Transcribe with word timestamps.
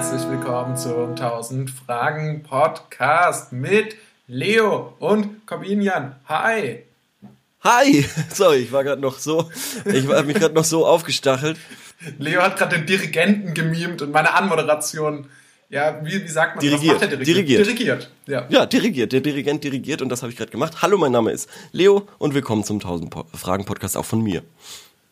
Herzlich 0.00 0.30
willkommen 0.30 0.76
zum 0.76 1.10
1000 1.16 1.68
Fragen 1.72 2.44
Podcast 2.44 3.52
mit 3.52 3.96
Leo 4.28 4.94
und 5.00 5.44
Corbinian. 5.44 6.14
Hi. 6.28 6.84
Hi! 7.64 8.04
Sorry, 8.32 8.58
ich 8.58 8.70
war 8.70 8.84
gerade 8.84 9.02
noch 9.02 9.18
so, 9.18 9.50
ich 9.84 10.06
habe 10.06 10.22
mich 10.22 10.36
gerade 10.36 10.54
noch 10.54 10.62
so 10.62 10.86
aufgestachelt. 10.86 11.58
Leo 12.20 12.40
hat 12.42 12.56
gerade 12.56 12.76
den 12.76 12.86
Dirigenten 12.86 13.54
gemimt 13.54 14.00
und 14.00 14.12
meine 14.12 14.34
Anmoderation, 14.34 15.26
ja, 15.68 15.98
wie, 16.04 16.22
wie 16.22 16.28
sagt 16.28 16.54
man, 16.54 16.64
Dirigiert. 16.64 17.00
der 17.00 17.08
Dirigiert. 17.16 17.66
Dirigiert, 17.66 18.10
ja. 18.28 18.46
Ja, 18.50 18.66
dirigiert, 18.66 19.10
der 19.12 19.20
Dirigent 19.20 19.64
dirigiert 19.64 20.00
und 20.00 20.10
das 20.10 20.22
habe 20.22 20.30
ich 20.30 20.38
gerade 20.38 20.52
gemacht. 20.52 20.80
Hallo, 20.80 20.96
mein 20.96 21.10
Name 21.10 21.32
ist 21.32 21.50
Leo 21.72 22.06
und 22.18 22.34
willkommen 22.34 22.62
zum 22.62 22.76
1000 22.76 23.10
Po- 23.10 23.26
Fragen 23.34 23.64
Podcast 23.64 23.96
auch 23.96 24.04
von 24.04 24.22
mir. 24.22 24.44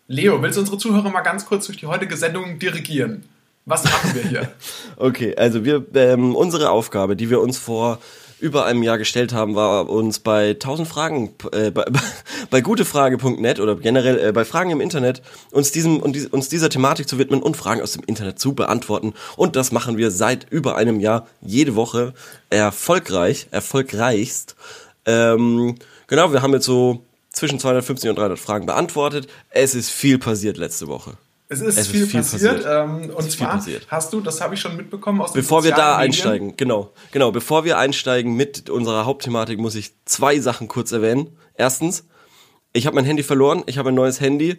Leo, 0.06 0.40
willst 0.40 0.56
du 0.56 0.60
unsere 0.60 0.78
Zuhörer 0.78 1.10
mal 1.10 1.22
ganz 1.22 1.44
kurz 1.44 1.66
durch 1.66 1.78
die 1.78 1.86
heutige 1.86 2.16
Sendung 2.16 2.60
dirigieren? 2.60 3.24
Was 3.66 3.84
machen 3.84 4.14
wir 4.14 4.22
hier? 4.22 4.48
Okay, 4.98 5.36
also 5.36 5.62
wir, 5.62 5.84
ähm, 5.94 6.34
unsere 6.34 6.70
Aufgabe, 6.70 7.16
die 7.16 7.28
wir 7.28 7.42
uns 7.42 7.58
vor 7.58 7.98
über 8.38 8.64
einem 8.64 8.82
Jahr 8.82 8.96
gestellt 8.96 9.34
haben, 9.34 9.54
war 9.54 9.90
uns 9.90 10.20
bei 10.20 10.50
1000 10.50 10.88
Fragen, 10.88 11.34
äh, 11.52 11.70
bei, 11.70 11.84
bei 12.50 12.60
gutefrage.net 12.62 13.60
oder 13.60 13.76
generell 13.76 14.28
äh, 14.28 14.32
bei 14.32 14.46
Fragen 14.46 14.70
im 14.70 14.80
Internet 14.80 15.20
uns 15.50 15.72
diesem 15.72 16.00
uns 16.00 16.48
dieser 16.48 16.70
Thematik 16.70 17.08
zu 17.08 17.18
widmen 17.18 17.42
und 17.42 17.58
Fragen 17.58 17.82
aus 17.82 17.92
dem 17.92 18.04
Internet 18.06 18.38
zu 18.38 18.54
beantworten. 18.54 19.12
Und 19.36 19.56
das 19.56 19.72
machen 19.72 19.98
wir 19.98 20.10
seit 20.10 20.46
über 20.50 20.76
einem 20.76 21.00
Jahr 21.00 21.26
jede 21.42 21.74
Woche 21.74 22.14
erfolgreich, 22.48 23.48
erfolgreichst. 23.50 24.56
Ähm, 25.04 25.74
genau, 26.06 26.32
wir 26.32 26.40
haben 26.40 26.54
jetzt 26.54 26.66
so 26.66 27.04
zwischen 27.30 27.58
250 27.58 28.08
und 28.08 28.16
300 28.16 28.38
Fragen 28.38 28.64
beantwortet. 28.64 29.28
Es 29.50 29.74
ist 29.74 29.90
viel 29.90 30.18
passiert 30.18 30.56
letzte 30.56 30.86
Woche. 30.88 31.18
Es 31.48 31.60
ist, 31.60 31.78
Es 31.78 31.86
ist 31.86 31.88
viel, 31.88 32.06
viel 32.06 32.20
passiert. 32.20 32.64
passiert. 32.64 32.84
Ähm, 32.88 33.10
und 33.14 33.22
viel 33.22 33.32
zwar 33.32 33.50
passiert. 33.50 33.86
hast 33.88 34.12
du, 34.12 34.20
das 34.20 34.40
habe 34.40 34.54
ich 34.54 34.60
schon 34.60 34.76
mitbekommen 34.76 35.20
aus 35.20 35.32
den 35.32 35.42
Bevor 35.42 35.62
wir 35.62 35.70
da 35.70 35.98
Medien. 35.98 36.00
einsteigen, 36.00 36.56
genau, 36.56 36.92
genau, 37.12 37.30
bevor 37.30 37.64
wir 37.64 37.78
einsteigen 37.78 38.34
mit 38.34 38.68
unserer 38.68 39.04
Hauptthematik, 39.04 39.58
muss 39.58 39.74
ich 39.76 39.92
zwei 40.06 40.40
Sachen 40.40 40.66
kurz 40.66 40.90
erwähnen. 40.92 41.36
Erstens, 41.54 42.04
ich 42.72 42.86
habe 42.86 42.96
mein 42.96 43.04
Handy 43.04 43.22
verloren, 43.22 43.62
ich 43.66 43.78
habe 43.78 43.90
ein 43.90 43.94
neues 43.94 44.20
Handy. 44.20 44.58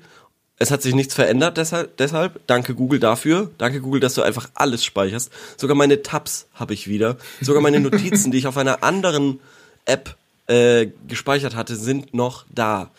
Es 0.60 0.72
hat 0.72 0.82
sich 0.82 0.96
nichts 0.96 1.14
verändert, 1.14 1.58
deshalb, 1.58 1.98
deshalb 1.98 2.40
danke 2.48 2.74
Google 2.74 3.00
dafür. 3.00 3.52
Danke 3.60 3.80
Google, 3.80 4.00
dass 4.00 4.16
du 4.16 4.24
einfach 4.24 4.50
alles 4.56 4.84
speicherst. 4.84 5.32
Sogar 5.56 5.76
meine 5.76 6.02
Tabs 6.02 6.48
habe 6.56 6.74
ich 6.74 6.88
wieder. 6.88 7.18
Sogar 7.42 7.62
meine 7.62 7.80
Notizen, 7.80 8.32
die 8.32 8.40
ich 8.40 8.48
auf 8.48 8.58
einer 8.58 8.82
anderen 8.82 9.40
App 9.86 10.16
äh, 10.48 10.88
gespeichert 11.08 11.56
hatte, 11.56 11.76
sind 11.76 12.14
noch 12.16 12.46
da. 12.50 12.90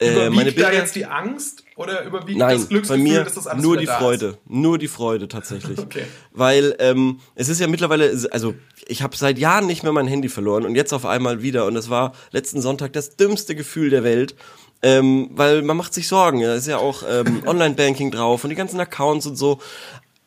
Äh, 0.00 0.28
meine 0.30 0.50
da 0.50 0.56
Bilder, 0.56 0.72
jetzt 0.72 0.96
die 0.96 1.06
Angst 1.06 1.62
oder 1.78 2.04
überwiegt 2.04 2.38
Nein, 2.38 2.56
das 2.56 2.64
bei 2.64 2.68
Glücksgefühl, 2.70 3.04
mir 3.04 3.24
dass 3.24 3.34
das 3.34 3.46
alles 3.46 3.62
nur 3.62 3.76
die 3.76 3.86
da 3.86 3.98
Freude, 3.98 4.36
nur 4.46 4.78
die 4.78 4.88
Freude 4.88 5.28
tatsächlich. 5.28 5.78
Okay. 5.88 6.04
Weil 6.32 6.74
ähm, 6.80 7.20
es 7.34 7.48
ist 7.48 7.60
ja 7.60 7.68
mittlerweile, 7.68 8.12
also 8.32 8.54
ich 8.88 9.00
habe 9.02 9.16
seit 9.16 9.38
Jahren 9.38 9.66
nicht 9.66 9.84
mehr 9.84 9.92
mein 9.92 10.08
Handy 10.08 10.28
verloren 10.28 10.66
und 10.66 10.74
jetzt 10.74 10.92
auf 10.92 11.06
einmal 11.06 11.40
wieder 11.40 11.66
und 11.66 11.76
es 11.76 11.88
war 11.88 12.12
letzten 12.32 12.60
Sonntag 12.60 12.92
das 12.92 13.16
dümmste 13.16 13.54
Gefühl 13.54 13.90
der 13.90 14.02
Welt. 14.02 14.34
Ähm, 14.82 15.30
weil 15.32 15.62
man 15.62 15.76
macht 15.76 15.94
sich 15.94 16.06
Sorgen, 16.06 16.40
da 16.42 16.54
ist 16.54 16.66
ja 16.66 16.78
auch 16.78 17.02
ähm, 17.08 17.42
Online-Banking 17.46 18.10
drauf 18.10 18.44
und 18.44 18.50
die 18.50 18.56
ganzen 18.56 18.78
Accounts 18.78 19.26
und 19.26 19.36
so. 19.36 19.58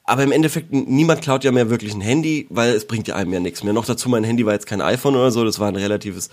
Aber 0.03 0.23
im 0.23 0.31
Endeffekt, 0.31 0.73
niemand 0.73 1.21
klaut 1.21 1.43
ja 1.43 1.51
mehr 1.51 1.69
wirklich 1.69 1.93
ein 1.93 2.01
Handy, 2.01 2.47
weil 2.49 2.73
es 2.73 2.85
bringt 2.85 3.07
ja 3.07 3.15
einem 3.15 3.31
ja 3.33 3.39
nichts 3.39 3.63
mehr. 3.63 3.73
Noch 3.73 3.85
dazu, 3.85 4.09
mein 4.09 4.23
Handy 4.23 4.45
war 4.45 4.53
jetzt 4.53 4.65
kein 4.65 4.81
iPhone 4.81 5.15
oder 5.15 5.31
so, 5.31 5.45
das 5.45 5.59
war 5.59 5.67
ein 5.67 5.75
relatives 5.75 6.29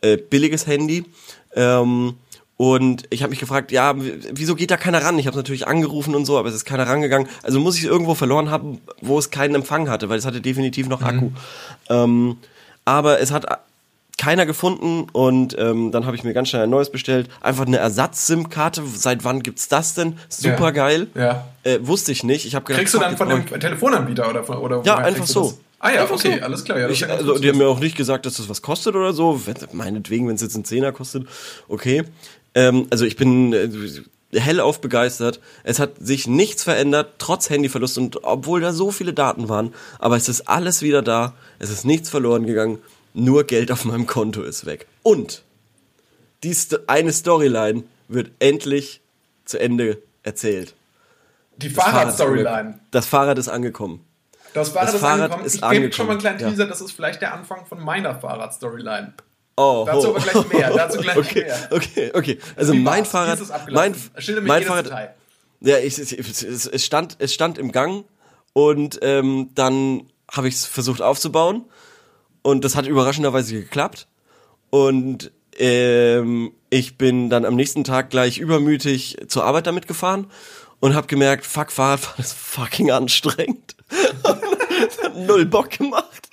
äh, 0.00 0.16
billiges 0.16 0.66
Handy. 0.66 1.04
Ähm, 1.54 2.14
und 2.56 3.04
ich 3.10 3.22
habe 3.22 3.30
mich 3.30 3.40
gefragt, 3.40 3.70
ja, 3.72 3.94
wieso 3.96 4.54
geht 4.54 4.70
da 4.70 4.76
keiner 4.76 5.02
ran? 5.04 5.18
Ich 5.18 5.26
habe 5.26 5.36
natürlich 5.36 5.66
angerufen 5.66 6.14
und 6.14 6.24
so, 6.24 6.38
aber 6.38 6.48
es 6.48 6.54
ist 6.54 6.64
keiner 6.64 6.86
rangegangen. 6.86 7.28
Also 7.42 7.60
muss 7.60 7.76
ich 7.76 7.84
es 7.84 7.90
irgendwo 7.90 8.14
verloren 8.14 8.50
haben, 8.50 8.80
wo 9.02 9.18
es 9.18 9.30
keinen 9.30 9.54
Empfang 9.54 9.88
hatte, 9.90 10.08
weil 10.08 10.18
es 10.18 10.24
hatte 10.24 10.40
definitiv 10.40 10.88
noch 10.88 11.02
Akku. 11.02 11.30
Ähm, 11.90 12.38
aber 12.84 13.20
es 13.20 13.30
hat 13.30 13.50
a- 13.50 13.58
keiner 14.18 14.46
gefunden 14.46 15.06
und 15.12 15.54
ähm, 15.58 15.92
dann 15.92 16.06
habe 16.06 16.16
ich 16.16 16.24
mir 16.24 16.32
ganz 16.32 16.48
schnell 16.48 16.62
ein 16.62 16.70
neues 16.70 16.88
bestellt. 16.90 17.28
Einfach 17.42 17.66
eine 17.66 17.76
Ersatz-SIM-Karte. 17.76 18.82
Seit 18.94 19.24
wann 19.24 19.42
gibt's 19.42 19.68
das 19.68 19.92
denn? 19.92 20.16
Super 20.30 20.72
geil. 20.72 21.08
Ja. 21.14 21.46
Äh, 21.64 21.80
wusste 21.82 22.12
ich 22.12 22.24
nicht. 22.24 22.46
Ich 22.46 22.54
habe 22.54 22.72
Kriegst 22.72 22.94
du 22.94 22.98
dann 22.98 23.18
von 23.18 23.28
dem 23.28 23.44
Telefonanbieter 23.46 24.30
oder 24.30 24.42
von, 24.42 24.56
oder 24.56 24.82
ja, 24.86 24.96
einfach 24.96 25.26
so. 25.26 25.42
das? 25.42 25.58
Ah 25.78 25.90
ja, 25.92 26.00
Einfach 26.02 26.14
okay, 26.14 26.38
so. 26.38 26.44
alles 26.44 26.64
klar. 26.64 26.78
Ja, 26.78 26.88
ich, 26.88 27.00
ja 27.00 27.08
also, 27.08 27.38
die 27.38 27.50
haben 27.50 27.58
mir 27.58 27.68
auch 27.68 27.78
nicht 27.78 27.96
gesagt, 27.98 28.24
dass 28.24 28.38
das 28.38 28.48
was 28.48 28.62
kostet 28.62 28.96
oder 28.96 29.12
so. 29.12 29.42
Wenn, 29.44 29.56
meinetwegen, 29.72 30.26
wenn 30.26 30.36
es 30.36 30.40
jetzt 30.40 30.54
einen 30.54 30.64
Zehner 30.64 30.90
kostet, 30.92 31.26
okay. 31.68 32.04
Ähm, 32.56 32.86
also 32.90 33.04
ich 33.04 33.14
bin 33.16 33.52
äh, 33.52 33.68
hellauf 34.32 34.80
begeistert. 34.80 35.40
Es 35.62 35.78
hat 35.78 35.92
sich 36.00 36.26
nichts 36.26 36.64
verändert, 36.64 37.14
trotz 37.18 37.50
Handyverlust 37.50 37.98
und 37.98 38.24
obwohl 38.24 38.60
da 38.60 38.72
so 38.72 38.90
viele 38.90 39.12
Daten 39.12 39.48
waren. 39.48 39.72
Aber 40.00 40.16
es 40.16 40.28
ist 40.28 40.48
alles 40.48 40.82
wieder 40.82 41.02
da. 41.02 41.34
Es 41.60 41.70
ist 41.70 41.84
nichts 41.84 42.10
verloren 42.10 42.46
gegangen. 42.46 42.78
Nur 43.14 43.44
Geld 43.44 43.70
auf 43.70 43.84
meinem 43.84 44.06
Konto 44.06 44.42
ist 44.42 44.66
weg. 44.66 44.86
Und 45.02 45.42
die 46.42 46.54
Sto 46.54 46.78
eine 46.86 47.12
Storyline 47.12 47.84
wird 48.08 48.30
endlich 48.40 49.00
zu 49.44 49.58
Ende 49.58 50.02
erzählt. 50.22 50.74
Die 51.58 51.72
Das 51.72 51.84
Fahrrad 51.84 52.08
ist 52.08 52.20
angekommen. 52.20 52.80
Das 52.90 53.06
Fahrrad 53.06 53.38
ist 53.38 53.48
angekommen. 53.48 54.04
Das 54.52 54.70
Fahrrad 54.70 54.88
Das 54.88 54.94
ist 54.94 55.00
Fahrrad 55.00 55.20
angekommen. 55.20 55.46
ist 55.46 55.54
ich 55.56 55.70
gebe 55.70 55.92
schon 55.92 56.06
mal 56.06 56.12
einen 56.12 56.20
kleinen 56.20 56.40
ja. 56.40 56.48
Teaser, 56.48 56.66
das 56.66 56.80
ist 56.80 56.92
vielleicht 56.92 57.20
der 57.20 57.34
Anfang 57.34 57.66
von 57.66 57.82
meiner 57.82 58.14
Fahrrad-Storyline. 58.18 59.14
Oh, 59.56 59.84
Dazu 59.86 60.14
aber 60.14 60.20
gleich 60.20 60.48
mehr, 60.52 60.70
dazu 60.74 60.98
gleich 60.98 61.16
okay, 61.16 61.44
mehr. 61.44 61.68
Okay, 61.70 62.10
okay. 62.12 62.38
Also 62.56 62.74
Wie 62.74 62.78
mein 62.80 63.00
war's? 63.00 63.08
Fahrrad, 63.08 63.70
mein, 63.70 63.94
mein 64.42 64.62
Fahrrad, 64.64 64.86
Detail. 64.86 65.14
ja, 65.60 65.78
ich, 65.78 65.98
es, 65.98 66.12
es, 66.12 66.66
es 66.66 66.84
stand, 66.84 67.16
es 67.20 67.32
stand 67.32 67.56
im 67.56 67.72
Gang 67.72 68.04
und 68.52 68.98
ähm, 69.00 69.50
dann 69.54 70.10
habe 70.30 70.48
ich 70.48 70.56
es 70.56 70.66
versucht 70.66 71.00
aufzubauen 71.00 71.64
und 72.42 72.64
das 72.64 72.76
hat 72.76 72.86
überraschenderweise 72.86 73.54
geklappt 73.54 74.08
und 74.68 75.32
ähm, 75.58 76.52
ich 76.68 76.98
bin 76.98 77.30
dann 77.30 77.46
am 77.46 77.54
nächsten 77.54 77.84
Tag 77.84 78.10
gleich 78.10 78.36
übermütig 78.38 79.16
zur 79.28 79.44
Arbeit 79.44 79.66
damit 79.66 79.86
gefahren 79.86 80.26
und 80.80 80.94
habe 80.94 81.06
gemerkt, 81.06 81.46
fuck, 81.46 81.72
Fahrradfahren 81.72 82.20
ist 82.24 82.34
fucking 82.34 82.90
anstrengend. 82.90 83.75
Null 85.26 85.46
Bock 85.46 85.70
gemacht. 85.70 86.28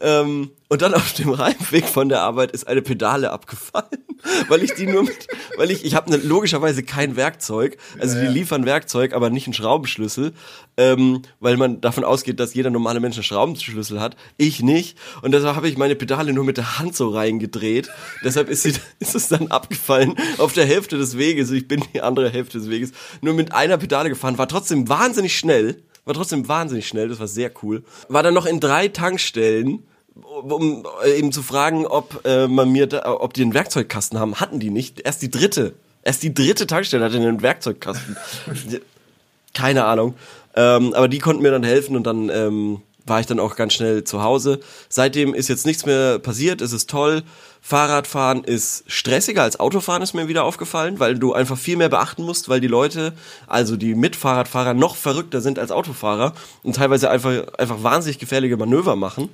Ähm, 0.00 0.50
und 0.68 0.82
dann 0.82 0.92
auf 0.92 1.14
dem 1.14 1.38
Heimweg 1.38 1.86
von 1.86 2.10
der 2.10 2.20
Arbeit 2.20 2.50
ist 2.50 2.68
eine 2.68 2.82
Pedale 2.82 3.30
abgefallen, 3.30 4.04
weil 4.48 4.62
ich 4.62 4.74
die 4.74 4.86
nur 4.86 5.02
mit, 5.04 5.26
weil 5.56 5.70
ich, 5.70 5.82
ich 5.84 5.94
habe 5.94 6.10
ne, 6.10 6.18
logischerweise 6.18 6.82
kein 6.82 7.16
Werkzeug, 7.16 7.78
also 7.98 8.20
die 8.20 8.26
liefern 8.26 8.66
Werkzeug, 8.66 9.14
aber 9.14 9.30
nicht 9.30 9.46
einen 9.46 9.54
Schraubenschlüssel, 9.54 10.34
ähm, 10.76 11.22
weil 11.40 11.56
man 11.56 11.80
davon 11.80 12.04
ausgeht, 12.04 12.38
dass 12.38 12.52
jeder 12.52 12.68
normale 12.68 13.00
Mensch 13.00 13.16
einen 13.16 13.24
Schraubenschlüssel 13.24 13.98
hat, 13.98 14.16
ich 14.36 14.62
nicht. 14.62 14.98
Und 15.22 15.32
deshalb 15.32 15.56
habe 15.56 15.68
ich 15.68 15.78
meine 15.78 15.96
Pedale 15.96 16.34
nur 16.34 16.44
mit 16.44 16.58
der 16.58 16.78
Hand 16.78 16.94
so 16.94 17.08
reingedreht. 17.08 17.88
Deshalb 18.22 18.50
ist, 18.50 18.64
sie, 18.64 18.74
ist 18.98 19.14
es 19.14 19.28
dann 19.28 19.48
abgefallen 19.48 20.16
auf 20.36 20.52
der 20.52 20.66
Hälfte 20.66 20.98
des 20.98 21.16
Weges. 21.16 21.50
Ich 21.50 21.66
bin 21.66 21.82
die 21.94 22.02
andere 22.02 22.28
Hälfte 22.28 22.58
des 22.58 22.68
Weges 22.68 22.92
nur 23.22 23.32
mit 23.32 23.52
einer 23.52 23.78
Pedale 23.78 24.10
gefahren, 24.10 24.36
war 24.36 24.48
trotzdem 24.48 24.88
wahnsinnig 24.88 25.36
schnell. 25.36 25.82
War 26.08 26.14
trotzdem 26.14 26.48
wahnsinnig 26.48 26.88
schnell, 26.88 27.08
das 27.08 27.20
war 27.20 27.28
sehr 27.28 27.50
cool. 27.62 27.84
War 28.08 28.22
dann 28.22 28.32
noch 28.32 28.46
in 28.46 28.60
drei 28.60 28.88
Tankstellen, 28.88 29.82
um 30.14 30.86
äh, 31.04 31.18
eben 31.18 31.32
zu 31.32 31.42
fragen, 31.42 31.86
ob 31.86 32.24
äh, 32.24 32.48
man 32.48 32.70
mir, 32.70 32.86
da, 32.86 33.12
ob 33.12 33.34
die 33.34 33.42
einen 33.42 33.52
Werkzeugkasten 33.52 34.18
haben. 34.18 34.36
Hatten 34.36 34.58
die 34.58 34.70
nicht. 34.70 35.00
Erst 35.00 35.20
die 35.20 35.30
dritte. 35.30 35.74
Erst 36.02 36.22
die 36.22 36.32
dritte 36.32 36.66
Tankstelle 36.66 37.04
hatte 37.04 37.16
einen 37.18 37.42
Werkzeugkasten. 37.42 38.16
Keine 39.54 39.84
Ahnung. 39.84 40.14
Ähm, 40.56 40.94
aber 40.94 41.08
die 41.08 41.18
konnten 41.18 41.42
mir 41.42 41.50
dann 41.50 41.62
helfen 41.62 41.94
und 41.94 42.06
dann 42.06 42.30
ähm, 42.30 42.80
war 43.08 43.20
ich 43.20 43.26
dann 43.26 43.40
auch 43.40 43.56
ganz 43.56 43.74
schnell 43.74 44.04
zu 44.04 44.22
Hause. 44.22 44.60
Seitdem 44.88 45.34
ist 45.34 45.48
jetzt 45.48 45.66
nichts 45.66 45.86
mehr 45.86 46.18
passiert, 46.18 46.60
es 46.60 46.72
ist 46.72 46.88
toll. 46.90 47.22
Fahrradfahren 47.60 48.44
ist 48.44 48.84
stressiger 48.86 49.42
als 49.42 49.60
Autofahren, 49.60 50.00
ist 50.02 50.14
mir 50.14 50.28
wieder 50.28 50.44
aufgefallen, 50.44 51.00
weil 51.00 51.18
du 51.18 51.34
einfach 51.34 51.58
viel 51.58 51.76
mehr 51.76 51.88
beachten 51.88 52.22
musst, 52.22 52.48
weil 52.48 52.60
die 52.60 52.66
Leute, 52.68 53.12
also 53.46 53.76
die 53.76 53.94
Mitfahrradfahrer, 53.94 54.74
noch 54.74 54.96
verrückter 54.96 55.40
sind 55.40 55.58
als 55.58 55.70
Autofahrer 55.70 56.32
und 56.62 56.76
teilweise 56.76 57.10
einfach, 57.10 57.32
einfach 57.58 57.82
wahnsinnig 57.82 58.18
gefährliche 58.18 58.56
Manöver 58.56 58.96
machen. 58.96 59.28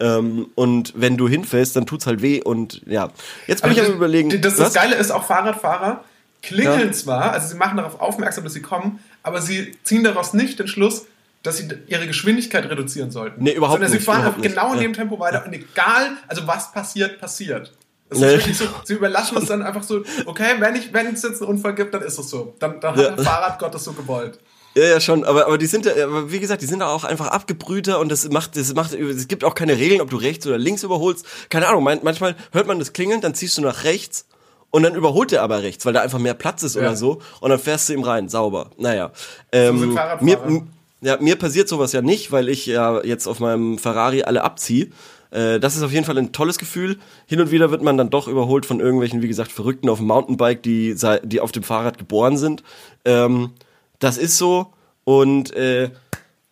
Ähm, 0.00 0.48
und 0.54 0.92
wenn 0.96 1.16
du 1.16 1.28
hinfällst, 1.28 1.76
dann 1.76 1.86
tut's 1.86 2.06
halt 2.06 2.20
weh 2.20 2.42
und 2.42 2.82
ja. 2.86 3.10
Jetzt 3.46 3.62
bin 3.62 3.70
Aber 3.70 3.72
ich 3.72 3.84
am 3.84 3.86
das- 3.92 3.96
überlegen. 3.96 4.28
Das, 4.42 4.56
das 4.56 4.66
was? 4.66 4.74
Geile 4.74 4.96
ist, 4.96 5.10
auch 5.10 5.24
Fahrradfahrer 5.24 6.04
klingeln 6.42 6.86
Ja. 6.88 6.92
zwar, 6.92 7.32
also 7.32 7.48
sie 7.48 7.56
machen 7.56 7.78
darauf 7.78 8.00
aufmerksam, 8.00 8.44
dass 8.44 8.52
sie 8.52 8.62
kommen, 8.62 9.00
aber 9.22 9.40
sie 9.40 9.76
ziehen 9.82 10.04
daraus 10.04 10.34
nicht 10.34 10.58
den 10.58 10.68
Schluss, 10.68 11.06
dass 11.42 11.58
sie 11.58 11.68
ihre 11.86 12.06
Geschwindigkeit 12.06 12.68
reduzieren 12.68 13.10
sollten. 13.10 13.42
Nee, 13.42 13.52
überhaupt 13.52 13.74
Sondern 13.76 13.90
sie 13.90 13.96
nicht, 13.98 14.04
fahren 14.04 14.20
überhaupt 14.20 14.36
auf 14.38 14.42
nicht. 14.42 14.54
genau 14.54 14.72
in 14.74 14.80
dem 14.80 14.92
Tempo 14.92 15.18
weiter 15.20 15.44
und 15.46 15.52
egal, 15.52 16.10
also 16.26 16.46
was 16.46 16.72
passiert, 16.72 17.20
passiert. 17.20 17.72
Ist 18.10 18.20
Nee. 18.20 18.26
wirklich 18.28 18.56
so, 18.56 18.64
sie 18.84 18.94
überlassen 18.94 19.36
es 19.38 19.46
dann 19.46 19.62
einfach 19.62 19.82
so, 19.82 20.02
okay, 20.26 20.54
wenn 20.58 20.74
ich, 20.76 20.92
wenn 20.92 21.06
es 21.08 21.22
jetzt 21.22 21.42
einen 21.42 21.50
Unfall 21.50 21.74
gibt, 21.74 21.92
dann 21.94 22.02
ist 22.02 22.18
es 22.18 22.28
so. 22.30 22.54
Dann, 22.58 22.80
dann 22.80 22.96
hat 22.96 23.00
Ja. 23.02 23.10
der 23.10 23.24
Fahrradgott 23.24 23.74
es 23.74 23.84
so 23.84 23.92
gewollt. 23.92 24.38
Ja, 24.74 24.84
ja, 24.84 25.00
schon, 25.00 25.24
aber, 25.24 25.46
aber 25.46 25.58
die 25.58 25.66
sind 25.66 25.86
ja, 25.86 25.92
aber 26.04 26.30
wie 26.30 26.38
gesagt, 26.40 26.62
die 26.62 26.66
sind 26.66 26.82
auch 26.82 27.04
einfach 27.04 27.28
abgebrühter 27.28 27.98
und 28.00 28.10
das 28.10 28.28
macht, 28.30 28.56
das 28.56 28.74
macht, 28.74 28.92
es 28.94 29.26
gibt 29.28 29.42
auch 29.44 29.54
keine 29.54 29.76
Regeln, 29.76 30.00
ob 30.00 30.10
du 30.10 30.16
rechts 30.16 30.46
oder 30.46 30.56
links 30.58 30.82
überholst. 30.82 31.26
Keine 31.50 31.66
Ahnung, 31.68 31.82
man, 31.84 32.00
manchmal 32.02 32.36
hört 32.52 32.66
man 32.66 32.78
das 32.78 32.92
klingeln, 32.92 33.20
dann 33.20 33.34
ziehst 33.34 33.58
du 33.58 33.62
nach 33.62 33.84
rechts 33.84 34.26
und 34.70 34.82
dann 34.84 34.94
überholt 34.94 35.30
der 35.32 35.42
aber 35.42 35.62
rechts, 35.62 35.84
weil 35.86 35.94
da 35.94 36.00
einfach 36.02 36.18
mehr 36.18 36.34
Platz 36.34 36.62
ist 36.62 36.76
Ja. 36.76 36.82
oder 36.82 36.96
so 36.96 37.20
und 37.40 37.50
dann 37.50 37.58
fährst 37.58 37.88
du 37.88 37.92
ihm 37.94 38.02
rein, 38.04 38.28
sauber. 38.28 38.70
Naja. 38.78 39.10
Ähm, 39.52 39.94
Fahrradfahrer. 39.94 40.46
mir, 40.50 40.66
Ja, 41.00 41.16
mir 41.20 41.36
passiert 41.36 41.68
sowas 41.68 41.92
ja 41.92 42.02
nicht, 42.02 42.32
weil 42.32 42.48
ich 42.48 42.66
ja 42.66 43.02
jetzt 43.04 43.26
auf 43.26 43.38
meinem 43.40 43.78
Ferrari 43.78 44.22
alle 44.22 44.42
abziehe. 44.42 44.88
Äh, 45.30 45.60
das 45.60 45.76
ist 45.76 45.82
auf 45.82 45.92
jeden 45.92 46.04
Fall 46.04 46.18
ein 46.18 46.32
tolles 46.32 46.58
Gefühl. 46.58 46.98
Hin 47.26 47.40
und 47.40 47.50
wieder 47.50 47.70
wird 47.70 47.82
man 47.82 47.96
dann 47.96 48.10
doch 48.10 48.28
überholt 48.28 48.66
von 48.66 48.80
irgendwelchen, 48.80 49.22
wie 49.22 49.28
gesagt, 49.28 49.52
Verrückten 49.52 49.88
auf 49.88 49.98
dem 49.98 50.06
Mountainbike, 50.06 50.62
die, 50.62 50.96
die 51.22 51.40
auf 51.40 51.52
dem 51.52 51.62
Fahrrad 51.62 51.98
geboren 51.98 52.36
sind. 52.36 52.62
Ähm, 53.04 53.52
das 53.98 54.18
ist 54.18 54.38
so. 54.38 54.72
Und 55.04 55.54
äh, 55.54 55.90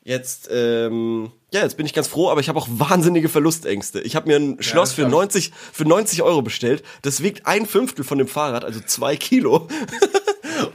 jetzt, 0.05 0.49
ähm, 0.53 1.33
ja, 1.53 1.63
jetzt 1.63 1.77
bin 1.77 1.87
ich 1.87 1.93
ganz 1.93 2.07
froh, 2.09 2.31
aber 2.31 2.41
ich 2.41 2.49
habe 2.49 2.59
auch 2.59 2.69
wahnsinnige 2.71 3.29
Verlustängste. 3.29 4.01
Ich 4.01 4.15
habe 4.17 4.29
mir 4.29 4.37
ein 4.37 4.63
Schloss 4.63 4.93
für 4.93 5.07
90, 5.07 5.53
für 5.73 5.85
90 5.85 6.23
Euro 6.23 6.43
bestellt. 6.43 6.83
Das 7.03 7.23
wiegt 7.23 7.47
ein 7.47 7.67
Fünftel 7.67 8.05
von 8.05 8.19
dem 8.19 8.29
Fahrrad, 8.29 8.65
also 8.65 8.81
zwei 8.81 9.17
Kilo. 9.17 9.69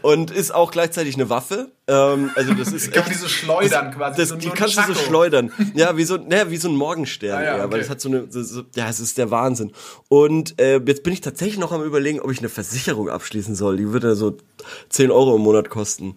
Und 0.02 0.32
ist 0.32 0.54
auch 0.54 0.72
gleichzeitig 0.72 1.16
eine 1.16 1.30
Waffe. 1.30 1.72
Ähm, 1.88 2.32
also 2.36 2.54
das 2.54 2.72
ist 2.72 2.92
kann 2.92 3.06
diese 3.10 3.28
schleudern 3.30 3.88
das, 3.88 3.96
quasi. 3.96 4.18
Das, 4.20 4.30
so 4.30 4.36
die 4.36 4.50
kannst 4.50 4.78
du 4.78 4.82
so 4.84 4.94
schleudern. 4.96 5.52
Ja, 5.76 5.96
wie 5.98 6.04
so, 6.04 6.18
naja, 6.18 6.50
wie 6.50 6.58
so 6.58 6.70
ein 6.70 6.76
Morgenstern. 6.76 7.38
Ah, 7.38 7.44
ja, 7.44 7.56
okay. 7.64 7.72
Weil 7.74 7.80
das 7.80 7.90
hat 7.90 8.02
so 8.02 8.10
eine, 8.10 8.26
so, 8.30 8.42
so, 8.44 8.64
ja, 8.76 8.90
es 8.90 9.00
ist 9.00 9.18
der 9.18 9.32
Wahnsinn. 9.32 9.72
Und 10.10 10.60
äh, 10.60 10.80
jetzt 10.86 11.04
bin 11.04 11.14
ich 11.14 11.22
tatsächlich 11.22 11.58
noch 11.60 11.72
am 11.72 11.84
überlegen, 11.84 12.20
ob 12.20 12.32
ich 12.32 12.40
eine 12.40 12.50
Versicherung 12.50 13.10
abschließen 13.10 13.56
soll. 13.56 13.78
Die 13.78 13.92
würde 13.92 14.16
so 14.16 14.38
10 14.90 15.12
Euro 15.12 15.36
im 15.36 15.42
Monat 15.42 15.70
kosten. 15.70 16.16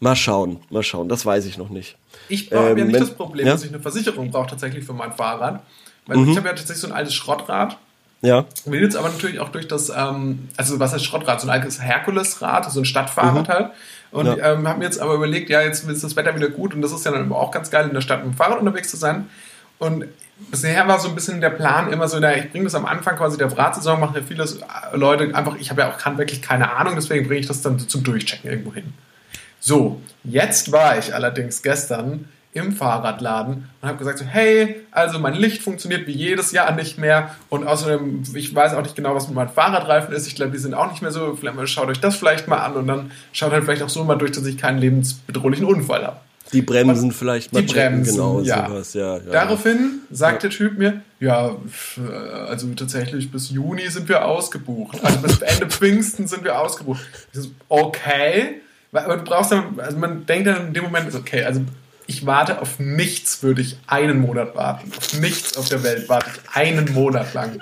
Mal 0.00 0.14
schauen, 0.16 0.60
mal 0.70 0.82
schauen. 0.82 1.08
Das 1.08 1.26
weiß 1.26 1.44
ich 1.46 1.58
noch 1.58 1.70
nicht. 1.70 1.96
Ich 2.28 2.50
habe 2.52 2.70
Ähm, 2.70 2.78
ja 2.78 2.84
nicht 2.84 2.94
wenn- 2.94 3.00
das 3.00 3.14
Problem, 3.14 3.46
ja? 3.46 3.52
dass 3.54 3.64
ich 3.64 3.70
eine 3.70 3.80
Versicherung 3.80 4.30
brauche 4.30 4.50
tatsächlich 4.50 4.84
für 4.84 4.92
mein 4.92 5.12
Fahrrad. 5.12 5.62
Weil 6.06 6.18
Mhm. 6.18 6.30
ich 6.30 6.36
habe 6.36 6.46
ja 6.48 6.54
tatsächlich 6.54 6.80
so 6.82 6.86
ein 6.86 6.92
altes 6.92 7.14
Schrottrad. 7.14 7.76
Ja. 8.20 8.46
Jetzt 8.70 8.96
aber 8.96 9.08
natürlich 9.10 9.38
auch 9.40 9.50
durch 9.50 9.68
das, 9.68 9.90
ähm, 9.90 10.48
also 10.56 10.80
was 10.80 10.92
heißt 10.92 11.04
Schrottrad? 11.04 11.40
So 11.40 11.46
ein 11.46 11.50
altes 11.50 11.80
Herkulesrad, 11.80 12.70
so 12.70 12.80
ein 12.80 12.84
Stadtfahrrad 12.84 13.48
halt. 13.48 13.70
Und 14.10 14.26
Mhm. 14.26 14.38
Ja. 14.38 14.52
ähm, 14.54 14.66
habe 14.66 14.78
mir 14.80 14.86
jetzt 14.86 15.00
aber 15.00 15.14
überlegt, 15.14 15.50
ja, 15.50 15.60
jetzt 15.62 15.88
ist 15.88 16.02
das 16.02 16.16
Wetter 16.16 16.34
wieder 16.34 16.48
gut 16.48 16.74
und 16.74 16.82
das 16.82 16.92
ist 16.92 17.04
ja 17.04 17.12
dann 17.12 17.30
auch 17.32 17.50
ganz 17.50 17.70
geil, 17.70 17.86
in 17.86 17.94
der 17.94 18.00
Stadt 18.00 18.24
mit 18.24 18.34
dem 18.34 18.36
Fahrrad 18.36 18.58
unterwegs 18.58 18.90
zu 18.90 18.96
sein. 18.96 19.28
Und 19.78 20.06
bisher 20.50 20.88
war 20.88 20.98
so 20.98 21.08
ein 21.08 21.14
bisschen 21.14 21.40
der 21.40 21.50
Plan 21.50 21.92
immer 21.92 22.08
so, 22.08 22.18
na, 22.18 22.34
ich 22.36 22.50
bringe 22.50 22.64
das 22.64 22.74
am 22.74 22.86
Anfang 22.86 23.16
quasi 23.16 23.38
der 23.38 23.56
Radsaison, 23.56 24.00
machen 24.00 24.16
ja 24.16 24.22
viele 24.26 24.42
äh, 24.44 24.96
Leute 24.96 25.32
einfach, 25.36 25.56
ich 25.60 25.70
habe 25.70 25.82
ja 25.82 25.92
auch 25.92 25.98
kann 25.98 26.18
wirklich 26.18 26.42
keine 26.42 26.72
Ahnung, 26.72 26.94
deswegen 26.96 27.26
bringe 27.28 27.40
ich 27.40 27.46
das 27.46 27.62
dann 27.62 27.78
zum 27.78 28.02
Durchchecken 28.02 28.50
irgendwo 28.50 28.72
hin. 28.74 28.94
So, 29.60 30.00
jetzt 30.24 30.72
war 30.72 30.98
ich 30.98 31.14
allerdings 31.14 31.62
gestern 31.62 32.24
im 32.58 32.72
Fahrradladen 32.72 33.68
und 33.80 33.88
habe 33.88 33.98
gesagt 33.98 34.18
so, 34.18 34.24
hey, 34.24 34.76
also 34.90 35.18
mein 35.18 35.34
Licht 35.34 35.62
funktioniert 35.62 36.06
wie 36.06 36.12
jedes 36.12 36.52
Jahr 36.52 36.72
nicht 36.74 36.98
mehr 36.98 37.34
und 37.48 37.66
außerdem, 37.66 38.22
ich 38.34 38.54
weiß 38.54 38.74
auch 38.74 38.82
nicht 38.82 38.96
genau, 38.96 39.14
was 39.14 39.26
mit 39.26 39.36
meinen 39.36 39.48
Fahrradreifen 39.48 40.14
ist. 40.14 40.26
Ich 40.26 40.34
glaube, 40.34 40.52
die 40.52 40.58
sind 40.58 40.74
auch 40.74 40.90
nicht 40.90 41.02
mehr 41.02 41.10
so. 41.10 41.34
Vielleicht 41.34 41.56
mal, 41.56 41.66
schaut 41.66 41.88
euch 41.88 42.00
das 42.00 42.16
vielleicht 42.16 42.48
mal 42.48 42.58
an 42.58 42.74
und 42.74 42.86
dann 42.86 43.10
schaut 43.32 43.52
halt 43.52 43.64
vielleicht 43.64 43.82
auch 43.82 43.88
so 43.88 44.04
mal 44.04 44.16
durch, 44.16 44.32
dass 44.32 44.44
ich 44.46 44.58
keinen 44.58 44.78
lebensbedrohlichen 44.78 45.66
Unfall 45.66 46.06
habe. 46.06 46.16
Die 46.52 46.62
Bremsen 46.62 47.12
vielleicht 47.12 47.52
mal 47.52 47.60
Die 47.60 47.66
checken, 47.66 47.96
Bremsen, 47.96 48.14
genau, 48.14 48.40
ja. 48.40 48.68
sowas, 48.68 48.94
ja. 48.94 49.16
ja. 49.16 49.22
Daraufhin 49.30 50.00
sagt 50.10 50.42
der 50.42 50.50
Typ 50.50 50.78
mir, 50.78 51.02
ja, 51.20 51.50
pf, 51.68 52.00
also 52.48 52.68
tatsächlich 52.74 53.30
bis 53.30 53.50
Juni 53.50 53.88
sind 53.88 54.08
wir 54.08 54.24
ausgebucht. 54.24 54.98
Also 55.04 55.18
bis 55.18 55.42
Ende 55.42 55.66
Pfingsten 55.70 56.26
sind 56.26 56.44
wir 56.44 56.58
ausgebucht. 56.58 57.00
Ich 57.32 57.40
so, 57.40 57.50
okay. 57.68 58.62
Aber 58.92 59.16
du 59.18 59.24
brauchst 59.24 59.52
dann, 59.52 59.78
also 59.78 59.98
man 59.98 60.24
denkt 60.24 60.46
dann 60.46 60.68
in 60.68 60.74
dem 60.74 60.84
Moment, 60.84 61.14
okay, 61.14 61.44
also 61.44 61.60
ich 62.08 62.24
warte 62.24 62.62
auf 62.62 62.78
nichts, 62.78 63.42
würde 63.42 63.60
ich 63.60 63.76
einen 63.86 64.20
Monat 64.20 64.56
warten. 64.56 64.90
Auf 64.96 65.20
nichts 65.20 65.58
auf 65.58 65.68
der 65.68 65.82
Welt 65.82 66.08
warte 66.08 66.30
ich 66.32 66.56
einen 66.56 66.90
Monat 66.94 67.34
lang. 67.34 67.60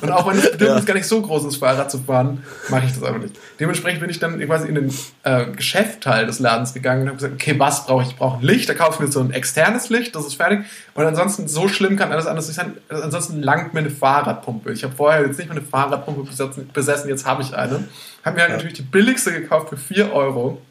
Und 0.00 0.10
auch 0.10 0.26
wenn 0.26 0.36
das 0.36 0.50
Bedürfnis 0.52 0.86
gar 0.86 0.94
nicht 0.94 1.06
so 1.06 1.20
groß 1.20 1.44
ist, 1.44 1.56
Fahrrad 1.56 1.90
zu 1.90 1.98
fahren, 1.98 2.42
mache 2.70 2.86
ich 2.86 2.94
das 2.94 3.02
einfach 3.02 3.20
nicht. 3.20 3.36
Dementsprechend 3.60 4.00
bin 4.00 4.08
ich 4.08 4.18
dann 4.18 4.40
quasi 4.40 4.66
in 4.66 4.76
den 4.76 4.94
äh, 5.24 5.44
Geschäftteil 5.44 6.24
des 6.24 6.38
Ladens 6.38 6.72
gegangen 6.72 7.02
und 7.02 7.08
habe 7.08 7.16
gesagt, 7.16 7.34
okay, 7.34 7.54
was 7.58 7.84
brauche 7.84 8.02
ich? 8.04 8.08
Ich 8.08 8.16
brauche 8.16 8.38
ein 8.38 8.42
Licht, 8.42 8.66
da 8.70 8.72
kaufe 8.72 8.94
ich 8.94 9.00
mir 9.00 9.12
so 9.12 9.20
ein 9.20 9.30
externes 9.30 9.90
Licht, 9.90 10.16
das 10.16 10.26
ist 10.26 10.36
fertig. 10.36 10.60
Und 10.94 11.04
ansonsten, 11.04 11.46
so 11.46 11.68
schlimm 11.68 11.98
kann 11.98 12.10
alles 12.10 12.26
anders 12.26 12.46
nicht 12.46 12.56
sein. 12.56 12.72
Ansonsten 12.88 13.42
langt 13.42 13.74
mir 13.74 13.80
eine 13.80 13.90
Fahrradpumpe. 13.90 14.72
Ich 14.72 14.84
habe 14.84 14.96
vorher 14.96 15.26
jetzt 15.26 15.36
nicht 15.36 15.50
mal 15.50 15.56
eine 15.58 15.66
Fahrradpumpe 15.66 16.30
besessen, 16.72 17.10
jetzt 17.10 17.26
habe 17.26 17.42
ich 17.42 17.54
eine. 17.54 17.84
Habe 18.24 18.36
mir 18.36 18.42
halt 18.42 18.52
natürlich 18.52 18.74
die 18.74 18.82
billigste 18.82 19.32
gekauft 19.32 19.68
für 19.68 19.76
4 19.76 20.14
Euro. 20.14 20.62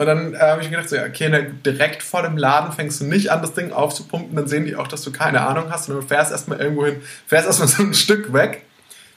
Und 0.00 0.06
dann 0.06 0.32
äh, 0.32 0.38
habe 0.38 0.62
ich 0.62 0.70
mir 0.70 0.76
gedacht, 0.76 0.88
so, 0.88 0.96
ja, 0.96 1.04
okay, 1.04 1.28
na, 1.30 1.40
direkt 1.40 2.02
vor 2.02 2.22
dem 2.22 2.38
Laden 2.38 2.72
fängst 2.72 3.02
du 3.02 3.04
nicht 3.04 3.30
an, 3.30 3.42
das 3.42 3.52
Ding 3.52 3.70
aufzupumpen, 3.70 4.34
dann 4.34 4.46
sehen 4.46 4.64
die 4.64 4.74
auch, 4.74 4.88
dass 4.88 5.02
du 5.02 5.12
keine 5.12 5.42
Ahnung 5.42 5.70
hast 5.70 5.90
und 5.90 5.96
du 5.96 6.00
fährst 6.00 6.32
erstmal 6.32 6.58
irgendwo 6.58 6.86
hin, 6.86 7.02
fährst 7.26 7.46
erstmal 7.46 7.68
so 7.68 7.82
ein 7.82 7.92
Stück 7.92 8.32
weg. 8.32 8.62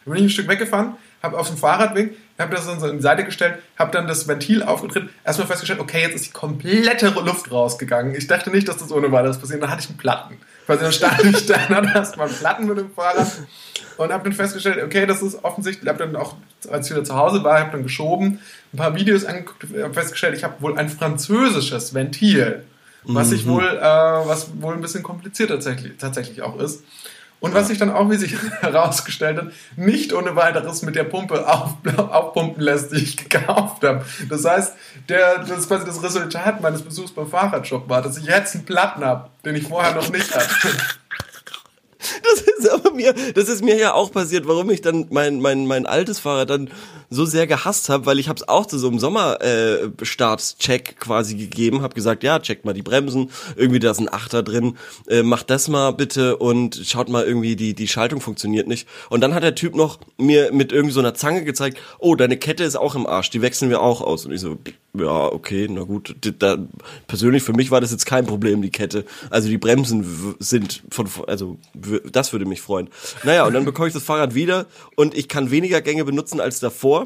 Dann 0.04 0.14
bin 0.14 0.26
ich 0.26 0.30
ein 0.30 0.34
Stück 0.34 0.50
weggefahren, 0.50 0.96
habe 1.22 1.40
auf 1.40 1.48
dem 1.48 1.56
Fahrradweg, 1.56 2.18
habe 2.38 2.54
das 2.54 2.66
dann 2.66 2.82
so 2.82 2.88
in 2.90 2.98
die 2.98 3.02
Seite 3.02 3.24
gestellt, 3.24 3.60
habe 3.80 3.92
dann 3.92 4.08
das 4.08 4.28
Ventil 4.28 4.62
aufgetreten, 4.62 5.10
erstmal 5.24 5.48
festgestellt, 5.48 5.80
okay, 5.80 6.02
jetzt 6.02 6.16
ist 6.16 6.26
die 6.26 6.32
komplette 6.32 7.08
Luft 7.12 7.50
rausgegangen. 7.50 8.14
Ich 8.14 8.28
dachte 8.28 8.50
nicht, 8.50 8.68
dass 8.68 8.76
das 8.76 8.92
ohne 8.92 9.10
weiteres 9.10 9.40
passiert. 9.40 9.64
Dann 9.64 9.70
hatte 9.70 9.84
ich 9.84 9.88
einen 9.88 9.98
Platten. 9.98 10.38
Dann 10.68 10.92
stand 10.92 11.24
ich 11.24 11.46
da, 11.46 11.58
dann 11.70 11.86
erstmal 11.86 12.28
Platten 12.28 12.66
mit 12.66 12.78
dem 12.78 12.92
Fahrrad 12.92 13.28
und 13.98 14.12
habe 14.12 14.24
dann 14.24 14.34
festgestellt, 14.34 14.84
okay, 14.84 15.06
das 15.06 15.22
ist 15.22 15.44
offensichtlich, 15.44 15.88
habe 15.88 16.00
dann 16.00 16.16
auch, 16.16 16.36
als 16.70 16.88
ich 16.88 16.96
wieder 16.96 17.04
zu 17.04 17.16
Hause 17.16 17.44
war, 17.44 17.60
habe 17.60 17.72
dann 17.72 17.84
geschoben, 17.84 18.40
ein 18.74 18.78
paar 18.78 18.96
Videos 18.96 19.26
angeguckt, 19.26 19.66
habe 19.82 19.94
festgestellt, 19.94 20.36
ich 20.36 20.44
habe 20.44 20.62
wohl 20.62 20.78
ein 20.78 20.90
französisches 20.90 21.94
Ventil, 21.94 22.64
was 23.04 23.30
sich 23.30 23.46
wohl, 23.46 23.66
äh, 23.66 23.82
was 23.82 24.50
wohl 24.62 24.74
ein 24.74 24.82
bisschen 24.82 25.04
kompliziert 25.04 25.50
tatsächlich, 25.50 25.98
tatsächlich 25.98 26.42
auch 26.42 26.58
ist. 26.60 26.84
Und 27.44 27.54
was 27.54 27.68
sich 27.68 27.78
dann 27.78 27.92
auch, 27.92 28.10
wie 28.10 28.16
sich 28.16 28.38
herausgestellt 28.62 29.38
hat, 29.38 29.48
nicht 29.76 30.14
ohne 30.14 30.38
weiteres 30.38 30.82
mit 30.82 30.96
der 30.96 31.04
Pumpe 31.04 31.46
auf, 31.46 31.74
aufpumpen 31.98 32.64
lässt, 32.64 32.94
die 32.94 33.04
ich 33.04 33.18
gekauft 33.18 33.84
habe. 33.84 34.06
Das 34.30 34.46
heißt, 34.46 34.74
der, 35.10 35.40
das 35.40 35.60
ist 35.60 35.68
quasi 35.68 35.86
das 35.86 36.02
Resultat 36.02 36.62
meines 36.62 36.82
Besuchs 36.84 37.12
beim 37.12 37.28
Fahrradshop 37.28 37.90
war, 37.90 38.02
dass 38.02 38.16
ich 38.16 38.24
jetzt 38.24 38.56
einen 38.56 38.64
Platten 38.64 39.04
habe, 39.04 39.30
den 39.44 39.58
ich 39.58 39.68
vorher 39.68 39.94
noch 39.94 40.10
nicht 40.10 40.34
hatte. 40.34 40.50
Das 42.00 42.42
ist 42.42 42.70
aber 42.70 42.92
mir, 42.92 43.14
das 43.36 43.50
ist 43.50 43.62
mir 43.62 43.78
ja 43.78 43.94
auch 43.94 44.12
passiert, 44.12 44.48
warum 44.48 44.70
ich 44.70 44.82
dann 44.82 45.08
mein 45.10 45.42
mein 45.42 45.66
mein 45.66 45.86
altes 45.86 46.20
Fahrrad 46.20 46.50
dann 46.50 46.70
so 47.14 47.26
sehr 47.26 47.48
gehasst 47.48 47.90
habe, 47.90 48.06
weil 48.06 48.20
ich 48.20 48.28
habe 48.30 48.38
es 48.38 48.48
auch 48.48 48.66
zu 48.66 48.78
so 48.78 48.88
einem 48.88 49.00
Sommerstartscheck 49.00 50.90
äh, 50.90 50.94
quasi 51.00 51.36
gegeben, 51.36 51.82
habe 51.82 51.96
gesagt, 51.96 52.24
ja, 52.24 52.40
checkt 52.40 52.66
mal 52.66 52.74
die 52.74 52.82
Bremsen, 52.82 53.30
irgendwie 53.56 53.80
da 53.80 53.92
ist 53.92 54.00
ein 54.00 54.12
Achter 54.12 54.44
drin, 54.44 54.78
äh, 55.08 55.24
macht 55.24 55.50
das 55.50 55.68
mal 55.68 55.92
bitte 55.92 56.38
und 56.38 56.82
schaut 56.84 57.10
mal 57.10 57.24
irgendwie 57.24 57.56
die 57.56 57.74
die 57.74 57.88
Schaltung 57.88 58.22
funktioniert 58.22 58.68
nicht. 58.68 58.88
Und 59.10 59.22
dann 59.22 59.34
hat 59.34 59.44
der 59.44 59.56
Typ 59.56 59.76
noch 59.76 60.00
mir 60.18 60.52
mit 60.52 60.72
irgend 60.72 60.94
so 60.94 61.00
einer 61.00 61.14
Zange 61.14 61.44
gezeigt, 61.44 61.78
oh, 62.00 62.16
deine 62.16 62.38
Kette 62.38 62.64
ist 62.64 62.76
auch 62.76 62.96
im 62.96 63.06
Arsch, 63.06 63.30
die 63.30 63.42
wechseln 63.42 63.70
wir 63.70 63.82
auch 63.82 64.02
aus. 64.02 64.26
Und 64.26 64.32
ich 64.32 64.42
so, 64.42 64.58
ja, 64.96 65.32
okay, 65.32 65.68
na 65.70 65.84
gut. 65.84 66.16
Da, 66.40 66.58
persönlich 67.08 67.42
für 67.44 67.54
mich 67.54 67.72
war 67.72 67.82
das 67.82 67.92
jetzt 67.92 68.06
kein 68.06 68.26
Problem, 68.26 68.62
die 68.62 68.70
Kette. 68.70 69.06
Also 69.30 69.50
die 69.50 69.58
Bremsen 69.58 70.36
sind 70.40 70.84
von, 70.90 71.08
also 71.28 71.58
das 72.12 72.32
würde 72.32 72.46
mich 72.46 72.62
freuen. 72.62 72.90
Naja, 73.24 73.46
und 73.46 73.54
dann 73.54 73.66
bekomme 73.66 73.88
ich 73.88 73.94
das 73.94 74.04
Fahrrad 74.04 74.36
wieder 74.36 74.68
und 74.96 75.16
ich 75.16 75.28
kann 75.28 75.50
weniger 75.50 75.82
Gänge 75.82 76.06
benutzen 76.06 76.40
als 76.40 76.60
davor. 76.60 77.03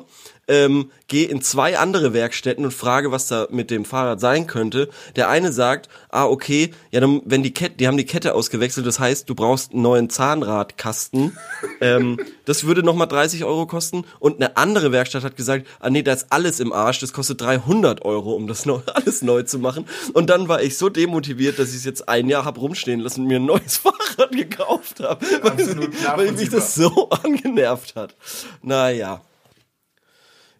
Ähm, 0.50 0.92
gehe 1.10 1.28
in 1.28 1.42
zwei 1.42 1.78
andere 1.78 2.14
Werkstätten 2.14 2.64
und 2.64 2.74
frage, 2.74 3.12
was 3.12 3.28
da 3.28 3.48
mit 3.50 3.70
dem 3.70 3.84
Fahrrad 3.84 4.22
sein 4.22 4.48
könnte. 4.48 4.88
Der 5.18 5.28
eine 5.28 5.52
sagt, 5.52 5.90
ah, 6.08 6.26
okay, 6.26 6.72
ja, 6.92 7.02
dann, 7.02 7.22
wenn 7.26 7.44
die 7.44 7.54
Kette, 7.54 7.76
die 7.76 7.86
haben 7.86 7.98
die 7.98 8.06
Kette 8.06 8.34
ausgewechselt, 8.34 8.88
das 8.88 8.98
heißt, 8.98 9.30
du 9.30 9.36
brauchst 9.36 9.74
einen 9.74 9.82
neuen 9.82 10.10
Zahnradkasten. 10.10 11.38
ähm, 11.82 12.18
das 12.46 12.64
würde 12.64 12.82
nochmal 12.82 13.10
30 13.10 13.44
Euro 13.44 13.66
kosten. 13.66 14.06
Und 14.20 14.38
eine 14.38 14.56
andere 14.56 14.94
Werkstatt 14.94 15.26
hat 15.26 15.36
gesagt, 15.36 15.68
ah 15.82 15.90
nee, 15.90 16.02
da 16.02 16.14
ist 16.14 16.28
alles 16.30 16.62
im 16.62 16.72
Arsch, 16.72 17.00
das 17.00 17.12
kostet 17.12 17.42
300 17.42 18.06
Euro, 18.06 18.32
um 18.34 18.48
das 18.48 18.66
neu, 18.66 18.80
alles 18.86 19.22
neu 19.22 19.44
zu 19.44 19.60
machen. 19.60 19.86
Und 20.14 20.30
dann 20.30 20.48
war 20.48 20.62
ich 20.62 20.78
so 20.78 20.88
demotiviert, 20.88 21.60
dass 21.60 21.72
ich 21.72 21.78
es 21.78 21.86
jetzt 21.86 22.08
ein 22.08 22.30
Jahr 22.30 22.46
hab 22.46 22.58
rumstehen 22.58 23.02
lassen 23.02 23.24
und 23.24 23.28
mir 23.28 23.40
ein 23.40 23.46
neues 23.46 23.78
Fahrrad 24.18 24.32
gekauft 24.32 25.02
habe, 25.02 25.26
weil, 25.42 26.18
weil 26.18 26.32
mich 26.32 26.50
das 26.50 26.76
so 26.76 27.10
angenervt 27.10 27.98
hat. 27.98 28.16
Naja. 28.62 29.22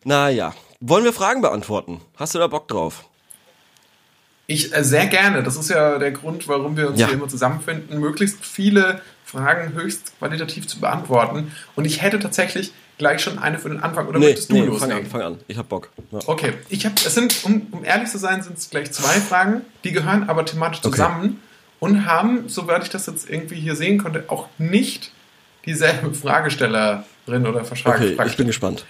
Naja. 0.08 0.54
Wollen 0.80 1.04
wir 1.04 1.12
Fragen 1.12 1.42
beantworten? 1.42 2.00
Hast 2.16 2.34
du 2.34 2.40
da 2.40 2.48
Bock 2.48 2.70
drauf? 2.70 3.04
Ich 4.46 4.74
äh, 4.74 4.82
sehr 4.86 5.08
gerne. 5.08 5.44
Das 5.44 5.58
ist 5.58 5.70
ja 5.70 5.98
der 6.00 6.12
Grund, 6.12 6.48
warum 6.48 6.78
wir 6.78 6.88
uns 6.88 6.98
Ja. 7.00 7.08
hier 7.08 7.16
immer 7.18 7.28
zusammenfinden, 7.28 8.00
möglichst 8.00 8.46
viele 8.46 9.02
Fragen 9.26 9.74
höchst 9.74 10.18
qualitativ 10.18 10.66
zu 10.66 10.80
beantworten. 10.80 11.52
Und 11.76 11.84
ich 11.84 12.02
hätte 12.02 12.20
tatsächlich 12.20 12.72
gleich 12.98 13.22
schon 13.22 13.38
eine 13.38 13.60
für 13.60 13.68
den 13.68 13.84
Anfang. 13.84 14.08
Oder 14.08 14.20
möchtest 14.20 14.50
du 14.50 14.56
fang 14.56 14.66
loslegen? 14.68 14.98
an, 14.98 15.06
fang 15.08 15.22
an. 15.22 15.40
Ich 15.50 15.58
hab 15.58 15.68
Bock. 15.68 15.90
Ja. 16.12 16.20
Okay, 16.26 16.54
ich 16.70 16.86
habe, 16.86 16.96
es 17.06 17.14
sind, 17.14 17.44
um, 17.44 17.68
um 17.72 17.84
ehrlich 17.84 18.08
zu 18.08 18.18
sein, 18.18 18.42
sind 18.42 18.58
es 18.58 18.70
gleich 18.70 18.90
zwei 18.94 19.20
Fragen, 19.20 19.62
die 19.84 19.92
gehören 19.92 20.30
aber 20.30 20.46
thematisch 20.46 20.80
Okay. 20.80 20.92
zusammen 20.92 21.42
und 21.80 22.06
haben, 22.06 22.48
soweit 22.48 22.84
ich 22.84 22.90
das 22.90 23.08
jetzt 23.08 23.30
irgendwie 23.30 23.56
hier 23.56 23.76
sehen 23.76 23.98
konnte, 23.98 24.24
auch 24.30 24.48
nicht 24.58 25.12
dieselbe 25.66 26.14
Fragestellerin 26.14 27.04
oder 27.46 27.66
Frage. 27.66 28.16
Okay, 28.16 28.18
ich 28.26 28.38
bin 28.38 28.48
gespannt. 28.48 28.86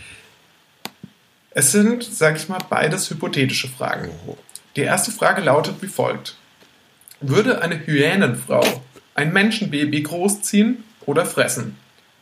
Es 1.58 1.72
sind, 1.72 2.04
sag 2.04 2.36
ich 2.36 2.50
mal, 2.50 2.60
beides 2.70 3.10
hypothetische 3.10 3.68
Fragen. 3.68 4.12
Die 4.76 4.82
erste 4.82 5.10
Frage 5.10 5.42
lautet 5.42 5.82
wie 5.82 5.88
folgt. 5.88 6.36
Würde 7.20 7.64
eine 7.64 7.84
Hyänenfrau 7.84 8.62
ein 9.16 9.34
Menschenbaby 9.34 10.04
großziehen 10.04 10.84
oder 11.08 11.26
fressen? 11.26 11.76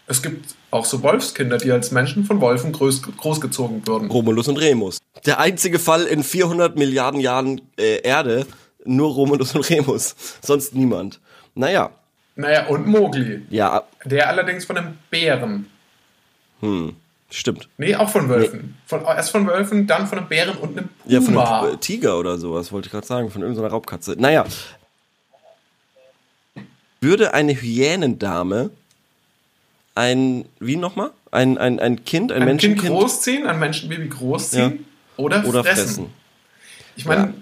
Es 0.08 0.24
gibt 0.24 0.56
auch 0.72 0.86
so 0.86 1.04
Wolfskinder, 1.04 1.58
die 1.58 1.70
als 1.70 1.92
Menschen 1.92 2.24
von 2.24 2.39
Wolfen 2.39 2.72
groß, 2.72 3.01
großgezogen 3.01 3.86
würden. 3.86 4.10
Romulus 4.10 4.48
und 4.48 4.56
Remus. 4.56 5.00
Der 5.25 5.42
einzige 5.42 5.80
Fall 5.80 6.04
in 6.04 6.24
400 6.24 6.77
Milliarden 6.77 7.20
Jahren 7.20 7.60
äh, 7.77 8.04
Erde, 8.04 8.48
nur 8.86 9.12
Romulus 9.12 9.54
und 9.54 9.70
Remus. 9.70 10.15
Sonst 10.42 10.74
niemand. 10.74 11.20
Naja. 11.56 11.89
Naja, 12.38 12.68
und 12.68 12.88
Mowgli. 12.88 13.42
Ja. 13.50 13.84
Der 14.06 14.30
allerdings 14.30 14.63
von 14.63 14.77
einem 14.77 14.98
Bären. 15.10 15.65
Hm. 16.62 16.96
Stimmt. 17.36 17.68
Nee, 17.77 17.96
auch 17.98 18.10
von 18.10 18.30
Wölfen. 18.30 18.60
Nee. 18.60 18.74
Von, 18.86 19.01
erst 19.04 19.32
von 19.32 19.46
Wölfen, 19.46 19.86
dann 19.88 20.08
von 20.08 20.20
einem 20.20 20.30
Bären 20.30 20.58
und 20.58 20.77
einem 20.77 20.88
Puma. 20.88 21.13
Ja, 21.13 21.20
von 21.20 21.38
einem 21.38 21.82
Tiger 21.82 22.18
oder 22.18 22.38
sowas, 22.38 22.72
wollte 22.72 22.86
ich 22.88 22.94
gerade 22.94 23.06
sagen. 23.06 23.30
Von 23.30 23.42
irgendeiner 23.42 23.68
Raubkatze. 23.68 24.15
Naja. 24.18 24.46
Würde 27.01 27.34
eine 27.34 27.54
Hyänendame 27.54 28.70
ein, 29.96 30.46
wie 30.62 30.77
nochmal? 30.77 31.12
Ein, 31.32 31.58
ein, 31.58 31.82
ein 31.82 32.06
Kind, 32.06 32.32
ein, 32.32 32.42
ein 32.42 32.48
Menschenkind. 32.48 32.84
Kind 32.84 32.94
großziehen, 32.94 33.48
ein 33.48 33.60
Menschenbaby 33.60 34.08
großziehen 34.08 34.72
ja. 34.72 34.77
oder, 35.18 35.46
oder 35.46 35.63
fressen. 35.65 35.86
fressen. 35.86 36.06
Ich 36.96 37.06
meine. 37.06 37.22
Ja. 37.22 37.34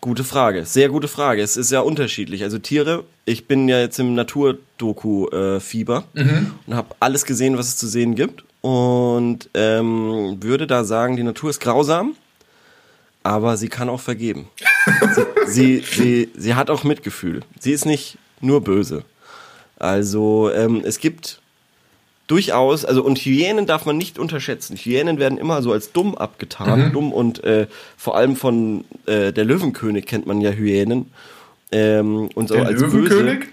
Gute 0.00 0.24
Frage, 0.24 0.66
sehr 0.66 0.88
gute 0.88 1.08
Frage. 1.08 1.42
Es 1.42 1.56
ist 1.56 1.72
ja 1.72 1.80
unterschiedlich. 1.80 2.42
Also 2.42 2.58
Tiere, 2.58 3.04
ich 3.24 3.46
bin 3.46 3.68
ja 3.68 3.80
jetzt 3.80 3.98
im 3.98 4.14
Naturdoku-Fieber 4.14 6.04
äh, 6.14 6.22
mhm. 6.22 6.54
und 6.66 6.74
habe 6.74 6.94
alles 7.00 7.24
gesehen, 7.24 7.58
was 7.58 7.68
es 7.68 7.76
zu 7.76 7.88
sehen 7.88 8.14
gibt. 8.14 8.44
Und 8.60 9.48
ähm, 9.54 10.38
würde 10.40 10.66
da 10.66 10.84
sagen, 10.84 11.16
die 11.16 11.22
Natur 11.22 11.50
ist 11.50 11.60
grausam, 11.60 12.16
aber 13.22 13.56
sie 13.56 13.68
kann 13.68 13.88
auch 13.88 14.00
vergeben. 14.00 14.48
sie, 15.14 15.24
sie, 15.46 15.80
sie, 15.80 16.28
sie 16.36 16.54
hat 16.54 16.70
auch 16.70 16.84
Mitgefühl. 16.84 17.40
Sie 17.60 17.72
ist 17.72 17.86
nicht 17.86 18.18
nur 18.40 18.62
böse. 18.62 19.04
Also 19.78 20.50
ähm, 20.52 20.82
es 20.84 20.98
gibt 20.98 21.40
durchaus, 22.26 22.84
also 22.84 23.04
und 23.04 23.18
Hyänen 23.18 23.66
darf 23.66 23.86
man 23.86 23.96
nicht 23.96 24.18
unterschätzen. 24.18 24.76
Hyänen 24.76 25.18
werden 25.18 25.38
immer 25.38 25.62
so 25.62 25.72
als 25.72 25.92
dumm 25.92 26.14
abgetan, 26.14 26.88
mhm. 26.88 26.92
dumm 26.92 27.12
und 27.12 27.44
äh, 27.44 27.66
vor 27.96 28.16
allem 28.16 28.36
von 28.36 28.84
äh, 29.06 29.32
der 29.32 29.44
Löwenkönig 29.44 30.06
kennt 30.06 30.26
man 30.26 30.40
ja 30.40 30.50
Hyänen. 30.50 31.12
Ähm, 31.72 32.28
und 32.34 32.48
so 32.48 32.54
der 32.54 32.66
als 32.66 32.80
Löwenkönig? 32.80 33.40
Böse. 33.40 33.52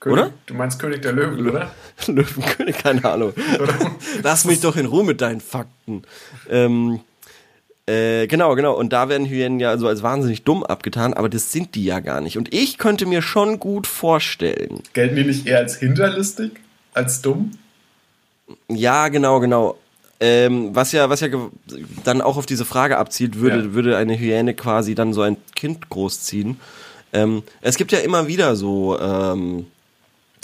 König, 0.00 0.18
oder? 0.18 0.32
Du 0.46 0.54
meinst 0.54 0.78
König 0.78 1.02
der 1.02 1.12
Löwen, 1.12 1.48
oder? 1.48 1.70
Löwenkönig, 2.06 2.78
keine 2.78 3.04
Ahnung. 3.04 3.32
Lass 4.22 4.44
mich 4.44 4.60
doch 4.60 4.76
in 4.76 4.86
Ruhe 4.86 5.04
mit 5.04 5.20
deinen 5.20 5.40
Fakten. 5.40 6.02
Ähm, 6.50 7.00
äh, 7.86 8.26
genau, 8.26 8.54
genau. 8.56 8.74
Und 8.74 8.92
da 8.92 9.08
werden 9.08 9.26
Hyänen 9.26 9.60
ja 9.60 9.78
so 9.78 9.86
als 9.86 10.02
wahnsinnig 10.02 10.42
dumm 10.42 10.64
abgetan, 10.64 11.14
aber 11.14 11.28
das 11.28 11.52
sind 11.52 11.74
die 11.74 11.84
ja 11.84 12.00
gar 12.00 12.20
nicht. 12.20 12.36
Und 12.36 12.52
ich 12.52 12.78
könnte 12.78 13.06
mir 13.06 13.22
schon 13.22 13.60
gut 13.60 13.86
vorstellen. 13.86 14.82
Gelten 14.92 15.16
die 15.16 15.24
nicht 15.24 15.46
eher 15.46 15.58
als 15.58 15.76
hinterlistig, 15.76 16.52
als 16.94 17.22
dumm? 17.22 17.52
Ja, 18.68 19.08
genau, 19.08 19.40
genau. 19.40 19.78
Ähm, 20.18 20.74
was 20.74 20.92
ja, 20.92 21.10
was 21.10 21.20
ja 21.20 21.28
dann 22.04 22.22
auch 22.22 22.36
auf 22.36 22.46
diese 22.46 22.64
Frage 22.64 22.96
abzielt, 22.98 23.38
würde, 23.38 23.58
ja. 23.58 23.72
würde 23.74 23.96
eine 23.96 24.18
Hyäne 24.18 24.54
quasi 24.54 24.94
dann 24.94 25.12
so 25.12 25.22
ein 25.22 25.36
Kind 25.54 25.88
großziehen. 25.88 26.58
Ähm, 27.12 27.42
es 27.60 27.76
gibt 27.76 27.92
ja 27.92 27.98
immer 27.98 28.26
wieder 28.26 28.56
so 28.56 28.98
ähm, 28.98 29.66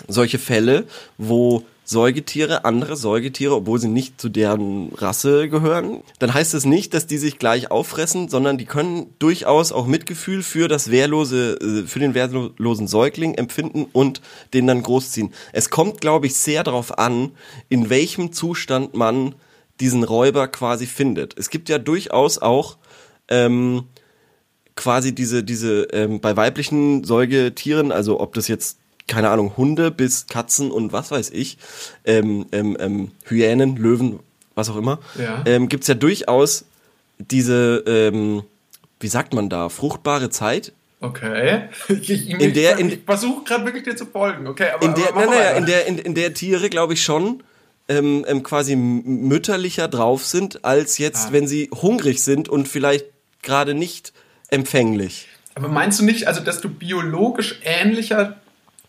solche 0.08 0.38
Fälle, 0.38 0.84
wo 1.18 1.64
Säugetiere, 1.84 2.64
andere 2.64 2.96
Säugetiere, 2.96 3.56
obwohl 3.56 3.80
sie 3.80 3.88
nicht 3.88 4.20
zu 4.20 4.28
deren 4.28 4.92
Rasse 4.94 5.48
gehören, 5.48 6.02
dann 6.20 6.32
heißt 6.32 6.54
es 6.54 6.64
nicht, 6.64 6.94
dass 6.94 7.08
die 7.08 7.18
sich 7.18 7.38
gleich 7.38 7.70
auffressen, 7.70 8.28
sondern 8.28 8.56
die 8.56 8.66
können 8.66 9.12
durchaus 9.18 9.72
auch 9.72 9.86
Mitgefühl 9.86 10.44
für 10.44 10.68
das 10.68 10.90
wehrlose, 10.90 11.58
äh, 11.60 11.86
für 11.86 11.98
den 11.98 12.14
wehrlosen 12.14 12.86
Säugling 12.86 13.34
empfinden 13.34 13.86
und 13.92 14.22
den 14.54 14.68
dann 14.68 14.82
großziehen. 14.82 15.32
Es 15.52 15.70
kommt, 15.70 16.00
glaube 16.00 16.26
ich, 16.26 16.34
sehr 16.34 16.62
darauf 16.62 16.98
an, 16.98 17.32
in 17.68 17.90
welchem 17.90 18.32
Zustand 18.32 18.94
man 18.94 19.34
diesen 19.80 20.04
Räuber 20.04 20.46
quasi 20.46 20.86
findet. 20.86 21.36
Es 21.36 21.50
gibt 21.50 21.68
ja 21.68 21.78
durchaus 21.78 22.38
auch 22.38 22.76
ähm, 23.28 23.84
quasi 24.76 25.14
diese, 25.14 25.42
diese 25.42 25.82
ähm, 25.92 26.20
bei 26.20 26.36
weiblichen 26.36 27.02
Säugetieren, 27.02 27.90
also 27.90 28.20
ob 28.20 28.34
das 28.34 28.46
jetzt 28.46 28.78
keine 29.12 29.28
Ahnung, 29.28 29.58
Hunde 29.58 29.90
bis 29.90 30.26
Katzen 30.26 30.70
und 30.70 30.94
was 30.94 31.10
weiß 31.10 31.30
ich, 31.34 31.58
ähm, 32.06 32.46
ähm, 32.50 32.78
ähm, 32.80 33.10
Hyänen, 33.26 33.76
Löwen, 33.76 34.20
was 34.54 34.70
auch 34.70 34.76
immer, 34.76 35.00
ja. 35.18 35.42
ähm, 35.44 35.68
gibt 35.68 35.82
es 35.82 35.88
ja 35.88 35.94
durchaus 35.94 36.64
diese, 37.18 37.84
ähm, 37.86 38.42
wie 39.00 39.08
sagt 39.08 39.34
man 39.34 39.50
da, 39.50 39.68
fruchtbare 39.68 40.30
Zeit. 40.30 40.72
Okay. 41.00 41.68
Ich, 41.88 42.08
ich, 42.08 42.30
in 42.30 42.54
der, 42.54 42.78
in, 42.78 42.88
ich 42.88 43.00
versuche 43.04 43.44
gerade 43.44 43.66
wirklich 43.66 43.84
dir 43.84 43.96
zu 43.96 44.06
folgen, 44.06 44.46
okay, 44.46 44.68
aber, 44.74 44.82
in 44.82 44.94
der, 44.94 45.08
aber 45.10 45.26
nein, 45.26 45.34
nein, 45.34 45.56
in 45.58 45.66
der, 45.66 45.86
in, 45.86 45.98
in 45.98 46.14
der 46.14 46.32
Tiere, 46.32 46.70
glaube 46.70 46.94
ich, 46.94 47.02
schon 47.02 47.42
ähm, 47.88 48.24
quasi 48.42 48.76
mütterlicher 48.76 49.88
drauf 49.88 50.24
sind, 50.24 50.64
als 50.64 50.96
jetzt, 50.96 51.26
ah. 51.28 51.32
wenn 51.32 51.46
sie 51.46 51.68
hungrig 51.70 52.22
sind 52.22 52.48
und 52.48 52.66
vielleicht 52.66 53.04
gerade 53.42 53.74
nicht 53.74 54.14
empfänglich. 54.48 55.28
Aber 55.54 55.68
meinst 55.68 56.00
du 56.00 56.04
nicht, 56.06 56.28
also 56.28 56.40
dass 56.40 56.62
du 56.62 56.70
biologisch 56.70 57.60
ähnlicher 57.62 58.40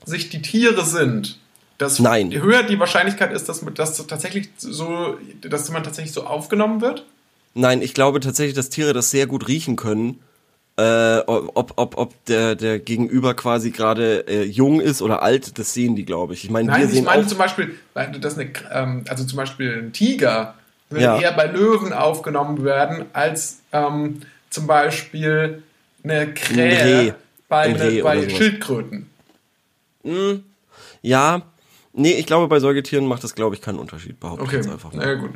sich 0.06 0.30
die 0.30 0.42
Tiere 0.42 0.86
sind, 0.86 1.40
dass 1.78 2.00
Nein. 2.00 2.32
höher 2.32 2.64
die 2.64 2.80
Wahrscheinlichkeit 2.80 3.32
ist, 3.34 3.50
dass, 3.50 3.64
dass 3.74 4.08
tatsächlich 4.08 4.50
so, 4.58 5.18
dass 5.42 5.70
man 5.72 5.84
tatsächlich 5.84 6.14
so 6.14 6.26
aufgenommen 6.26 6.82
wird? 6.82 7.06
Nein, 7.56 7.82
ich 7.82 7.94
glaube 7.94 8.20
tatsächlich, 8.20 8.56
dass 8.56 8.70
Tiere 8.70 8.94
das 8.94 9.12
sehr 9.12 9.28
gut 9.28 9.48
riechen 9.48 9.76
können. 9.76 10.20
Äh, 10.76 11.20
ob, 11.28 11.74
ob, 11.76 11.98
ob 11.98 12.26
der, 12.26 12.56
der 12.56 12.80
Gegenüber 12.80 13.36
quasi 13.36 13.70
gerade 13.70 14.28
äh, 14.28 14.44
jung 14.44 14.82
ist 14.82 15.04
oder 15.04 15.22
alt, 15.22 15.60
das 15.60 15.76
sehen 15.76 15.96
die, 15.96 16.04
glaube 16.04 16.34
ich. 16.34 16.46
Ich 16.46 16.50
meine, 16.50 16.72
Nein, 16.72 16.90
ich 16.92 17.04
meine 17.04 17.28
zum 17.28 17.38
Beispiel, 17.38 17.76
dass 17.94 18.40
eine, 18.40 18.52
ähm, 18.72 19.06
also 19.08 19.24
zum 19.24 19.38
Beispiel 19.38 19.84
ein 19.84 19.94
Tiger 19.94 20.56
würde 20.90 21.04
ja. 21.06 21.20
eher 21.20 21.32
bei 21.34 21.46
Löwen 21.46 21.94
aufgenommen 21.94 22.64
werden, 22.64 23.06
als 23.14 23.60
ähm, 23.72 24.22
zum 24.50 24.66
Beispiel 24.66 25.62
eine 26.04 26.34
Krähe 26.34 27.12
ein 27.12 27.16
bei, 27.48 27.62
eine, 27.66 28.02
bei 28.02 28.30
Schildkröten. 28.30 29.10
Hm, 30.04 30.44
ja, 31.02 31.42
nee, 31.94 32.14
ich 32.14 32.26
glaube, 32.26 32.48
bei 32.48 32.60
Säugetieren 32.60 33.06
macht 33.06 33.24
das, 33.24 33.36
glaube 33.36 33.56
ich, 33.56 33.62
keinen 33.62 33.80
Unterschied, 33.80 34.20
behaupte 34.20 34.44
okay. 34.44 34.58
ich 34.58 34.66
jetzt 34.66 34.72
einfach 34.72 34.94
mal. 34.94 35.06
Ja, 35.06 35.14
gut. 35.16 35.32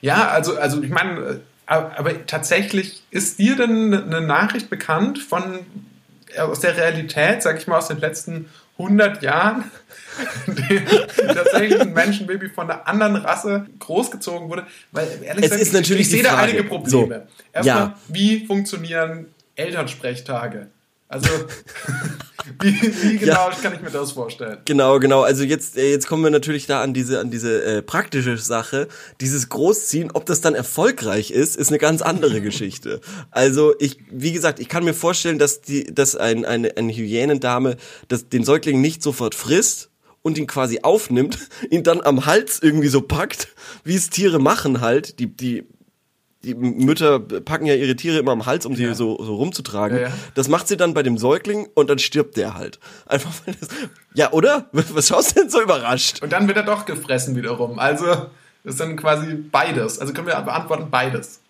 Ja, 0.00 0.28
also, 0.28 0.56
also 0.56 0.82
ich 0.82 0.90
meine, 0.90 1.20
äh, 1.20 1.38
aber 1.66 2.26
tatsächlich 2.26 3.02
ist 3.10 3.38
dir 3.38 3.56
denn 3.56 3.92
eine 3.92 4.20
Nachricht 4.20 4.70
bekannt 4.70 5.18
von 5.18 5.60
äh, 6.34 6.40
aus 6.40 6.60
der 6.60 6.76
Realität, 6.76 7.42
sag 7.42 7.58
ich 7.58 7.66
mal, 7.66 7.78
aus 7.78 7.88
den 7.88 7.98
letzten 7.98 8.48
100 8.78 9.22
Jahren, 9.22 9.64
tatsächlich 11.16 11.80
ein 11.80 11.92
Menschenbaby 11.92 12.48
von 12.48 12.70
einer 12.70 12.86
anderen 12.86 13.16
Rasse 13.16 13.66
großgezogen 13.80 14.48
wurde? 14.48 14.66
Weil 14.92 15.08
ehrlich 15.22 15.44
es 15.44 15.50
gesagt, 15.50 15.62
ist 15.62 15.72
natürlich 15.72 16.00
ich, 16.02 16.06
ich 16.06 16.12
sehe 16.12 16.22
da 16.22 16.38
einige 16.38 16.64
Probleme. 16.64 17.26
So. 17.26 17.42
Erstmal, 17.52 17.76
ja. 17.76 17.98
wie 18.08 18.46
funktionieren 18.46 19.26
Elternsprechtage? 19.56 20.68
Also, 21.08 21.28
wie, 22.60 22.74
wie 23.02 23.18
genau 23.18 23.48
ja. 23.48 23.56
kann 23.62 23.74
ich 23.74 23.80
mir 23.80 23.90
das 23.90 24.12
vorstellen? 24.12 24.58
Genau, 24.66 24.98
genau. 24.98 25.22
Also 25.22 25.42
jetzt, 25.42 25.78
äh, 25.78 25.90
jetzt 25.90 26.06
kommen 26.06 26.22
wir 26.22 26.30
natürlich 26.30 26.66
da 26.66 26.82
an 26.82 26.92
diese, 26.92 27.18
an 27.18 27.30
diese 27.30 27.64
äh, 27.64 27.82
praktische 27.82 28.36
Sache. 28.36 28.88
Dieses 29.22 29.48
Großziehen, 29.48 30.10
ob 30.12 30.26
das 30.26 30.42
dann 30.42 30.54
erfolgreich 30.54 31.30
ist, 31.30 31.56
ist 31.56 31.70
eine 31.70 31.78
ganz 31.78 32.02
andere 32.02 32.40
Geschichte. 32.42 33.00
Also 33.30 33.74
ich, 33.78 33.98
wie 34.10 34.32
gesagt, 34.32 34.60
ich 34.60 34.68
kann 34.68 34.84
mir 34.84 34.94
vorstellen, 34.94 35.38
dass 35.38 35.62
die, 35.62 35.84
dass 35.84 36.14
ein, 36.14 36.44
eine, 36.44 36.76
eine 36.76 36.92
Hyänendame 36.92 37.78
das, 38.08 38.28
den 38.28 38.44
Säugling 38.44 38.82
nicht 38.82 39.02
sofort 39.02 39.34
frisst 39.34 39.88
und 40.20 40.36
ihn 40.36 40.46
quasi 40.46 40.80
aufnimmt, 40.82 41.38
ihn 41.70 41.84
dann 41.84 42.02
am 42.02 42.26
Hals 42.26 42.60
irgendwie 42.62 42.88
so 42.88 43.00
packt, 43.00 43.48
wie 43.82 43.96
es 43.96 44.10
Tiere 44.10 44.38
machen 44.38 44.82
halt. 44.82 45.18
Die, 45.20 45.34
die 45.34 45.64
die 46.48 46.54
Mütter 46.54 47.20
packen 47.20 47.66
ja 47.66 47.74
ihre 47.74 47.94
Tiere 47.94 48.18
immer 48.18 48.32
am 48.32 48.46
Hals, 48.46 48.64
um 48.64 48.74
sie 48.74 48.84
ja. 48.84 48.94
so, 48.94 49.22
so 49.22 49.34
rumzutragen. 49.36 50.00
Ja. 50.00 50.12
Das 50.34 50.48
macht 50.48 50.68
sie 50.68 50.76
dann 50.76 50.94
bei 50.94 51.02
dem 51.02 51.18
Säugling 51.18 51.68
und 51.74 51.90
dann 51.90 51.98
stirbt 51.98 52.36
der 52.36 52.54
halt. 52.54 52.78
Einfach 53.06 53.30
weil 53.44 53.54
das, 53.60 53.68
Ja, 54.14 54.32
oder? 54.32 54.66
Was 54.72 55.08
schaust 55.08 55.36
du 55.36 55.40
denn 55.40 55.50
so 55.50 55.60
überrascht? 55.62 56.22
Und 56.22 56.32
dann 56.32 56.48
wird 56.48 56.56
er 56.56 56.62
doch 56.62 56.86
gefressen 56.86 57.36
wiederum. 57.36 57.78
Also, 57.78 58.06
das 58.06 58.74
ist 58.74 58.80
dann 58.80 58.96
quasi 58.96 59.34
beides. 59.34 59.98
Also 59.98 60.12
können 60.12 60.26
wir 60.26 60.40
beantworten 60.40 60.88
beides. 60.90 61.40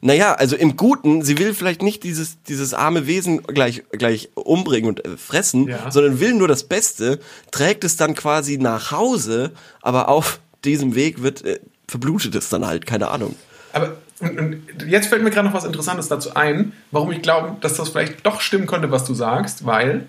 Naja, 0.00 0.34
also 0.34 0.56
im 0.56 0.76
Guten, 0.76 1.22
sie 1.22 1.38
will 1.38 1.54
vielleicht 1.54 1.82
nicht 1.82 2.02
dieses, 2.04 2.42
dieses 2.42 2.74
arme 2.74 3.06
Wesen 3.06 3.42
gleich, 3.42 3.82
gleich 3.90 4.30
umbringen 4.34 4.88
und 4.88 5.04
äh, 5.04 5.16
fressen, 5.16 5.68
ja. 5.68 5.90
sondern 5.90 6.20
will 6.20 6.34
nur 6.34 6.48
das 6.48 6.64
Beste, 6.64 7.18
trägt 7.50 7.84
es 7.84 7.96
dann 7.96 8.14
quasi 8.14 8.58
nach 8.58 8.92
Hause, 8.92 9.52
aber 9.80 10.08
auf 10.08 10.40
diesem 10.64 10.94
Weg 10.94 11.22
wird, 11.22 11.44
äh, 11.44 11.60
verblutet 11.88 12.34
es 12.34 12.48
dann 12.48 12.66
halt, 12.66 12.86
keine 12.86 13.08
Ahnung. 13.08 13.34
Aber 13.72 13.96
jetzt 14.86 15.08
fällt 15.08 15.22
mir 15.22 15.30
gerade 15.30 15.48
noch 15.48 15.54
was 15.54 15.64
Interessantes 15.64 16.08
dazu 16.08 16.34
ein, 16.34 16.72
warum 16.90 17.10
ich 17.12 17.22
glaube, 17.22 17.56
dass 17.60 17.76
das 17.76 17.88
vielleicht 17.88 18.24
doch 18.24 18.40
stimmen 18.40 18.66
könnte, 18.66 18.90
was 18.90 19.04
du 19.04 19.14
sagst, 19.14 19.66
weil 19.66 20.06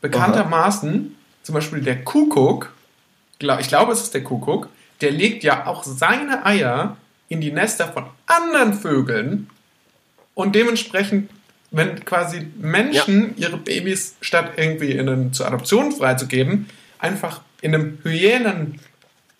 bekanntermaßen 0.00 1.14
zum 1.42 1.54
Beispiel 1.54 1.80
der 1.80 2.02
Kuckuck, 2.04 2.72
ich 3.38 3.68
glaube, 3.68 3.92
es 3.92 4.02
ist 4.02 4.14
der 4.14 4.24
Kuckuck, 4.24 4.68
der 5.00 5.10
legt 5.10 5.44
ja 5.44 5.66
auch 5.66 5.84
seine 5.84 6.46
Eier 6.46 6.96
in 7.28 7.40
die 7.40 7.52
Nester 7.52 7.88
von 7.88 8.04
anderen 8.26 8.74
Vögeln 8.74 9.48
und 10.34 10.54
dementsprechend, 10.54 11.30
wenn 11.70 12.04
quasi 12.04 12.46
Menschen 12.58 13.34
ja. 13.36 13.48
ihre 13.48 13.58
Babys 13.58 14.16
statt 14.20 14.52
irgendwie 14.56 14.92
in 14.92 15.08
einen, 15.08 15.32
zur 15.32 15.46
Adoption 15.46 15.92
freizugeben, 15.92 16.68
einfach 16.98 17.40
in 17.60 17.74
einem 17.74 17.98
Hyänen, 18.02 18.80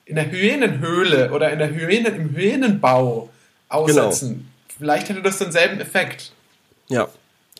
in 0.05 0.17
der 0.17 0.31
Hyänenhöhle 0.31 1.31
oder 1.33 1.52
in 1.52 1.59
der 1.59 1.71
Hyänen, 1.71 2.14
im 2.14 2.35
Hyänenbau 2.35 3.31
aussetzen. 3.73 4.29
Genau. 4.29 4.41
Vielleicht 4.79 5.09
hätte 5.09 5.23
das 5.23 5.38
denselben 5.38 5.81
Effekt. 5.81 6.33
Ja. 6.88 7.09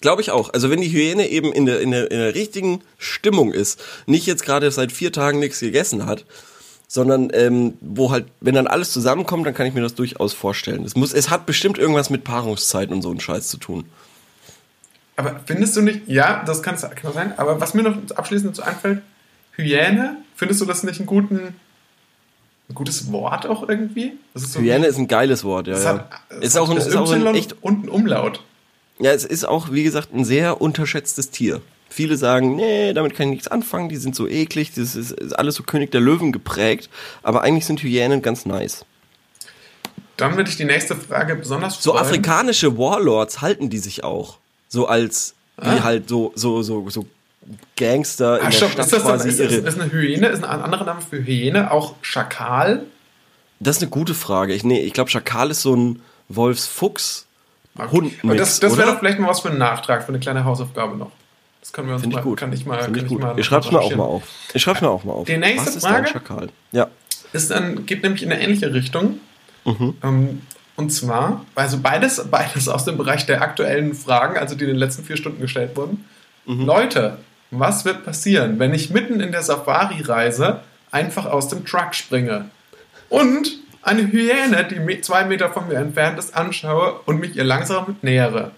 Glaube 0.01 0.21
ich 0.21 0.33
auch. 0.33 0.53
Also 0.53 0.69
wenn 0.69 0.81
die 0.81 0.91
Hyäne 0.91 1.29
eben 1.29 1.53
in 1.53 1.65
der, 1.65 1.81
in, 1.81 1.93
der, 1.93 2.11
in 2.11 2.19
der 2.19 2.35
richtigen 2.35 2.83
Stimmung 2.99 3.53
ist, 3.53 3.81
nicht 4.07 4.27
jetzt 4.27 4.45
gerade 4.45 4.69
seit 4.73 4.91
vier 4.91 5.13
Tagen 5.13 5.39
nichts 5.39 5.61
gegessen 5.61 6.07
hat, 6.07 6.25
sondern 6.89 7.31
ähm, 7.33 7.75
wo 7.81 8.11
halt, 8.11 8.27
wenn 8.41 8.55
dann 8.55 8.67
alles 8.67 8.93
zusammenkommt, 8.93 9.47
dann 9.47 9.55
kann 9.55 9.67
ich 9.67 9.75
mir 9.75 9.81
das 9.81 9.95
durchaus 9.95 10.33
vorstellen. 10.35 10.85
Es, 10.85 10.97
muss, 10.97 11.15
es 11.15 11.31
hat 11.31 11.47
bestimmt 11.47 11.79
irgendwas 11.79 12.11
mit 12.11 12.25
Paarungszeiten 12.25 12.95
und 12.95 13.03
so 13.03 13.11
einen 13.11 13.21
Scheiß 13.21 13.49
zu 13.49 13.59
tun. 13.59 13.85
Aber 15.17 15.41
findest 15.47 15.77
du 15.77 15.83
nicht, 15.83 16.09
ja, 16.09 16.43
das 16.45 16.63
kann, 16.63 16.77
kann 16.77 17.13
sein, 17.13 17.39
aber 17.39 17.61
was 17.61 17.75
mir 17.75 17.83
noch 17.83 17.97
abschließend 18.17 18.51
dazu 18.59 18.69
einfällt, 18.69 19.03
Hyäne, 19.53 20.17
findest 20.35 20.61
du 20.61 20.65
das 20.65 20.83
nicht 20.83 20.99
einen 20.99 21.07
guten, 21.07 21.55
ein 22.73 22.75
gutes 22.75 23.13
Wort 23.13 23.47
auch 23.47 23.69
irgendwie? 23.69 24.13
Das 24.35 24.43
ist 24.43 24.53
so 24.53 24.61
Hyäne 24.61 24.87
ist 24.87 24.99
ein 24.99 25.09
geiles 25.09 25.45
Wort, 25.45 25.67
ja. 25.67 25.75
Es 25.75 25.85
ja. 25.85 25.91
hat, 25.91 26.11
es 26.31 26.49
ist, 26.49 26.57
auch 26.57 26.71
ein, 26.71 26.77
ist 26.79 26.97
auch 26.97 27.13
ein 27.13 27.27
echt 27.35 27.63
und 27.63 27.85
ein 27.85 27.89
Umlaut. 27.89 28.43
Ja, 28.99 29.13
es 29.13 29.25
ist 29.25 29.45
auch, 29.45 29.73
wie 29.73 29.83
gesagt, 29.83 30.15
ein 30.15 30.25
sehr 30.25 30.61
unterschätztes 30.61 31.31
Tier. 31.31 31.61
Viele 31.89 32.17
sagen, 32.17 32.57
nee, 32.57 32.93
damit 32.95 33.15
kann 33.15 33.29
ich 33.29 33.33
nichts 33.33 33.49
anfangen, 33.49 33.89
die 33.89 33.97
sind 33.97 34.17
so 34.17 34.27
eklig, 34.27 34.73
das 34.75 34.97
ist, 34.97 35.13
ist 35.13 35.39
alles 35.39 35.57
so 35.57 35.63
König 35.63 35.91
der 35.91 36.01
Löwen 36.01 36.33
geprägt, 36.33 36.89
aber 37.23 37.43
eigentlich 37.43 37.67
sind 37.67 37.83
Hyänen 37.83 38.23
ganz 38.23 38.47
nice. 38.47 38.85
Dann 40.17 40.37
würde 40.37 40.49
ich 40.49 40.57
die 40.57 40.65
nächste 40.65 40.97
Frage 40.97 41.37
besonders 41.37 41.77
freuen. 41.77 41.83
So 41.83 41.97
afrikanische 41.97 42.79
Warlords 42.79 43.41
halten 43.41 43.69
die 43.71 43.79
sich 43.79 44.05
auch. 44.05 44.39
So 44.69 44.87
als, 44.87 45.35
wie 45.61 45.69
ah. 45.69 45.85
halt 45.85 46.09
so, 46.09 46.33
so, 46.35 46.63
so, 46.63 46.89
so 46.89 47.07
Gangster 47.77 48.41
in 48.41 48.47
Ach, 48.47 48.51
der 48.51 48.57
stopp, 48.57 48.71
Stadt 48.71 48.85
ist 48.87 48.93
das 48.93 49.03
quasi 49.03 49.29
ist, 49.29 49.41
ist, 49.41 49.53
ist 49.53 49.81
eine 49.81 49.91
Hyäne, 49.91 50.29
ist 50.29 50.45
ein 50.45 50.63
anderer 50.63 50.85
Name 50.85 51.01
für 51.01 51.25
Hyäne 51.25 51.71
auch 51.71 51.95
Schakal? 52.03 52.85
Das 53.61 53.77
ist 53.77 53.83
eine 53.83 53.91
gute 53.91 54.15
Frage. 54.15 54.55
Ich, 54.55 54.65
nee, 54.65 54.81
ich 54.81 54.93
glaube, 54.93 55.11
Schakal 55.11 55.51
ist 55.51 55.63
so 55.63 55.75
ein 55.75 56.03
Wolfsfuchs 56.29 57.27
Hund 57.79 58.13
Aber 58.23 58.37
das, 58.37 58.61
das 58.61 58.77
wäre 58.77 58.91
doch 58.91 58.99
vielleicht 58.99 59.19
mal 59.19 59.29
was 59.29 59.41
für 59.41 59.49
einen 59.49 59.59
Nachtrag, 59.59 60.03
für 60.03 60.11
eine 60.11 60.21
kleine 60.21 60.45
Hausaufgabe 60.45 60.97
noch. 60.97 61.11
Das 61.61 61.73
können 61.73 61.89
wir 61.89 61.95
uns 61.95 62.03
Find 62.03 62.15
mal, 62.15 62.21
ich 62.21 62.25
gut. 62.25 62.39
kann 62.39 62.53
ich 62.53 62.67
mal, 62.67 62.83
Find 62.83 62.97
kann 62.97 63.07
ich, 63.07 63.11
gut. 63.11 63.21
mal 63.21 63.39
ich 63.39 63.47
schreib's 63.47 63.71
mir 63.71 63.81
auch 63.81 63.95
mal 63.95 64.05
auf. 64.05 64.25
Ich 64.53 64.63
schreib's 64.63 64.81
mir 64.81 64.91
auch 64.91 65.05
mal 65.05 65.13
auf. 65.13 65.27
Die 65.27 65.37
nächste 65.37 65.77
was 65.77 65.83
Frage 65.83 66.07
ist 66.07 66.13
Schakal? 66.13 66.49
Ja. 66.73 66.89
Ist 67.33 67.51
dann, 67.51 67.87
geht 67.87 68.03
nämlich 68.03 68.23
in 68.23 68.33
eine 68.33 68.43
ähnliche 68.43 68.75
Richtung. 68.75 69.21
Mhm. 69.65 69.95
Ähm, 70.03 70.43
und 70.77 70.91
zwar, 70.91 71.47
also 71.55 71.79
beides, 71.79 72.23
beides 72.31 72.69
aus 72.69 72.85
dem 72.85 72.99
Bereich 72.99 73.27
der 73.27 73.43
aktuellen 73.43 73.95
Fragen, 73.95 74.39
also 74.39 74.55
die 74.55 74.65
in 74.65 74.71
den 74.71 74.77
letzten 74.77 75.05
vier 75.05 75.17
Stunden 75.17 75.41
gestellt 75.41 75.77
wurden. 75.77 76.05
Mhm. 76.47 76.67
Leute, 76.67 77.19
was 77.53 77.85
wird 77.85 78.05
passieren, 78.05 78.59
wenn 78.59 78.73
ich 78.73 78.91
mitten 78.91 79.21
in 79.21 79.31
der 79.31 79.43
Safari-Reise 79.43 80.61
einfach 80.91 81.27
aus 81.27 81.49
dem 81.49 81.65
Truck 81.65 81.95
springe? 81.95 82.51
Und 83.09 83.59
eine 83.83 84.11
Hyäne, 84.11 84.65
die 84.65 85.01
zwei 85.03 85.25
Meter 85.25 85.51
von 85.51 85.69
mir 85.69 85.77
entfernt 85.77 86.19
ist, 86.19 86.35
anschaue 86.35 87.01
und 87.05 87.21
mich 87.21 87.37
ihr 87.37 87.45
langsam 87.45 87.97
nähere. 88.01 88.53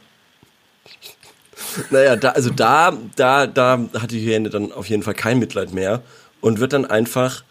Naja, 1.91 2.15
da, 2.15 2.31
also 2.31 2.51
da, 2.51 2.97
da, 3.17 3.47
da 3.47 3.81
hat 4.01 4.13
die 4.13 4.21
Hyäne 4.21 4.49
dann 4.49 4.71
auf 4.71 4.87
jeden 4.87 5.03
Fall 5.03 5.15
kein 5.15 5.41
Mitleid 5.41 5.73
mehr 5.73 6.03
und 6.41 6.61
wird 6.61 6.73
dann 6.73 6.85
einfach 6.85 7.43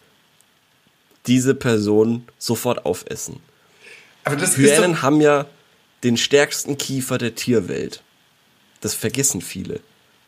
diese 1.28 1.56
Person 1.56 2.26
sofort 2.38 2.86
aufessen. 2.86 3.42
Aber 4.24 4.38
das 4.38 4.56
Hyänen 4.56 5.02
haben 5.02 5.20
ja 5.20 5.46
den 6.04 6.16
stärksten 6.16 6.78
Kiefer 6.78 7.18
der 7.18 7.36
Tierwelt. 7.36 8.02
Das 8.82 8.94
vergessen 8.94 9.42
viele. 9.42 9.82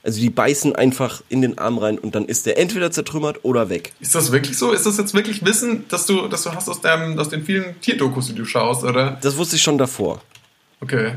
Also 0.05 0.21
die 0.21 0.29
beißen 0.29 0.75
einfach 0.75 1.23
in 1.29 1.41
den 1.41 1.57
Arm 1.57 1.79
rein 1.79 1.97
und 1.97 2.13
dann 2.13 2.25
ist 2.25 2.45
der 2.45 2.59
entweder 2.59 2.91
zertrümmert 2.91 3.43
oder 3.43 3.69
weg. 3.69 3.91
Ist 3.99 4.13
das 4.13 4.31
wirklich 4.31 4.55
so? 4.55 4.71
Ist 4.71 4.85
das 4.85 4.97
jetzt 4.97 5.15
wirklich 5.15 5.43
Wissen, 5.43 5.85
dass 5.89 6.05
du, 6.05 6.27
dass 6.27 6.43
du 6.43 6.51
hast 6.51 6.69
aus, 6.69 6.79
deinem, 6.79 7.17
aus 7.17 7.29
den 7.29 7.43
vielen 7.43 7.81
Tierdokus, 7.81 8.27
die 8.27 8.35
du 8.35 8.45
schaust, 8.45 8.83
oder? 8.83 9.17
Das 9.23 9.35
wusste 9.35 9.55
ich 9.55 9.63
schon 9.63 9.79
davor. 9.79 10.21
Okay. 10.79 11.13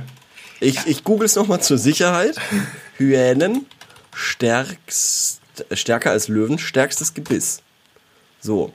Ich, 0.61 0.77
ja. 0.77 0.83
ich 0.87 1.05
google 1.05 1.27
es 1.27 1.37
nochmal 1.37 1.61
zur 1.61 1.77
Sicherheit. 1.77 2.41
Hyänen, 2.97 3.67
stärkst, 4.15 5.43
stärker 5.73 6.11
als 6.13 6.29
Löwen, 6.29 6.59
stärkstes 6.59 7.13
Gebiss. 7.13 7.61
So. 8.41 8.73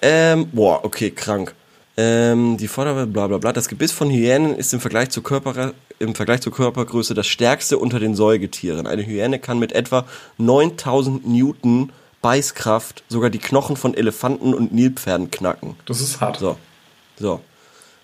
Ähm, 0.00 0.48
boah, 0.52 0.82
okay, 0.86 1.10
krank. 1.10 1.54
Ähm, 1.98 2.56
die 2.56 2.66
Vorderweite, 2.66 3.08
bla 3.08 3.26
bla 3.26 3.36
bla. 3.36 3.52
Das 3.52 3.68
Gebiss 3.68 3.92
von 3.92 4.08
Hyänen 4.08 4.56
ist 4.56 4.72
im 4.72 4.80
Vergleich, 4.80 5.10
zur 5.10 5.22
Körper, 5.22 5.74
im 6.02 6.14
Vergleich 6.14 6.40
zur 6.42 6.52
Körpergröße 6.52 7.14
das 7.14 7.26
stärkste 7.26 7.78
unter 7.78 8.00
den 8.00 8.14
Säugetieren. 8.14 8.86
Eine 8.86 9.06
Hyäne 9.06 9.38
kann 9.38 9.58
mit 9.58 9.72
etwa 9.72 10.04
9000 10.38 11.26
Newton 11.26 11.92
Beißkraft 12.20 13.02
sogar 13.08 13.30
die 13.30 13.38
Knochen 13.38 13.76
von 13.76 13.94
Elefanten 13.94 14.54
und 14.54 14.72
Nilpferden 14.72 15.30
knacken. 15.30 15.74
Das 15.86 16.00
ist 16.00 16.20
hart. 16.20 16.38
So. 16.38 16.56
So. 17.18 17.40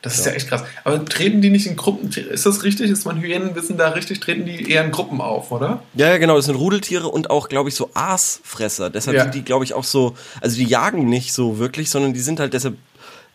Das 0.02 0.16
ist 0.16 0.26
ja. 0.26 0.30
ja 0.30 0.36
echt 0.36 0.48
krass. 0.48 0.62
Aber 0.84 1.04
treten 1.04 1.42
die 1.42 1.50
nicht 1.50 1.66
in 1.66 1.74
Gruppen? 1.74 2.10
Ist 2.10 2.46
das 2.46 2.62
richtig? 2.62 2.90
Ist 2.90 3.04
man 3.04 3.20
Hyänenwissen 3.20 3.76
da 3.76 3.88
richtig? 3.88 4.20
Treten 4.20 4.46
die 4.46 4.70
eher 4.70 4.84
in 4.84 4.92
Gruppen 4.92 5.20
auf, 5.20 5.50
oder? 5.50 5.82
Ja, 5.94 6.08
ja 6.08 6.18
genau. 6.18 6.36
Das 6.36 6.46
sind 6.46 6.54
Rudeltiere 6.54 7.08
und 7.08 7.30
auch, 7.30 7.48
glaube 7.48 7.68
ich, 7.68 7.74
so 7.74 7.90
Aasfresser. 7.94 8.90
Deshalb 8.90 9.16
ja. 9.16 9.24
sind 9.24 9.34
die, 9.34 9.42
glaube 9.42 9.64
ich, 9.64 9.74
auch 9.74 9.82
so. 9.82 10.14
Also 10.40 10.56
die 10.56 10.66
jagen 10.66 11.08
nicht 11.08 11.32
so 11.32 11.58
wirklich, 11.58 11.90
sondern 11.90 12.12
die 12.12 12.20
sind 12.20 12.38
halt 12.38 12.54
deshalb 12.54 12.76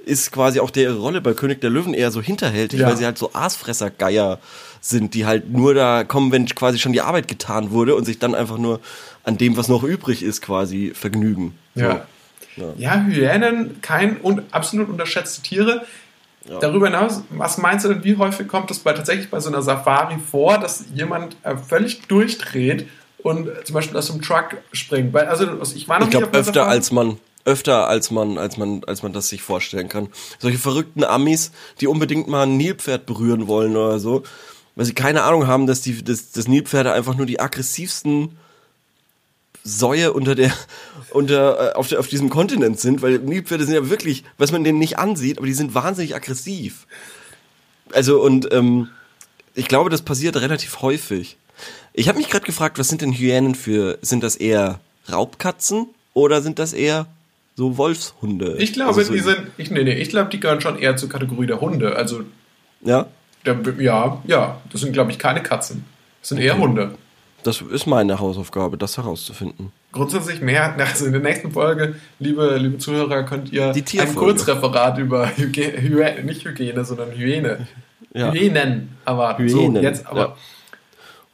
ist 0.05 0.31
quasi 0.31 0.59
auch 0.59 0.69
der 0.69 0.93
Rolle 0.93 1.21
bei 1.21 1.33
König 1.33 1.61
der 1.61 1.69
Löwen 1.69 1.93
eher 1.93 2.11
so 2.11 2.21
hinterhältig, 2.21 2.79
ja. 2.79 2.87
weil 2.87 2.97
sie 2.97 3.05
halt 3.05 3.17
so 3.17 3.33
Aasfressergeier 3.33 4.39
sind, 4.81 5.13
die 5.13 5.25
halt 5.25 5.49
nur 5.49 5.73
da 5.73 6.03
kommen, 6.03 6.31
wenn 6.31 6.45
quasi 6.45 6.77
schon 6.77 6.93
die 6.93 7.01
Arbeit 7.01 7.27
getan 7.27 7.71
wurde 7.71 7.95
und 7.95 8.05
sich 8.05 8.19
dann 8.19 8.35
einfach 8.35 8.57
nur 8.57 8.79
an 9.23 9.37
dem, 9.37 9.55
was 9.55 9.69
noch 9.69 9.83
übrig 9.83 10.23
ist, 10.23 10.41
quasi 10.41 10.91
vergnügen. 10.93 11.57
Ja. 11.75 12.05
So. 12.57 12.73
Ja. 12.77 12.95
ja, 12.95 13.03
Hyänen, 13.03 13.81
kein 13.81 14.17
und 14.17 14.43
absolut 14.51 14.89
unterschätzte 14.89 15.41
Tiere. 15.41 15.85
Ja. 16.47 16.59
Darüber 16.59 16.87
hinaus, 16.87 17.23
was 17.29 17.57
meinst 17.57 17.85
du 17.85 17.89
denn, 17.89 18.03
wie 18.03 18.17
häufig 18.17 18.47
kommt 18.47 18.69
es 18.69 18.79
bei, 18.79 18.91
tatsächlich 18.91 19.29
bei 19.29 19.39
so 19.39 19.49
einer 19.49 19.61
Safari 19.61 20.17
vor, 20.19 20.57
dass 20.57 20.85
jemand 20.93 21.37
äh, 21.43 21.55
völlig 21.55 22.01
durchdreht 22.07 22.87
und 23.19 23.49
zum 23.63 23.73
Beispiel 23.73 23.97
aus 23.97 24.07
dem 24.07 24.21
Truck 24.21 24.57
springt? 24.73 25.13
Weil, 25.13 25.27
also 25.27 25.47
ich 25.73 25.87
war 25.87 25.99
noch 25.99 26.07
ich 26.07 26.11
glaube 26.11 26.37
öfter 26.37 26.53
Safari. 26.53 26.71
als 26.71 26.91
man 26.91 27.17
öfter 27.45 27.87
als 27.87 28.11
man, 28.11 28.37
als 28.37 28.57
man, 28.57 28.83
als 28.85 29.03
man 29.03 29.13
das 29.13 29.29
sich 29.29 29.41
vorstellen 29.41 29.89
kann. 29.89 30.09
Solche 30.39 30.57
verrückten 30.57 31.03
Amis, 31.03 31.51
die 31.81 31.87
unbedingt 31.87 32.27
mal 32.27 32.43
ein 32.43 32.57
Nilpferd 32.57 33.05
berühren 33.05 33.47
wollen 33.47 33.75
oder 33.75 33.99
so, 33.99 34.23
weil 34.75 34.85
sie 34.85 34.93
keine 34.93 35.23
Ahnung 35.23 35.47
haben, 35.47 35.67
dass 35.67 35.81
die, 35.81 36.03
dass, 36.03 36.31
dass 36.31 36.47
Nilpferde 36.47 36.93
einfach 36.93 37.15
nur 37.15 37.25
die 37.25 37.39
aggressivsten 37.39 38.37
Säue 39.63 40.13
unter 40.13 40.35
der, 40.35 40.51
unter, 41.11 41.71
äh, 41.71 41.73
auf, 41.73 41.87
der, 41.87 41.99
auf 41.99 42.07
diesem 42.07 42.29
Kontinent 42.29 42.79
sind, 42.79 43.01
weil 43.01 43.19
Nilpferde 43.19 43.65
sind 43.65 43.75
ja 43.75 43.89
wirklich, 43.89 44.23
was 44.37 44.51
man 44.51 44.63
denen 44.63 44.79
nicht 44.79 44.97
ansieht, 44.97 45.37
aber 45.37 45.47
die 45.47 45.53
sind 45.53 45.75
wahnsinnig 45.75 46.15
aggressiv. 46.15 46.87
Also, 47.91 48.21
und, 48.21 48.51
ähm, 48.51 48.89
ich 49.55 49.67
glaube, 49.67 49.89
das 49.89 50.01
passiert 50.01 50.35
relativ 50.37 50.81
häufig. 50.81 51.37
Ich 51.93 52.07
habe 52.07 52.17
mich 52.17 52.29
gerade 52.29 52.45
gefragt, 52.45 52.79
was 52.79 52.87
sind 52.87 53.01
denn 53.01 53.13
Hyänen 53.13 53.53
für, 53.53 53.99
sind 54.01 54.23
das 54.23 54.35
eher 54.35 54.79
Raubkatzen 55.11 55.87
oder 56.13 56.41
sind 56.41 56.57
das 56.57 56.73
eher 56.73 57.07
so 57.55 57.77
Wolfshunde. 57.77 58.57
Ich 58.57 58.73
glaube, 58.73 58.89
also 58.89 59.03
so 59.03 59.13
die 59.13 59.19
sind, 59.19 59.47
ich, 59.57 59.71
nee, 59.71 59.83
nee, 59.83 59.93
ich 59.93 60.09
glaube, 60.09 60.29
die 60.29 60.39
gehören 60.39 60.61
schon 60.61 60.77
eher 60.77 60.95
zur 60.97 61.09
Kategorie 61.09 61.45
der 61.45 61.61
Hunde. 61.61 61.95
Also, 61.95 62.21
ja? 62.81 63.07
Der, 63.45 63.57
ja, 63.79 64.21
ja, 64.25 64.61
das 64.71 64.81
sind, 64.81 64.93
glaube 64.93 65.11
ich, 65.11 65.19
keine 65.19 65.43
Katzen. 65.43 65.85
Das 66.21 66.29
sind 66.29 66.37
okay. 66.37 66.47
eher 66.47 66.57
Hunde. 66.57 66.95
Das 67.43 67.61
ist 67.61 67.85
meine 67.87 68.19
Hausaufgabe, 68.19 68.77
das 68.77 68.97
herauszufinden. 68.97 69.71
Grundsätzlich 69.91 70.41
mehr, 70.41 70.75
also 70.77 71.05
in 71.05 71.11
der 71.11 71.21
nächsten 71.21 71.51
Folge, 71.51 71.95
liebe, 72.19 72.57
liebe 72.57 72.77
Zuhörer, 72.77 73.23
könnt 73.23 73.51
ihr 73.51 73.73
ein 73.73 74.15
Kurzreferat 74.15 74.97
über 74.97 75.35
Hygiene, 75.35 76.23
nicht 76.23 76.45
Hygiene, 76.45 76.83
sondern 76.85 77.11
Hyäne. 77.11 77.67
Ja. 78.13 78.31
Hyänen 78.31 78.95
erwarten. 79.05 79.43
Hyänen. 79.43 79.75
So, 79.75 79.81
jetzt 79.81 80.05
aber. 80.05 80.19
Ja. 80.19 80.37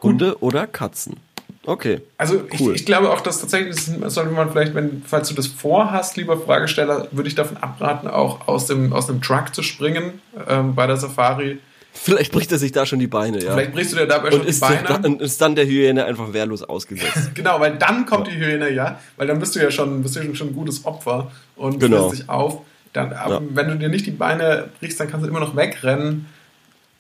Hunde 0.01 0.41
oder 0.41 0.65
Katzen. 0.65 1.17
Okay. 1.65 2.01
Also 2.17 2.41
cool. 2.59 2.73
ich, 2.73 2.81
ich, 2.81 2.85
glaube 2.85 3.11
auch, 3.11 3.21
dass 3.21 3.41
tatsächlich, 3.41 3.75
sollte 3.75 4.31
man 4.31 4.51
vielleicht, 4.51 4.73
wenn, 4.75 5.03
falls 5.05 5.27
du 5.29 5.35
das 5.35 5.47
vorhast, 5.47 6.17
lieber 6.17 6.39
Fragesteller, 6.39 7.07
würde 7.11 7.27
ich 7.27 7.35
davon 7.35 7.57
abraten, 7.57 8.07
auch 8.07 8.47
aus 8.47 8.65
dem, 8.65 8.93
aus 8.93 9.07
dem 9.07 9.21
Truck 9.21 9.53
zu 9.53 9.61
springen 9.61 10.21
ähm, 10.47 10.73
bei 10.73 10.87
der 10.87 10.97
Safari. 10.97 11.59
Vielleicht 11.91 12.31
bricht 12.31 12.51
er 12.51 12.59
sich 12.59 12.71
da 12.71 12.85
schon 12.85 12.99
die 12.99 13.07
Beine, 13.07 13.43
ja. 13.43 13.53
Vielleicht 13.53 13.73
brichst 13.73 13.91
du 13.91 13.97
dir 13.97 14.07
dabei 14.07 14.31
schon 14.31 14.45
die 14.45 14.53
Beine. 14.53 14.83
Da, 14.87 14.95
und 14.95 15.21
ist 15.21 15.41
dann 15.41 15.55
der 15.55 15.65
Hyäne 15.65 16.05
einfach 16.05 16.31
wehrlos 16.31 16.63
ausgesetzt. 16.63 17.31
genau, 17.33 17.59
weil 17.59 17.77
dann 17.77 18.05
kommt 18.05 18.27
die 18.27 18.35
Hyäne, 18.35 18.69
ja. 18.69 18.99
Weil 19.17 19.27
dann 19.27 19.39
bist 19.39 19.55
du 19.55 19.59
ja 19.59 19.69
schon, 19.69 20.01
bist 20.01 20.15
du 20.15 20.35
schon 20.35 20.49
ein 20.49 20.53
gutes 20.53 20.85
Opfer 20.85 21.31
und 21.55 21.79
genau. 21.79 22.09
dich 22.11 22.29
auf. 22.29 22.61
Dann, 22.93 23.11
ja. 23.11 23.41
Wenn 23.49 23.67
du 23.67 23.75
dir 23.75 23.89
nicht 23.89 24.05
die 24.05 24.11
Beine 24.11 24.69
brichst, 24.79 24.99
dann 24.99 25.09
kannst 25.09 25.25
du 25.25 25.29
immer 25.29 25.39
noch 25.39 25.55
wegrennen. 25.55 26.27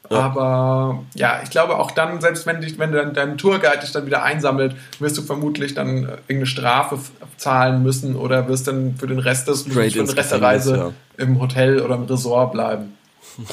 Ja. 0.09 0.19
Aber 0.19 1.03
ja, 1.13 1.41
ich 1.43 1.49
glaube 1.49 1.77
auch 1.77 1.91
dann, 1.91 2.19
selbst 2.19 2.45
wenn, 2.45 2.61
dich, 2.61 2.79
wenn 2.79 2.91
dein, 2.91 3.13
dein 3.13 3.37
Tourguide 3.37 3.79
dich 3.81 3.91
dann 3.91 4.05
wieder 4.05 4.23
einsammelt, 4.23 4.75
wirst 4.99 5.17
du 5.17 5.21
vermutlich 5.21 5.75
dann 5.75 6.03
irgendeine 6.03 6.45
Strafe 6.47 6.99
zahlen 7.37 7.83
müssen 7.83 8.15
oder 8.15 8.47
wirst 8.47 8.67
dann 8.67 8.95
für 8.97 9.07
den 9.07 9.19
Rest 9.19 9.47
des 9.47 9.63
für 9.63 9.87
den 9.87 10.09
Rest 10.09 10.31
der 10.31 10.41
Reise 10.41 10.77
ja. 10.77 10.91
im 11.17 11.39
Hotel 11.39 11.81
oder 11.81 11.95
im 11.95 12.03
Resort 12.03 12.51
bleiben. 12.51 12.97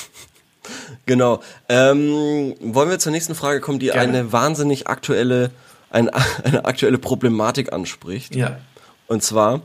Genau. 1.05 1.40
Ähm, 1.69 2.55
wollen 2.61 2.90
wir 2.90 2.99
zur 2.99 3.12
nächsten 3.12 3.37
Frage 3.37 3.61
kommen, 3.61 3.79
die 3.79 3.87
Gerne. 3.87 4.01
eine 4.01 4.33
wahnsinnig 4.33 4.88
aktuelle, 4.88 5.53
eine, 5.90 6.11
eine 6.45 6.64
aktuelle 6.64 6.99
Problematik 6.99 7.73
anspricht. 7.73 8.35
Ja. 8.35 8.59
Und 9.07 9.23
zwar, 9.23 9.61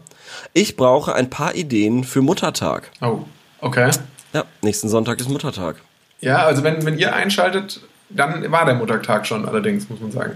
ich 0.53 0.77
brauche 0.77 1.15
ein 1.15 1.31
paar 1.31 1.55
Ideen 1.55 2.03
für 2.03 2.21
Muttertag. 2.21 2.91
Oh, 3.01 3.21
okay. 3.59 3.89
Ja, 4.33 4.45
nächsten 4.61 4.87
Sonntag 4.87 5.19
ist 5.19 5.29
Muttertag. 5.29 5.77
Ja, 6.21 6.45
also 6.45 6.63
wenn, 6.63 6.85
wenn 6.85 6.97
ihr 6.97 7.13
einschaltet, 7.13 7.81
Dann 8.09 8.51
war 8.51 8.65
der 8.65 8.75
Muttertag 8.75 9.25
schon, 9.25 9.47
allerdings, 9.47 9.89
muss 9.89 9.99
man 9.99 10.11
sagen. 10.11 10.35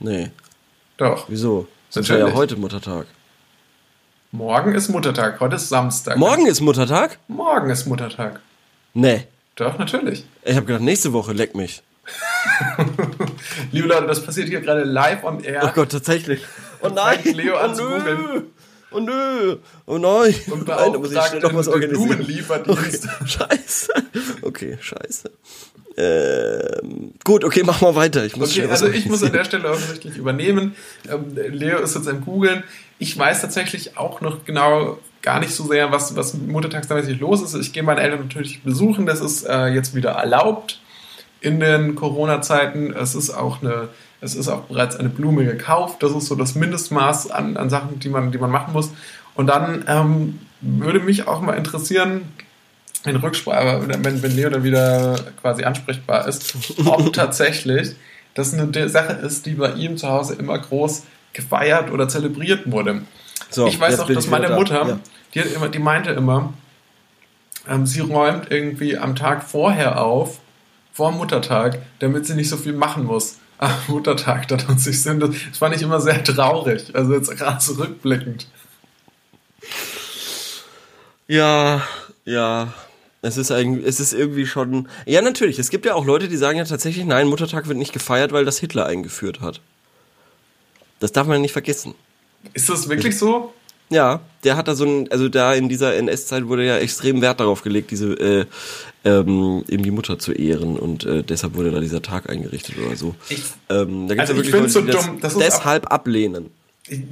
Nee. 0.00 0.30
Doch. 0.96 1.26
Wieso? 1.28 1.68
Das 1.92 2.08
war 2.08 2.18
ja 2.18 2.32
heute 2.32 2.56
Muttertag. 2.56 3.06
Morgen 4.32 4.74
ist 4.74 4.88
Muttertag, 4.88 5.40
heute 5.40 5.56
ist 5.56 5.68
Samstag. 5.68 6.16
Morgen 6.16 6.46
ist 6.46 6.60
Muttertag? 6.60 7.18
Morgen 7.28 7.70
ist 7.70 7.86
Muttertag. 7.86 8.40
Nee. 8.92 9.26
Doch, 9.54 9.78
natürlich. 9.78 10.24
Ich 10.42 10.56
habe 10.56 10.66
gedacht, 10.66 10.82
nächste 10.82 11.12
Woche 11.12 11.32
leck 11.32 11.54
mich. 11.54 11.82
Liebe 13.72 13.88
Leute, 13.88 14.06
das 14.06 14.22
passiert 14.24 14.48
hier 14.48 14.60
gerade 14.60 14.84
live 14.84 15.24
on 15.24 15.42
air. 15.42 15.62
Oh 15.64 15.70
Gott, 15.74 15.92
tatsächlich. 15.92 16.42
Oh 16.82 16.88
nein. 16.94 17.20
Leo 17.24 17.56
an 17.56 17.78
oh. 17.80 18.42
Oh 18.90 19.00
nö. 19.00 19.56
Oh 19.86 19.98
nein. 19.98 20.34
Und 20.50 20.62
schnell 20.62 20.90
noch 20.90 21.02
was 21.02 21.10
beauftragt 21.10 21.44
organisieren. 21.68 21.90
Blumenlieferdienst. 21.90 23.04
Okay. 23.04 23.26
Scheiße. 23.26 23.92
Okay, 24.42 24.78
scheiße. 24.80 25.30
Ähm, 25.98 27.12
gut, 27.24 27.42
okay, 27.42 27.62
mach 27.64 27.80
mal 27.80 27.94
weiter. 27.94 28.24
Ich 28.24 28.36
muss 28.36 28.56
Okay, 28.56 28.68
also 28.68 28.86
ich 28.86 29.06
muss 29.06 29.22
an 29.22 29.32
der 29.32 29.44
Stelle 29.44 29.70
offensichtlich 29.70 30.16
übernehmen. 30.16 30.76
Ähm, 31.10 31.34
Leo 31.34 31.78
ist 31.78 31.94
jetzt 31.94 32.08
am 32.08 32.22
Googeln. 32.22 32.64
Ich 32.98 33.16
weiß 33.16 33.40
tatsächlich 33.40 33.96
auch 33.96 34.20
noch 34.20 34.44
genau 34.44 34.98
gar 35.22 35.40
nicht 35.40 35.54
so 35.54 35.66
sehr, 35.66 35.90
was, 35.92 36.14
was 36.14 36.34
montagsmäßig 36.34 37.18
los 37.18 37.42
ist. 37.42 37.54
Ich 37.54 37.72
gehe 37.72 37.82
meine 37.82 38.00
Eltern 38.00 38.20
natürlich 38.20 38.62
besuchen. 38.62 39.06
Das 39.06 39.20
ist 39.20 39.44
äh, 39.44 39.68
jetzt 39.68 39.94
wieder 39.94 40.10
erlaubt 40.12 40.80
in 41.40 41.60
den 41.60 41.94
Corona-Zeiten. 41.94 42.92
Es 42.92 43.14
ist 43.14 43.30
auch 43.30 43.62
eine, 43.62 43.88
es 44.26 44.34
ist 44.34 44.48
auch 44.48 44.62
bereits 44.62 44.96
eine 44.96 45.08
Blume 45.08 45.44
gekauft. 45.44 46.02
Das 46.02 46.12
ist 46.12 46.26
so 46.26 46.34
das 46.34 46.54
Mindestmaß 46.54 47.30
an, 47.30 47.56
an 47.56 47.70
Sachen, 47.70 47.98
die 48.00 48.08
man, 48.08 48.32
die 48.32 48.38
man 48.38 48.50
machen 48.50 48.72
muss. 48.72 48.90
Und 49.34 49.46
dann 49.46 49.84
ähm, 49.86 50.40
würde 50.60 51.00
mich 51.00 51.26
auch 51.26 51.40
mal 51.40 51.54
interessieren, 51.54 52.22
in 53.04 53.16
Rücksprache, 53.16 53.84
wenn, 53.86 54.22
wenn 54.22 54.36
Leo 54.36 54.50
dann 54.50 54.64
wieder 54.64 55.16
quasi 55.40 55.62
ansprechbar 55.62 56.26
ist, 56.26 56.56
ob 56.84 57.12
tatsächlich 57.12 57.94
das 58.34 58.52
eine 58.52 58.88
Sache 58.88 59.12
ist, 59.12 59.46
die 59.46 59.54
bei 59.54 59.72
ihm 59.72 59.96
zu 59.96 60.08
Hause 60.08 60.34
immer 60.34 60.58
groß 60.58 61.04
gefeiert 61.32 61.92
oder 61.92 62.08
zelebriert 62.08 62.70
wurde. 62.70 63.02
So, 63.50 63.66
ich 63.68 63.78
weiß 63.78 63.98
noch, 63.98 64.06
bin 64.06 64.16
dass 64.16 64.26
meine. 64.26 64.50
Mutter, 64.50 64.88
Ja. 64.88 64.98
die, 65.34 65.38
immer, 65.40 65.68
die 65.68 65.78
meinte 65.78 66.10
immer, 66.10 66.52
ähm, 67.68 67.86
sie 67.86 68.00
räumt 68.00 68.50
irgendwie 68.50 68.98
am 68.98 69.14
Tag 69.14 69.44
vorher 69.44 70.02
auf, 70.02 70.40
vor 70.92 71.12
Muttertag, 71.12 71.78
damit 72.00 72.26
sie 72.26 72.34
nicht 72.34 72.48
so 72.48 72.56
viel 72.56 72.72
machen 72.72 73.04
muss. 73.04 73.36
Am 73.58 73.72
Muttertag 73.88 74.48
dann 74.48 74.64
und 74.68 74.80
sich 74.80 75.02
sind. 75.02 75.20
Das, 75.20 75.34
fand 75.58 75.74
ich 75.74 75.82
immer 75.82 76.00
sehr 76.00 76.22
traurig. 76.22 76.94
Also 76.94 77.14
jetzt 77.14 77.30
gerade 77.36 77.60
so 77.60 77.74
rückblickend. 77.74 78.46
Ja, 81.26 81.82
ja. 82.24 82.72
Es 83.22 83.36
ist 83.36 83.50
eigentlich, 83.50 83.86
es 83.86 83.98
ist 83.98 84.12
irgendwie 84.12 84.46
schon. 84.46 84.88
Ja, 85.06 85.22
natürlich. 85.22 85.58
Es 85.58 85.70
gibt 85.70 85.86
ja 85.86 85.94
auch 85.94 86.04
Leute, 86.04 86.28
die 86.28 86.36
sagen 86.36 86.58
ja 86.58 86.64
tatsächlich, 86.64 87.04
nein, 87.04 87.28
Muttertag 87.28 87.66
wird 87.66 87.78
nicht 87.78 87.92
gefeiert, 87.92 88.32
weil 88.32 88.44
das 88.44 88.58
Hitler 88.58 88.86
eingeführt 88.86 89.40
hat. 89.40 89.60
Das 91.00 91.12
darf 91.12 91.26
man 91.26 91.40
nicht 91.40 91.52
vergessen. 91.52 91.94
Ist 92.52 92.68
das 92.68 92.88
wirklich 92.88 93.18
so? 93.18 93.52
Ja, 93.88 94.20
der 94.42 94.56
hat 94.56 94.68
da 94.68 94.74
so 94.74 94.84
ein, 94.84 95.10
also 95.10 95.28
da 95.28 95.54
in 95.54 95.68
dieser 95.68 95.94
NS-Zeit 95.94 96.48
wurde 96.48 96.66
ja 96.66 96.76
extrem 96.78 97.22
Wert 97.22 97.38
darauf 97.38 97.62
gelegt, 97.62 97.90
diese 97.90 98.14
äh, 98.14 98.46
ähm, 99.06 99.64
eben 99.68 99.82
die 99.82 99.90
Mutter 99.90 100.18
zu 100.18 100.32
ehren 100.32 100.76
und 100.76 101.04
äh, 101.06 101.22
deshalb 101.22 101.54
wurde 101.54 101.70
da 101.70 101.80
dieser 101.80 102.02
Tag 102.02 102.28
eingerichtet 102.28 102.76
oder 102.84 102.96
so. 102.96 103.14
Ich- 103.28 103.42
ähm, 103.70 104.08
Also 104.10 104.14
ja 104.14 104.22
ich 104.24 104.28
wirklich 104.36 104.50
find's 104.50 104.72
so 104.74 104.80
dumm, 104.82 105.18
das 105.20 105.36
deshalb 105.38 105.90
ablehnen. 105.92 106.50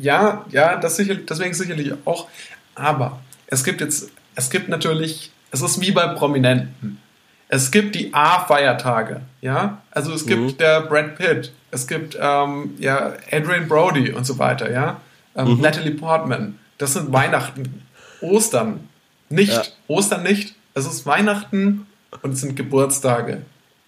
Ja, 0.01 0.45
ja, 0.51 0.77
das 0.77 0.97
sicher, 0.97 1.15
deswegen 1.15 1.55
sicherlich 1.55 1.93
auch. 2.05 2.29
Aber 2.75 3.21
es 3.47 3.65
gibt 3.65 3.81
jetzt, 3.81 4.11
es 4.35 4.51
gibt 4.51 4.69
natürlich, 4.69 5.31
es 5.51 5.63
ist 5.63 5.81
wie 5.81 5.93
bei 5.93 6.07
Prominenten. 6.09 6.99
Es 7.49 7.71
gibt 7.71 7.95
die 7.95 8.13
A-Feiertage, 8.13 9.21
ja. 9.41 9.83
Also 9.91 10.13
es 10.13 10.27
gibt 10.27 10.41
Mhm. 10.43 10.57
der 10.59 10.81
Brad 10.83 11.17
Pitt, 11.17 11.53
es 11.71 11.87
gibt 11.87 12.17
ähm, 12.21 12.75
ja 12.79 13.13
Adrian 13.31 13.69
Brody 13.69 14.11
und 14.13 14.25
so 14.27 14.39
weiter, 14.39 14.71
ja. 14.73 15.01
Mhm. 15.35 15.41
Ähm, 15.53 15.61
Natalie 15.61 15.93
Portman. 15.93 16.59
Das 16.79 16.95
sind 16.95 17.13
Weihnachten, 17.13 17.83
Ostern 18.21 18.89
nicht, 19.29 19.53
Ja. 19.53 19.63
Ostern 19.87 20.23
nicht. 20.25 20.55
Es 20.75 20.87
ist 20.87 21.07
Weihnachten 21.07 21.87
und 22.23 22.33
es 22.33 22.41
sind 22.41 22.57
Geburtstage. 22.57 23.43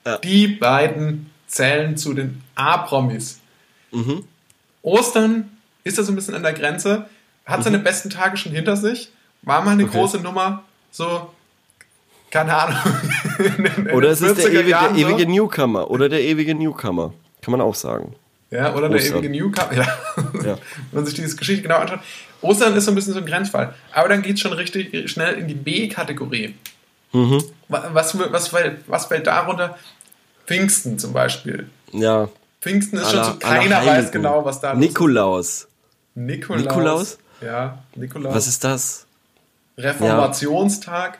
Ja. 0.05 0.18
Die 0.18 0.46
beiden 0.46 1.31
zählen 1.49 1.96
zu 1.96 2.14
den 2.14 2.42
A-Promis. 2.55 3.40
Mhm. 3.92 4.25
Ostern 4.83 5.51
ist 5.85 5.99
er 5.99 6.05
so 6.05 6.12
ein 6.12 6.14
bisschen 6.16 6.35
an 6.35 6.42
der 6.42 6.53
Grenze, 6.53 7.07
hat 7.44 7.62
seine 7.64 7.79
besten 7.79 8.11
Tage 8.11 8.37
schon 8.37 8.53
hinter 8.53 8.77
sich, 8.77 9.11
war 9.42 9.62
mal 9.62 9.72
eine 9.72 9.85
Mhm. 9.85 9.88
Okay. 9.88 9.99
große 9.99 10.18
Nummer, 10.20 10.64
so, 10.90 11.31
keine 12.31 12.57
Ahnung. 12.57 12.79
Oder 13.94 14.11
es 14.11 14.20
ist 14.20 14.37
der 14.38 14.46
40er 14.46 14.51
ewige, 14.53 14.70
Jahren 14.70 14.96
der 14.96 15.09
ewige. 15.09 15.27
Newcomer. 15.31 15.90
Oder 15.90 16.09
der 16.09 16.22
ewige 16.22 16.55
Newcomer. 16.55 17.12
Kann 17.42 17.53
man 17.53 17.61
auch 17.61 17.75
sagen. 17.75 18.14
Ja, 18.51 18.75
oder 18.75 18.88
der 18.88 18.99
Ostern. 18.99 19.18
ewige 19.18 19.31
Newcomer. 19.31 19.72
Ja. 19.75 19.83
Ja. 20.44 20.59
Wenn 20.90 20.92
man 20.92 21.07
sich 21.07 21.14
diese 21.14 21.37
Geschichte 21.37 21.62
genau 21.62 21.77
anschaut. 21.79 22.01
Ostern 22.42 22.75
ist 22.77 22.85
so 22.85 22.92
ein 22.92 22.94
bisschen 22.94 23.12
so 23.12 23.18
ein 23.20 23.27
Grenzfall. 23.27 23.75
Aber 23.92 24.09
dann 24.09 24.22
geht 24.22 24.35
es 24.35 24.40
schon 24.40 24.53
richtig 24.53 25.09
schnell 25.11 25.35
in 25.35 25.46
die 25.49 25.55
B-Kategorie. 25.55 26.55
Mhm. 27.12 27.42
Wa- 27.69 27.90
Was, 27.92 28.19
was, 28.19 28.49
fällt, 28.49 28.81
was 28.87 29.07
fällt 29.07 29.27
darunter? 29.27 29.77
Pfingsten 30.47 30.99
zum 30.99 31.12
Beispiel. 31.12 31.69
Ja. 31.92 32.29
Pfingsten 32.61 32.99
ist 32.99 33.07
Aller- 33.07 33.25
schon 33.25 33.33
so, 33.35 33.38
keiner 33.40 33.85
weiß 33.87 34.11
genau, 34.12 34.45
was 34.45 34.61
da. 34.61 34.75
Nikolaus. 34.75 35.69
Nikolaus. 36.14 36.62
Nikolaus? 36.62 37.19
Ja, 37.40 37.79
Nikolaus. 37.95 38.35
Was 38.35 38.47
ist 38.47 38.64
das? 38.64 39.07
Reformationstag. 39.79 41.19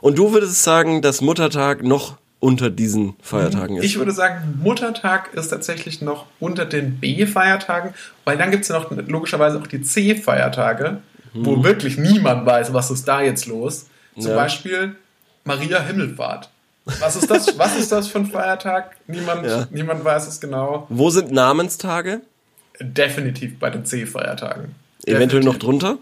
Und 0.00 0.18
du 0.18 0.32
würdest 0.32 0.62
sagen, 0.62 1.02
dass 1.02 1.20
Muttertag 1.20 1.82
noch 1.82 2.16
unter 2.38 2.70
diesen 2.70 3.16
Feiertagen 3.22 3.76
ist? 3.78 3.84
Ich 3.84 3.98
würde 3.98 4.12
sagen, 4.12 4.58
Muttertag 4.62 5.32
ist 5.34 5.48
tatsächlich 5.48 6.02
noch 6.02 6.26
unter 6.38 6.66
den 6.66 7.00
B-Feiertagen, 7.00 7.94
weil 8.24 8.36
dann 8.36 8.50
gibt 8.50 8.62
es 8.62 8.68
ja 8.68 8.78
noch 8.78 8.90
logischerweise 8.90 9.58
auch 9.58 9.66
die 9.66 9.82
C-Feiertage, 9.82 10.98
wo 11.32 11.64
wirklich 11.64 11.96
niemand 11.98 12.46
weiß, 12.46 12.72
was 12.72 12.90
ist 12.90 13.08
da 13.08 13.22
jetzt 13.22 13.46
los. 13.46 13.86
Zum 14.18 14.30
Ja. 14.30 14.36
Beispiel 14.36 14.96
Maria 15.46 15.80
Himmelfahrt. 15.82 16.50
Was 17.00 17.16
ist 17.16 17.30
das, 17.30 17.58
was 17.58 17.76
ist 17.76 17.90
das 17.90 18.08
für 18.08 18.18
ein 18.18 18.26
Feiertag? 18.26 18.96
Niemand, 19.06 19.44
Ja. 19.46 19.66
niemand 19.70 20.04
weiß 20.04 20.28
es 20.28 20.40
genau. 20.40 20.86
Wo 20.88 21.10
sind 21.10 21.32
Namenstage? 21.32 22.20
Definitiv 22.80 23.58
bei 23.58 23.70
den 23.70 23.84
C-Feiertagen. 23.84 24.74
Eventuell 25.04 25.42
noch 25.42 25.56
drunter? 25.56 25.98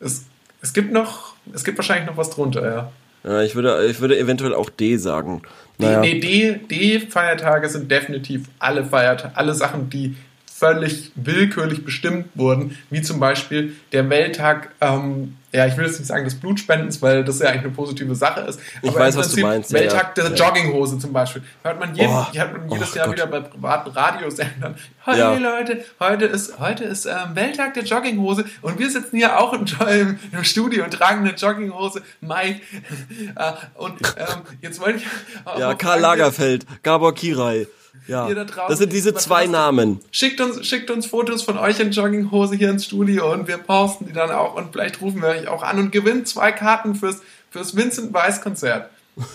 Es, 0.00 0.24
es 0.60 0.72
gibt 0.72 0.92
noch, 0.92 1.34
es 1.52 1.62
gibt 1.64 1.78
wahrscheinlich 1.78 2.06
noch 2.08 2.16
was 2.16 2.30
drunter, 2.30 2.64
ja. 2.64 2.92
Ja, 3.30 3.42
ich 3.42 3.54
würde, 3.54 3.86
ich 3.86 4.00
würde 4.00 4.18
eventuell 4.18 4.54
auch 4.54 4.70
D 4.70 4.96
sagen. 4.96 5.42
Naja. 5.78 6.00
Nee, 6.00 6.20
die, 6.20 6.58
die 6.68 7.00
Feiertage 7.00 7.68
sind 7.68 7.90
definitiv 7.90 8.48
alle 8.58 8.84
Feiertage, 8.84 9.36
alle 9.36 9.54
Sachen, 9.54 9.88
die 9.90 10.16
völlig 10.52 11.10
willkürlich 11.14 11.84
bestimmt 11.84 12.26
wurden, 12.34 12.76
wie 12.90 13.02
zum 13.02 13.18
Beispiel 13.20 13.74
der 13.92 14.08
Welttag, 14.10 14.70
ähm, 14.80 15.36
ja, 15.54 15.66
ich 15.66 15.76
will 15.76 15.86
jetzt 15.86 16.00
nicht 16.00 16.08
sagen 16.08 16.24
des 16.24 16.34
Blutspendens, 16.34 17.00
weil 17.00 17.22
das 17.22 17.38
ja 17.38 17.46
eigentlich 17.46 17.62
eine 17.62 17.70
positive 17.70 18.14
Sache 18.16 18.40
ist. 18.40 18.58
Ich 18.82 18.90
aber 18.90 18.98
weiß, 18.98 19.16
was 19.16 19.28
du 19.28 19.34
Prinzip 19.34 19.44
meinst, 19.44 19.70
ja, 19.70 19.78
Welttag 19.78 20.18
ja. 20.18 20.24
der 20.24 20.36
Ja. 20.36 20.48
Jogginghose 20.48 20.98
zum 20.98 21.12
Beispiel. 21.12 21.42
Hört 21.62 21.78
man, 21.78 21.94
jeden, 21.94 22.10
Oh, 22.10 22.26
hört 22.32 22.52
man 22.58 22.68
jedes 22.68 22.92
oh 22.92 22.96
Jahr 22.96 23.06
Gott. 23.06 23.16
wieder 23.16 23.26
bei 23.28 23.40
privaten 23.40 23.90
Radiosendern. 23.90 24.74
Hey 25.06 25.18
Ja. 25.18 25.34
Leute, 25.34 25.84
heute 26.00 26.24
ist, 26.24 26.58
heute 26.58 26.84
ist 26.84 27.04
ähm, 27.04 27.34
Welttag 27.34 27.74
der 27.74 27.84
Jogginghose 27.84 28.46
und 28.62 28.78
wir 28.78 28.88
sitzen 28.90 29.18
hier 29.18 29.38
auch 29.38 29.52
im, 29.52 29.66
im, 29.86 30.18
im 30.32 30.44
Studio 30.44 30.84
und 30.84 30.92
tragen 30.94 31.20
eine 31.20 31.36
Jogginghose. 31.36 32.00
Mike. 32.22 32.60
äh, 33.36 33.52
und 33.74 34.00
ähm, 34.16 34.42
jetzt 34.62 34.80
wollte 34.80 35.00
ich. 35.00 35.04
Ja, 35.58 35.74
Karl 35.74 36.00
Lagerfeld, 36.00 36.66
Gabor 36.82 37.14
Kirai. 37.14 37.66
Ja, 38.06 38.28
Ihr 38.28 38.34
da 38.34 38.44
draußen, 38.44 38.68
das 38.68 38.78
sind 38.78 38.92
diese 38.92 39.14
zwei 39.14 39.46
Namen. 39.46 40.00
Schickt 40.10 40.40
uns, 40.40 40.66
schickt 40.66 40.90
uns 40.90 41.06
Fotos 41.06 41.42
von 41.42 41.56
euch 41.56 41.80
in 41.80 41.90
Jogginghose 41.90 42.56
hier 42.56 42.70
ins 42.70 42.84
Studio 42.84 43.32
und 43.32 43.48
wir 43.48 43.58
posten 43.58 44.06
die 44.06 44.12
dann 44.12 44.30
auch 44.30 44.56
und 44.56 44.72
vielleicht 44.72 45.00
rufen 45.00 45.22
wir 45.22 45.28
euch 45.28 45.48
auch 45.48 45.62
an 45.62 45.78
und 45.78 45.90
gewinnt 45.92 46.28
zwei 46.28 46.52
Karten 46.52 46.94
fürs, 46.94 47.22
fürs 47.50 47.76
Vincent 47.76 48.12
Weiss 48.12 48.40
Konzert. 48.40 48.90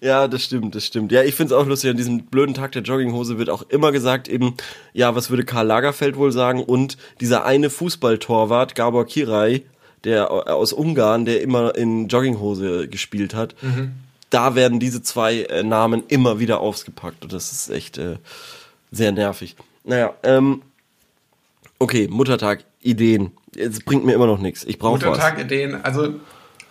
Ja, 0.00 0.28
das 0.28 0.44
stimmt, 0.44 0.74
das 0.74 0.84
stimmt. 0.86 1.10
Ja, 1.10 1.22
ich 1.22 1.34
find's 1.34 1.52
auch 1.52 1.66
lustig, 1.66 1.90
an 1.90 1.96
diesem 1.96 2.24
blöden 2.24 2.54
Tag 2.54 2.72
der 2.72 2.82
Jogginghose 2.82 3.38
wird 3.38 3.50
auch 3.50 3.62
immer 3.70 3.92
gesagt 3.92 4.28
eben, 4.28 4.54
ja, 4.92 5.14
was 5.14 5.30
würde 5.30 5.44
Karl 5.44 5.66
Lagerfeld 5.66 6.16
wohl 6.16 6.32
sagen? 6.32 6.62
Und 6.62 6.96
dieser 7.20 7.44
eine 7.44 7.70
Fußballtorwart, 7.70 8.74
Gabor 8.74 9.06
Kirai, 9.06 9.62
der 10.04 10.30
aus 10.30 10.72
Ungarn, 10.72 11.24
der 11.24 11.40
immer 11.42 11.74
in 11.74 12.08
Jogginghose 12.08 12.88
gespielt 12.88 13.34
hat, 13.34 13.54
da 14.36 14.54
werden 14.54 14.78
diese 14.78 15.00
zwei 15.02 15.44
äh, 15.44 15.62
Namen 15.62 16.02
immer 16.08 16.38
wieder 16.38 16.60
ausgepackt 16.60 17.22
und 17.24 17.32
das 17.32 17.52
ist 17.52 17.70
echt 17.70 17.96
äh, 17.96 18.18
sehr 18.90 19.10
nervig. 19.10 19.56
Naja, 19.82 20.12
ähm, 20.24 20.60
okay, 21.78 22.06
Muttertag, 22.06 22.64
Ideen. 22.82 23.32
Es 23.56 23.80
bringt 23.80 24.04
mir 24.04 24.12
immer 24.12 24.26
noch 24.26 24.38
nichts. 24.38 24.62
Ich 24.64 24.78
brauche 24.78 25.00
was. 25.00 25.08
Muttertag-Ideen. 25.08 25.82
Also 25.82 26.16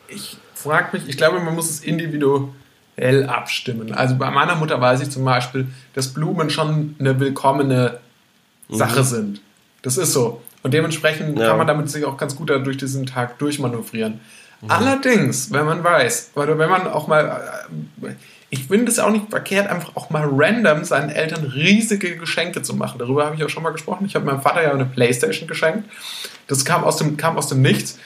ich 0.07 0.37
frage 0.53 0.95
mich, 0.95 1.09
ich 1.09 1.17
glaube, 1.17 1.39
man 1.39 1.55
muss 1.55 1.67
es 1.71 1.79
individuell 1.79 3.25
abstimmen. 3.27 3.95
Also 3.95 4.15
bei 4.15 4.29
meiner 4.29 4.53
Mutter 4.55 4.79
weiß 4.79 5.01
ich 5.01 5.09
zum 5.09 5.25
Beispiel, 5.25 5.67
dass 5.95 6.13
Blumen 6.13 6.51
schon 6.51 6.95
eine 6.99 7.19
willkommene 7.19 7.97
Sache 8.69 9.03
sind. 9.03 9.41
Das 9.81 9.97
ist 9.97 10.13
so. 10.13 10.43
Und 10.61 10.75
dementsprechend 10.75 11.39
Ja. 11.39 11.47
kann 11.47 11.57
man 11.57 11.65
damit 11.65 11.89
sich 11.89 12.05
auch 12.05 12.17
ganz 12.17 12.35
gut 12.35 12.49
durch 12.49 12.77
diesen 12.77 13.07
Tag 13.07 13.39
durchmanövrieren. 13.39 14.19
Allerdings, 14.67 15.51
wenn 15.51 15.65
man 15.65 15.83
weiß, 15.83 16.31
oder 16.35 16.57
wenn 16.57 16.69
man 16.69 16.87
auch 16.87 17.07
mal, 17.07 17.65
äh, 18.03 18.13
ich 18.49 18.67
finde 18.67 18.91
es 18.91 18.99
auch 18.99 19.09
nicht 19.09 19.29
verkehrt, 19.29 19.67
einfach 19.67 19.95
auch 19.95 20.09
mal 20.09 20.27
random 20.31 20.83
seinen 20.83 21.09
Eltern 21.09 21.43
riesige 21.43 22.17
Geschenke 22.17 22.61
zu 22.61 22.75
machen. 22.75 22.99
Darüber 22.99 23.25
habe 23.25 23.35
ich 23.35 23.43
auch 23.43 23.49
schon 23.49 23.63
mal 23.63 23.71
gesprochen. 23.71 24.05
Ich 24.05 24.15
habe 24.15 24.25
meinem 24.25 24.41
Vater 24.41 24.63
ja 24.63 24.71
eine 24.71 24.85
Playstation 24.85 25.47
geschenkt. 25.47 25.89
Das 26.47 26.63
kam 26.63 26.83
aus 26.83 26.97
dem, 26.97 27.17
kam 27.17 27.37
aus 27.37 27.47
dem 27.47 27.61
Nichts. 27.61 27.97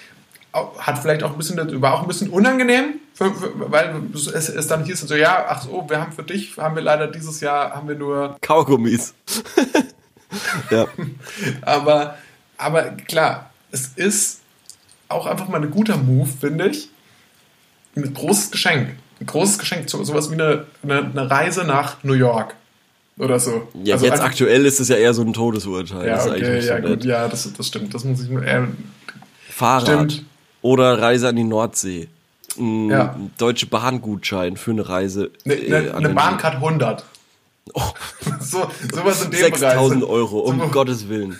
Hat 0.54 0.98
vielleicht 0.98 1.24
auch 1.24 1.32
ein 1.32 1.38
bisschen, 1.38 1.82
war 1.82 1.93
auch 1.93 2.02
ein 2.02 2.08
bisschen 2.08 2.30
unangenehm, 2.30 2.95
für, 3.13 3.34
für, 3.36 3.72
weil 3.72 4.02
es, 4.15 4.50
es 4.50 4.67
dann 4.67 4.84
hieß 4.84 5.02
so, 5.02 5.15
ja, 5.15 5.45
ach 5.48 5.62
so, 5.62 5.86
wir 5.88 6.02
haben 6.02 6.12
für 6.12 6.24
dich, 6.24 6.58
haben 6.58 6.76
wir 6.76 6.82
leider 6.82 7.08
dieses 7.08 7.41
Jahr, 7.41 7.76
haben 7.76 7.88
wir 7.88 7.95
nur 7.95 8.38
Kaugummis. 8.41 9.13
ja. 10.72 10.88
aber, 11.62 12.17
aber 12.58 12.84
klar, 12.91 13.52
es 13.72 13.91
ist 13.95 14.39
auch 15.10 15.26
einfach 15.26 15.48
mal 15.50 15.62
ein 15.62 15.72
guter 15.72 15.98
Move, 15.98 16.30
finde 16.39 16.69
ich. 16.69 16.89
Ein 17.95 18.13
großes 18.13 18.52
Geschenk 18.52 18.95
ein 19.19 19.26
großes 19.26 19.60
Geschenk, 19.60 19.89
sowas 19.89 20.30
wie 20.30 20.36
eine, 20.36 20.65
eine, 20.84 21.00
eine 21.00 21.30
Reise 21.30 21.63
nach 21.63 22.04
New 22.04 22.13
York 22.13 22.56
oder 23.17 23.39
so. 23.39 23.67
Ja, 23.84 23.95
also 23.95 24.06
jetzt 24.06 24.22
aktuell 24.22 24.65
ist 24.65 24.80
es 24.80 24.88
ja 24.88 24.95
eher 24.95 25.13
so 25.13 25.22
ein 25.22 25.34
Todesurteil. 25.34 26.08
Ja, 26.08 26.26
okay, 26.26 26.65
ja, 26.65 26.82
so 26.82 26.88
gut, 26.88 27.04
ja, 27.04 27.28
das, 27.28 27.52
das 27.52 27.67
stimmt. 27.67 27.93
Das 27.93 28.04
muss 28.06 28.22
ich 28.22 28.30
nur 28.30 28.43
eher. 28.43 28.67
Fahrrad 29.50 30.12
stimmt. 30.12 30.26
oder 30.62 31.02
Reise 31.02 31.28
an 31.28 31.36
die 31.36 31.43
Nordsee. 31.43 32.08
Ein 32.58 32.89
ja. 32.89 33.15
deutsche 33.38 33.67
Bahngutschein 33.67 34.58
für 34.58 34.72
eine 34.72 34.88
Reise. 34.88 35.32
Ne, 35.43 35.56
ne, 35.56 35.88
äh, 35.88 35.91
eine 35.91 36.10
Bahncard 36.10 36.56
100. 36.56 37.04
Oh. 37.74 37.82
so, 38.39 38.69
sowas 38.91 39.24
in 39.24 39.32
dem 39.32 39.39
6000 39.39 40.04
Euro, 40.04 40.39
um 40.39 40.60
so. 40.60 40.67
Gottes 40.67 41.10
Willen. 41.10 41.38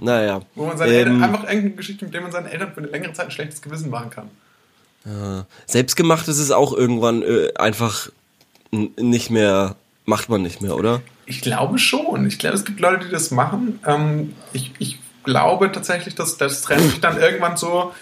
Naja. 0.00 0.40
Wo 0.54 0.66
man 0.66 0.76
seine 0.76 0.92
ähm, 0.92 0.98
Eltern, 0.98 1.22
einfach 1.22 1.44
irgendeine 1.44 1.70
Geschichte, 1.70 2.04
mit 2.04 2.14
der 2.14 2.20
man 2.20 2.32
seinen 2.32 2.46
Eltern 2.46 2.72
für 2.72 2.80
eine 2.80 2.88
längere 2.88 3.12
Zeit 3.12 3.26
ein 3.26 3.30
schlechtes 3.30 3.62
Gewissen 3.62 3.90
machen 3.90 4.10
kann. 4.10 4.30
Ja. 5.04 5.46
Selbstgemacht 5.66 6.28
ist 6.28 6.38
es 6.38 6.50
auch 6.50 6.72
irgendwann 6.72 7.22
äh, 7.22 7.52
einfach 7.56 8.10
nicht 8.70 9.30
mehr, 9.30 9.76
macht 10.04 10.28
man 10.28 10.42
nicht 10.42 10.60
mehr, 10.60 10.76
oder? 10.76 11.00
Ich 11.26 11.40
glaube 11.40 11.78
schon. 11.78 12.26
Ich 12.26 12.38
glaube, 12.38 12.56
es 12.56 12.64
gibt 12.64 12.80
Leute, 12.80 13.06
die 13.06 13.10
das 13.12 13.30
machen. 13.30 13.78
Ähm, 13.86 14.34
ich, 14.52 14.72
ich 14.78 14.98
glaube 15.24 15.72
tatsächlich, 15.72 16.14
dass 16.14 16.36
das 16.36 16.62
trennt 16.62 16.82
sich 16.82 17.00
dann 17.00 17.18
irgendwann 17.18 17.56
so 17.56 17.92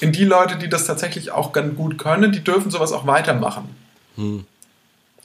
in 0.00 0.12
die 0.12 0.24
Leute, 0.24 0.56
die 0.56 0.68
das 0.68 0.86
tatsächlich 0.86 1.30
auch 1.30 1.52
ganz 1.52 1.76
gut 1.76 1.98
können, 1.98 2.32
die 2.32 2.42
dürfen 2.42 2.70
sowas 2.70 2.92
auch 2.92 3.06
weitermachen. 3.06 3.68
Hm. 4.16 4.44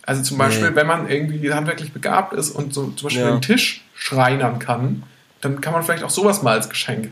Also 0.06 0.22
zum 0.22 0.38
Beispiel, 0.38 0.72
nee. 0.72 0.76
wenn 0.76 0.88
man 0.88 1.10
irgendwie 1.10 1.54
handwerklich 1.54 1.94
begabt 1.94 2.34
ist 2.34 2.52
und 2.52 2.74
so 2.74 2.88
zum 2.92 3.08
Beispiel 3.08 3.24
ja. 3.24 3.32
einen 3.32 3.42
Tisch 3.42 3.84
schreinern 3.96 4.60
kann, 4.60 5.04
dann 5.44 5.62
kann 5.62 5.74
man 5.74 5.84
vielleicht 5.84 6.04
auch 6.04 6.10
sowas 6.10 6.42
mal 6.42 6.54
als 6.54 6.70
Geschenk 6.70 7.12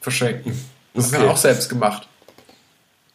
verschenken. 0.00 0.52
Das 0.94 1.08
okay. 1.08 1.16
ist 1.16 1.22
ja 1.22 1.30
auch 1.30 1.36
selbst 1.36 1.68
gemacht. 1.68 2.08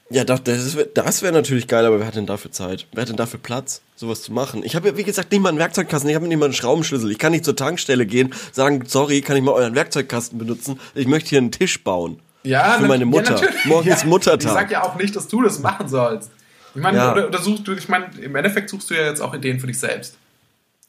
Ja, 0.10 0.24
das, 0.24 0.42
das 0.44 1.22
wäre 1.22 1.34
natürlich 1.34 1.68
geil, 1.68 1.86
aber 1.86 2.00
wer 2.00 2.08
hat 2.08 2.16
denn 2.16 2.26
dafür 2.26 2.52
Zeit? 2.52 2.88
Wer 2.94 3.02
hat 3.02 3.10
denn 3.10 3.18
dafür 3.18 3.42
Platz, 3.42 3.82
sowas 3.96 4.22
zu 4.22 4.32
machen? 4.32 4.64
Ich 4.64 4.76
habe 4.76 4.90
ja, 4.90 4.98
wie 4.98 5.04
gesagt, 5.04 5.32
nicht 5.32 5.42
mal 5.42 5.50
einen 5.50 5.58
Werkzeugkasten, 5.58 6.10
ich 6.10 6.16
habe 6.16 6.28
nicht 6.28 6.38
mal 6.38 6.46
einen 6.46 6.54
Schraubenschlüssel. 6.54 7.12
Ich 7.12 7.18
kann 7.18 7.34
nicht 7.34 7.44
zur 7.44 7.58
Tankstelle 7.58 8.06
gehen, 8.06 8.34
sagen, 8.54 8.84
sorry, 8.88 9.22
kann 9.22 9.36
ich 9.36 9.44
mal 9.44 9.52
euren 9.52 9.76
Werkzeugkasten 9.76 10.38
benutzen? 10.38 10.80
Ich 10.96 11.08
möchte 11.08 11.30
hier 11.30 11.40
einen 11.40 11.52
Tisch 11.52 11.84
bauen. 11.84 12.20
Ja, 12.44 12.78
für 12.80 12.88
meine 12.88 13.06
Mutter. 13.06 13.42
Ja, 13.42 13.50
Morgen 13.66 13.90
ist 13.90 14.06
Muttertag. 14.06 14.46
Ich 14.46 14.54
sag 14.54 14.72
ja 14.72 14.84
auch 14.84 14.96
nicht, 14.96 15.14
dass 15.14 15.28
du 15.28 15.42
das 15.42 15.60
machen 15.60 15.90
sollst. 15.90 16.32
Ich 16.74 16.82
meine, 16.82 16.98
ja. 16.98 17.12
oder, 17.12 17.28
oder 17.28 17.42
suchst 17.42 17.68
du, 17.68 17.74
ich 17.74 17.90
meine, 17.90 18.10
im 18.22 18.34
Endeffekt 18.36 18.70
suchst 18.70 18.90
du 18.90 18.94
ja 18.94 19.04
jetzt 19.04 19.22
auch 19.22 19.34
Ideen 19.34 19.60
für 19.60 19.68
dich 19.68 19.80
selbst. 19.80 20.16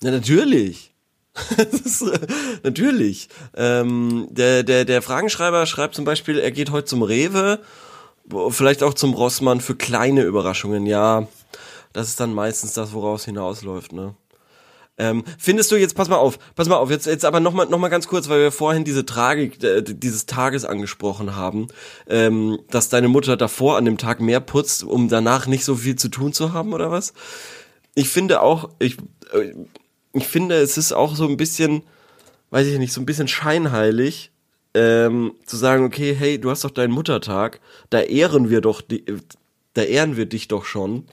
Ja, 0.01 0.13
natürlich. 0.13 0.88
ist, 1.85 2.03
äh, 2.03 2.19
natürlich. 2.63 3.29
Ähm, 3.57 4.29
der, 4.31 4.63
der, 4.63 4.85
der 4.85 5.03
Fragenschreiber 5.03 5.67
schreibt 5.67 5.95
zum 5.95 6.05
Beispiel, 6.05 6.39
er 6.39 6.51
geht 6.51 6.71
heute 6.71 6.87
zum 6.87 7.03
Rewe 7.03 7.61
vielleicht 8.51 8.83
auch 8.83 8.95
zum 8.95 9.15
Rossmann 9.15 9.61
für 9.61 9.75
kleine 9.75 10.23
Überraschungen, 10.23 10.87
ja. 10.87 11.27
Das 11.93 12.09
ist 12.09 12.21
dann 12.21 12.35
meistens 12.35 12.75
das, 12.75 12.93
woraus 12.93 13.25
hinausläuft, 13.25 13.93
ne? 13.93 14.15
Ähm, 15.01 15.23
findest 15.39 15.71
du 15.71 15.77
jetzt, 15.77 15.95
pass 15.95 16.09
mal 16.09 16.17
auf, 16.17 16.41
pass 16.57 16.69
mal 16.69 16.77
auf, 16.77 16.91
jetzt, 16.91 17.07
jetzt 17.07 17.25
aber 17.25 17.39
nochmal 17.39 17.67
noch 17.67 17.79
mal 17.79 17.89
ganz 17.89 18.09
kurz, 18.09 18.29
weil 18.29 18.41
wir 18.41 18.51
vorhin 18.51 18.83
diese 18.83 19.07
Tragik 19.07 19.63
äh, 19.63 19.81
dieses 19.81 20.27
Tages 20.27 20.65
angesprochen 20.65 21.37
haben, 21.37 21.69
ähm, 22.09 22.59
dass 22.69 22.89
deine 22.89 23.07
Mutter 23.07 23.37
davor 23.37 23.77
an 23.77 23.85
dem 23.85 23.97
Tag 23.97 24.21
mehr 24.21 24.41
putzt, 24.41 24.83
um 24.83 25.09
danach 25.09 25.47
nicht 25.47 25.65
so 25.65 25.77
viel 25.77 25.95
zu 25.95 26.09
tun 26.09 26.33
zu 26.33 26.53
haben, 26.53 26.73
oder 26.73 26.91
was? 26.91 27.13
Ich 27.95 28.09
finde 28.09 28.43
auch, 28.43 28.71
ich, 28.81 28.97
äh, 29.33 29.53
ich 30.13 30.27
finde, 30.27 30.57
es 30.57 30.79
ist 30.79 30.93
auch 30.93 31.15
so 31.15 31.27
ein 31.27 31.37
bisschen, 31.37 31.83
weiß 32.51 32.67
ich 32.67 32.79
nicht, 32.79 32.93
so 32.93 33.01
ein 33.01 33.07
bisschen 33.07 33.29
scheinheilig, 33.29 34.31
ähm, 34.75 35.33
zu 35.47 35.57
sagen, 35.57 35.85
okay, 35.85 36.15
hey, 36.15 36.41
du 36.41 36.51
hast 36.51 36.65
doch 36.65 36.71
deinen 36.71 36.93
Muttertag, 36.93 37.61
da 37.91 38.01
ehren 38.01 38.51
wir 38.51 38.61
doch, 38.61 38.81
die, 38.81 39.05
da 39.75 39.83
ehren 39.83 40.17
wir 40.17 40.27
dich 40.27 40.49
doch 40.49 40.65
schon. 40.65 41.07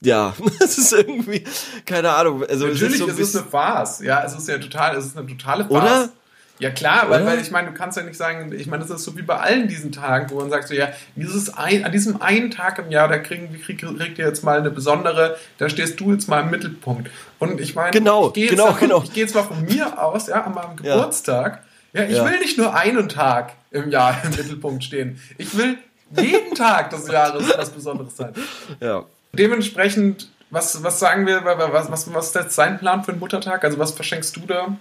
Ja, 0.00 0.34
das 0.60 0.78
ist 0.78 0.92
irgendwie, 0.92 1.44
keine 1.84 2.10
Ahnung. 2.10 2.44
Also 2.44 2.66
Natürlich 2.66 2.94
es 2.94 3.00
ist, 3.00 3.06
so 3.06 3.08
es 3.08 3.18
ist 3.18 3.36
eine 3.36 3.46
Farce. 3.46 4.00
Ja, 4.00 4.24
es 4.24 4.34
ist 4.36 4.48
ja 4.48 4.58
total, 4.58 4.96
es 4.96 5.06
ist 5.06 5.16
eine 5.16 5.26
totale 5.26 5.64
Farce. 5.64 5.70
Oder? 5.70 6.12
Ja 6.60 6.70
klar, 6.70 7.08
weil, 7.08 7.24
weil 7.24 7.40
ich 7.40 7.52
meine, 7.52 7.68
du 7.68 7.74
kannst 7.74 7.96
ja 7.96 8.02
nicht 8.02 8.16
sagen, 8.16 8.52
ich 8.52 8.66
meine, 8.66 8.82
das 8.82 8.90
ist 8.90 9.04
so 9.04 9.16
wie 9.16 9.22
bei 9.22 9.36
allen 9.36 9.68
diesen 9.68 9.92
Tagen, 9.92 10.28
wo 10.30 10.40
man 10.40 10.50
sagt 10.50 10.66
so, 10.68 10.74
ja, 10.74 10.88
dieses 11.14 11.56
ein, 11.56 11.84
an 11.84 11.92
diesem 11.92 12.20
einen 12.20 12.50
Tag 12.50 12.80
im 12.80 12.90
Jahr, 12.90 13.06
da 13.06 13.18
kriegen, 13.18 13.52
krieg, 13.60 13.78
kriegt 13.78 14.18
ihr 14.18 14.26
jetzt 14.26 14.42
mal 14.42 14.58
eine 14.58 14.70
besondere, 14.70 15.36
da 15.58 15.68
stehst 15.68 16.00
du 16.00 16.12
jetzt 16.12 16.28
mal 16.28 16.42
im 16.42 16.50
Mittelpunkt. 16.50 17.10
Und 17.38 17.60
ich 17.60 17.76
meine, 17.76 17.92
genau, 17.92 18.28
ich 18.28 18.32
gehe 18.34 18.48
genau, 18.48 18.70
jetzt, 18.70 18.80
genau. 18.80 19.02
Ich 19.04 19.12
geh 19.12 19.26
zwar 19.26 19.44
von 19.44 19.64
mir 19.64 20.02
aus, 20.02 20.26
ja, 20.26 20.42
an 20.42 20.54
meinem 20.54 20.76
Geburtstag, 20.76 21.62
ja, 21.92 22.02
ich 22.02 22.16
ja. 22.16 22.24
will 22.24 22.38
nicht 22.40 22.58
nur 22.58 22.74
einen 22.74 23.08
Tag 23.08 23.52
im 23.70 23.90
Jahr 23.90 24.16
im 24.24 24.30
Mittelpunkt 24.30 24.82
stehen. 24.82 25.20
Ich 25.38 25.56
will 25.56 25.78
jeden 26.16 26.54
Tag 26.54 26.90
des 26.90 27.08
Jahres 27.08 27.52
was 27.56 27.70
Besonderes 27.70 28.16
sein. 28.16 28.32
Ja. 28.80 29.04
Dementsprechend, 29.32 30.30
was, 30.50 30.82
was 30.82 30.98
sagen 30.98 31.26
wir, 31.26 31.44
was, 31.44 31.90
was, 31.90 32.12
was 32.12 32.26
ist 32.28 32.34
jetzt 32.34 32.54
sein 32.54 32.78
Plan 32.78 33.04
für 33.04 33.12
den 33.12 33.20
Muttertag? 33.20 33.64
Also 33.64 33.78
was 33.78 33.92
verschenkst 33.92 34.36
du 34.36 34.40
da? 34.40 34.76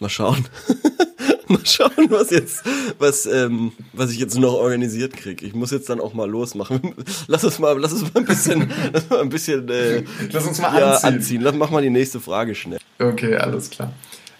Mal 0.00 0.08
schauen. 0.08 0.44
mal 1.48 1.64
schauen, 1.64 2.08
was 2.08 2.30
jetzt, 2.30 2.64
was, 2.98 3.26
ähm, 3.26 3.72
was 3.92 4.10
ich 4.10 4.18
jetzt 4.18 4.38
noch 4.38 4.54
organisiert 4.54 5.16
kriege. 5.16 5.44
Ich 5.46 5.54
muss 5.54 5.70
jetzt 5.70 5.88
dann 5.88 6.00
auch 6.00 6.14
mal 6.14 6.28
losmachen. 6.28 6.94
Lass 7.28 7.44
uns 7.44 7.58
mal, 7.58 7.78
lass 7.78 7.92
uns 7.92 8.02
mal 8.02 8.20
ein 8.20 8.24
bisschen, 8.24 8.70
lass 8.92 9.08
mal 9.08 9.20
ein 9.20 9.28
bisschen, 9.28 9.68
äh, 9.68 10.04
lass 10.30 10.46
uns 10.46 10.60
mal 10.60 10.78
ja, 10.78 10.92
anziehen. 10.92 11.14
anziehen. 11.14 11.40
Lass, 11.42 11.54
mach 11.54 11.70
mal 11.70 11.82
die 11.82 11.90
nächste 11.90 12.20
Frage 12.20 12.54
schnell. 12.54 12.78
Okay, 12.98 13.36
alles 13.36 13.70
klar. 13.70 13.92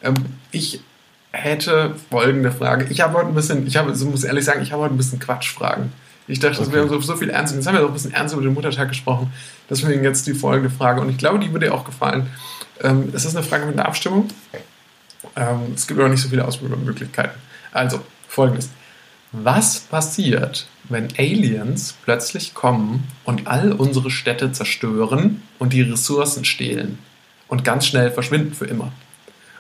Ähm, 0.03 0.15
ich 0.51 0.81
hätte 1.33 1.95
folgende 2.11 2.53
Frage. 2.53 2.87
Ich 2.91 3.01
habe 3.01 3.15
heute 3.15 3.29
ein 3.29 3.35
bisschen, 3.35 3.67
ich 3.67 3.77
habe, 3.77 3.95
so 3.95 4.07
muss 4.07 4.25
ehrlich 4.25 4.45
sagen, 4.45 4.63
ich 4.63 4.73
habe 4.73 4.83
heute 4.83 4.95
ein 4.95 4.99
bisschen 4.99 5.19
Quatschfragen. 5.19 5.93
Ich 6.27 6.39
dachte, 6.41 6.63
okay. 6.63 6.73
wir 6.73 6.81
haben 6.81 6.89
so, 6.89 7.01
so 7.01 7.17
viel 7.17 7.29
Ernst. 7.31 7.55
Jetzt 7.55 7.67
haben 7.67 7.77
wir 7.77 7.85
auch 7.85 7.89
ein 7.89 7.93
bisschen 7.93 8.15
ernst 8.15 8.35
über 8.35 8.43
den 8.43 8.55
Muttertag 8.55 8.89
gesprochen. 8.89 9.33
Deswegen 9.69 10.05
jetzt 10.05 10.27
die 10.27 10.35
folgende 10.35 10.71
Frage. 10.71 11.01
Und 11.01 11.11
ich 11.11 11.19
glaube, 11.19 11.39
die 11.39 11.53
würde 11.53 11.67
dir 11.67 11.75
auch 11.75 11.85
gefallen. 11.85 12.29
Ähm, 12.83 13.11
es 13.13 13.25
ist 13.25 13.37
eine 13.37 13.45
Frage 13.45 13.67
mit 13.67 13.75
einer 13.75 13.87
Abstimmung. 13.87 14.29
Ähm, 15.37 15.73
es 15.75 15.87
gibt 15.87 16.01
aber 16.01 16.09
nicht 16.09 16.23
so 16.23 16.29
viele 16.29 16.45
Auswahlmöglichkeiten. 16.45 17.41
Also, 17.73 18.01
folgendes. 18.29 18.71
Was 19.33 19.81
passiert, 19.81 20.67
wenn 20.89 21.09
Aliens 21.19 21.95
plötzlich 22.05 22.55
kommen 22.55 23.09
und 23.25 23.49
all 23.49 23.73
unsere 23.73 24.11
Städte 24.11 24.53
zerstören 24.53 25.43
und 25.59 25.73
die 25.73 25.83
Ressourcen 25.83 26.45
stehlen 26.45 26.99
und 27.49 27.65
ganz 27.65 27.87
schnell 27.87 28.13
verschwinden 28.13 28.55
für 28.55 28.67
immer? 28.67 28.93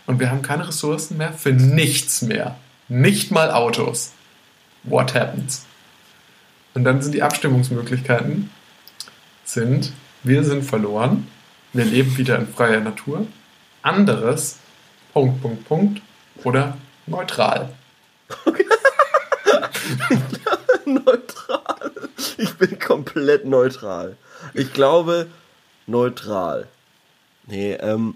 und 0.07 0.21
wir 0.21 0.31
haben 0.31 0.43
keine 0.43 0.69
Ressourcen 0.69 1.17
mehr 1.17 1.33
für 1.33 1.53
nichts 1.53 2.23
mehr. 2.23 2.57
Nicht 2.89 3.31
mal 3.31 3.51
Autos. 3.51 4.13
What 4.83 5.15
happens? 5.15 5.65
Und 6.75 6.85
dann 6.85 7.01
sind 7.01 7.15
die 7.15 7.23
Abstimmungsmöglichkeiten 7.23 8.51
sind, 9.45 9.93
wir 10.23 10.43
sind 10.43 10.65
verloren, 10.65 11.29
wir 11.73 11.85
leben 11.85 12.17
wieder 12.17 12.39
in 12.39 12.49
freier 12.49 12.81
Natur, 12.81 13.27
anderes, 13.83 14.59
Punkt, 15.14 15.40
Punkt, 15.40 15.68
Punkt, 15.68 16.03
oder 16.42 16.77
neutral. 17.07 17.70
neutral. 20.85 21.92
Ich 22.37 22.55
bin 22.55 22.79
komplett 22.81 23.44
neutral. 23.44 24.16
Ich 24.55 24.72
glaube, 24.72 25.29
neutral. 25.87 26.66
Nee, 27.46 27.74
ähm, 27.74 28.14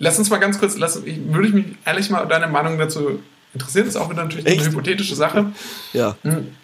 Lass 0.00 0.18
uns 0.18 0.30
mal 0.30 0.38
ganz 0.38 0.58
kurz, 0.58 0.76
lass, 0.78 0.96
ich, 1.04 1.32
würde 1.32 1.46
ich 1.46 1.54
mich 1.54 1.66
ehrlich 1.84 2.10
mal 2.10 2.26
deine 2.26 2.48
Meinung 2.48 2.76
dazu 2.76 3.22
interessieren. 3.54 3.86
Das 3.86 3.94
ist 3.94 4.00
auch 4.00 4.10
wieder 4.10 4.24
natürlich 4.24 4.46
Echt? 4.46 4.62
eine 4.62 4.70
hypothetische 4.70 5.14
Sache. 5.14 5.52
Ja. 5.92 6.16
Hm. 6.22 6.56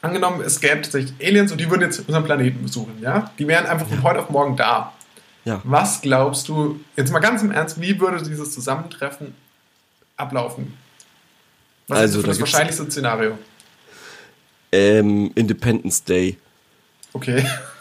Angenommen, 0.00 0.40
es 0.40 0.60
gäbe 0.60 0.80
tatsächlich 0.80 1.12
Aliens 1.20 1.52
und 1.52 1.60
die 1.60 1.68
würden 1.70 1.82
jetzt 1.82 1.98
unseren 1.98 2.24
Planeten 2.24 2.62
besuchen, 2.62 3.02
ja? 3.02 3.30
Die 3.38 3.46
wären 3.46 3.66
einfach 3.66 3.86
von 3.86 4.02
heute 4.02 4.20
auf 4.20 4.30
morgen 4.30 4.56
da. 4.56 4.94
Ja. 5.46 5.62
Was 5.64 6.02
glaubst 6.02 6.48
du, 6.48 6.80
jetzt 6.96 7.12
mal 7.12 7.20
ganz 7.20 7.40
im 7.42 7.52
Ernst, 7.52 7.80
wie 7.80 7.98
würde 8.00 8.22
dieses 8.22 8.52
Zusammentreffen 8.52 9.32
ablaufen? 10.16 10.74
Was 11.86 11.98
also, 11.98 12.18
ist 12.18 12.28
das 12.28 12.40
wahrscheinlichste 12.40 12.90
Szenario? 12.90 13.38
Ähm, 14.72 15.30
Independence 15.36 16.02
Day. 16.02 16.36
Okay. 17.12 17.46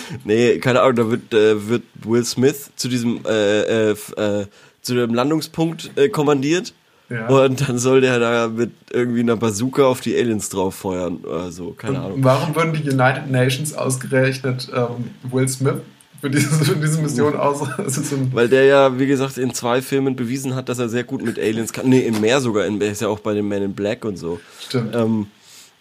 nee, 0.24 0.58
keine 0.58 0.80
Ahnung, 0.80 0.96
da 0.96 1.10
wird, 1.10 1.34
äh, 1.34 1.68
wird 1.68 1.82
Will 1.94 2.24
Smith 2.24 2.70
zu 2.76 2.88
diesem, 2.88 3.20
äh, 3.26 3.90
äh, 3.90 3.96
äh 4.16 4.46
zu 4.82 4.94
dem 4.94 5.14
Landungspunkt 5.14 5.90
äh, 5.96 6.08
kommandiert. 6.08 6.74
Ja. 7.08 7.28
Und 7.28 7.68
dann 7.68 7.78
soll 7.78 8.00
der 8.00 8.18
da 8.18 8.48
mit 8.48 8.72
irgendwie 8.90 9.20
einer 9.20 9.36
Bazooka 9.36 9.84
auf 9.84 10.00
die 10.00 10.16
Aliens 10.16 10.48
drauf 10.48 10.76
feuern 10.76 11.18
oder 11.18 11.52
so, 11.52 11.72
keine 11.72 11.98
Und 11.98 12.04
Ahnung. 12.04 12.24
warum 12.24 12.56
würden 12.56 12.72
die 12.72 12.88
United 12.88 13.30
Nations 13.30 13.74
ausgerechnet 13.74 14.70
ähm, 14.74 15.10
Will 15.22 15.46
Smith 15.46 15.82
für 16.22 16.30
diese, 16.30 16.64
für 16.64 16.76
diese 16.76 17.02
Mission 17.02 17.34
aus? 17.34 17.62
Weil 18.32 18.48
der 18.48 18.64
ja, 18.64 18.96
wie 18.96 19.08
gesagt, 19.08 19.38
in 19.38 19.52
zwei 19.54 19.82
Filmen 19.82 20.14
bewiesen 20.14 20.54
hat, 20.54 20.68
dass 20.68 20.78
er 20.78 20.88
sehr 20.88 21.02
gut 21.02 21.20
mit 21.20 21.36
Aliens 21.36 21.72
kann. 21.72 21.88
Nee, 21.88 22.06
in 22.06 22.20
mehr 22.20 22.40
sogar. 22.40 22.64
Er 22.64 22.92
ist 22.92 23.02
ja 23.02 23.08
auch 23.08 23.18
bei 23.18 23.34
den 23.34 23.48
Men 23.48 23.64
in 23.64 23.74
Black 23.74 24.04
und 24.04 24.16
so. 24.16 24.38
stimmt. 24.60 24.94
Ähm, 24.94 25.26